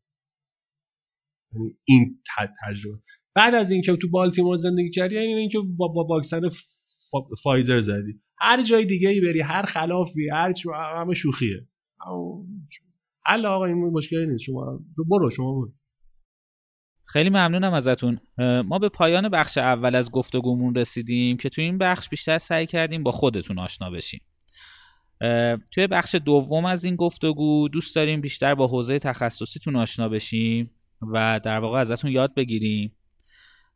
یعنی 1.53 1.77
این 1.87 2.21
تجربه. 2.65 2.97
بعد 3.35 3.53
از 3.53 3.71
اینکه 3.71 3.95
تو 3.95 4.09
بالتیمور 4.09 4.57
زندگی 4.57 4.89
کردی 4.89 5.15
یعنی 5.15 5.33
اینکه 5.33 5.59
واکسن 6.09 6.41
فایزر 7.43 7.79
زدی. 7.79 8.21
هر 8.39 8.63
جای 8.63 8.85
دیگه 8.85 9.09
ای 9.09 9.21
بری 9.21 9.41
هر 9.41 9.63
خلافی 9.65 10.29
هر 10.29 10.53
همه 10.95 11.13
شوخیه. 11.13 11.67
حل 13.25 13.45
آقا 13.45 13.65
این 13.65 13.75
مشکلی 13.75 14.27
نیست. 14.27 14.43
شما 14.43 14.79
برو 15.09 15.29
شما 15.29 15.53
برو. 15.53 15.73
خیلی 17.05 17.29
ممنونم 17.29 17.73
ازتون. 17.73 18.19
ما 18.65 18.79
به 18.79 18.89
پایان 18.89 19.29
بخش 19.29 19.57
اول 19.57 19.95
از 19.95 20.11
گفتگومون 20.11 20.75
رسیدیم 20.75 21.37
که 21.37 21.49
تو 21.49 21.61
این 21.61 21.77
بخش 21.77 22.09
بیشتر 22.09 22.37
سعی 22.37 22.65
کردیم 22.65 23.03
با 23.03 23.11
خودتون 23.11 23.59
آشنا 23.59 23.89
بشیم. 23.89 24.21
توی 25.71 25.87
بخش 25.91 26.15
دوم 26.15 26.65
از 26.65 26.83
این 26.83 26.95
گفتگو 26.95 27.69
دوست 27.69 27.95
داریم 27.95 28.21
بیشتر 28.21 28.55
با 28.55 28.67
حوزه 28.67 28.99
تخصصیتون 28.99 29.75
آشنا 29.75 30.09
بشیم 30.09 30.71
و 31.13 31.39
در 31.43 31.59
واقع 31.59 31.79
ازتون 31.79 32.11
یاد 32.11 32.35
بگیریم. 32.35 32.97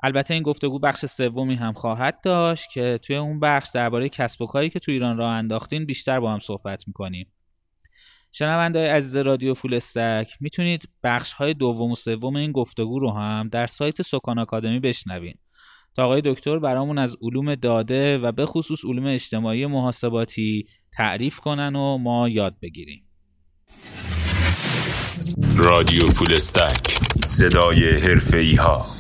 البته 0.04 0.34
این 0.34 0.44
گفتگو 0.44 0.80
بخش 0.80 1.06
سومی 1.06 1.56
هم 1.56 1.74
خواهد 1.74 2.22
داشت 2.24 2.70
که 2.74 3.00
توی 3.04 3.16
اون 3.16 3.40
بخش 3.40 3.70
درباره 3.74 4.10
کسب 4.10 4.42
و 4.42 4.46
کاری 4.46 4.70
که 4.70 4.80
تو 4.80 4.92
ایران 4.92 5.18
راه 5.18 5.32
انداختین 5.32 5.86
بیشتر 5.86 6.20
با 6.20 6.34
هم 6.34 6.40
صحبت 6.40 6.88
می‌کنیم. 6.88 7.34
شنونده 8.38 8.92
عزیز 8.92 9.16
رادیو 9.18 9.54
فول 9.54 9.74
استک 9.74 10.32
می‌تونید 10.40 10.90
بخش 11.04 11.34
های 11.34 11.54
دوم 11.54 11.92
و 11.92 11.96
سوم 11.96 12.36
این 12.36 12.52
گفتگو 12.52 13.00
رو 13.00 13.12
هم 13.12 13.50
در 13.52 13.68
سایت 13.68 14.02
سکان 14.02 14.40
آکادمی 14.40 14.80
بشنوین. 14.80 15.34
تا 15.96 16.06
آقای 16.06 16.22
دکتر 16.26 16.60
برامون 16.60 16.98
از 16.98 17.18
علوم 17.22 17.56
داده 17.56 18.18
و 18.18 18.32
به 18.32 18.46
خصوص 18.46 18.86
علوم 18.86 19.06
اجتماعی 19.06 19.66
محاسباتی 19.66 20.66
تعریف 20.94 21.40
کنن 21.40 21.76
و 21.76 21.98
ما 21.98 22.30
یاد 22.30 22.56
بگیریم. 22.62 23.04
رادیو 25.56 26.08
فول 26.08 26.34
استک 26.34 27.00
صدای 27.24 27.98
حرفه 27.98 28.56
ها 28.60 28.97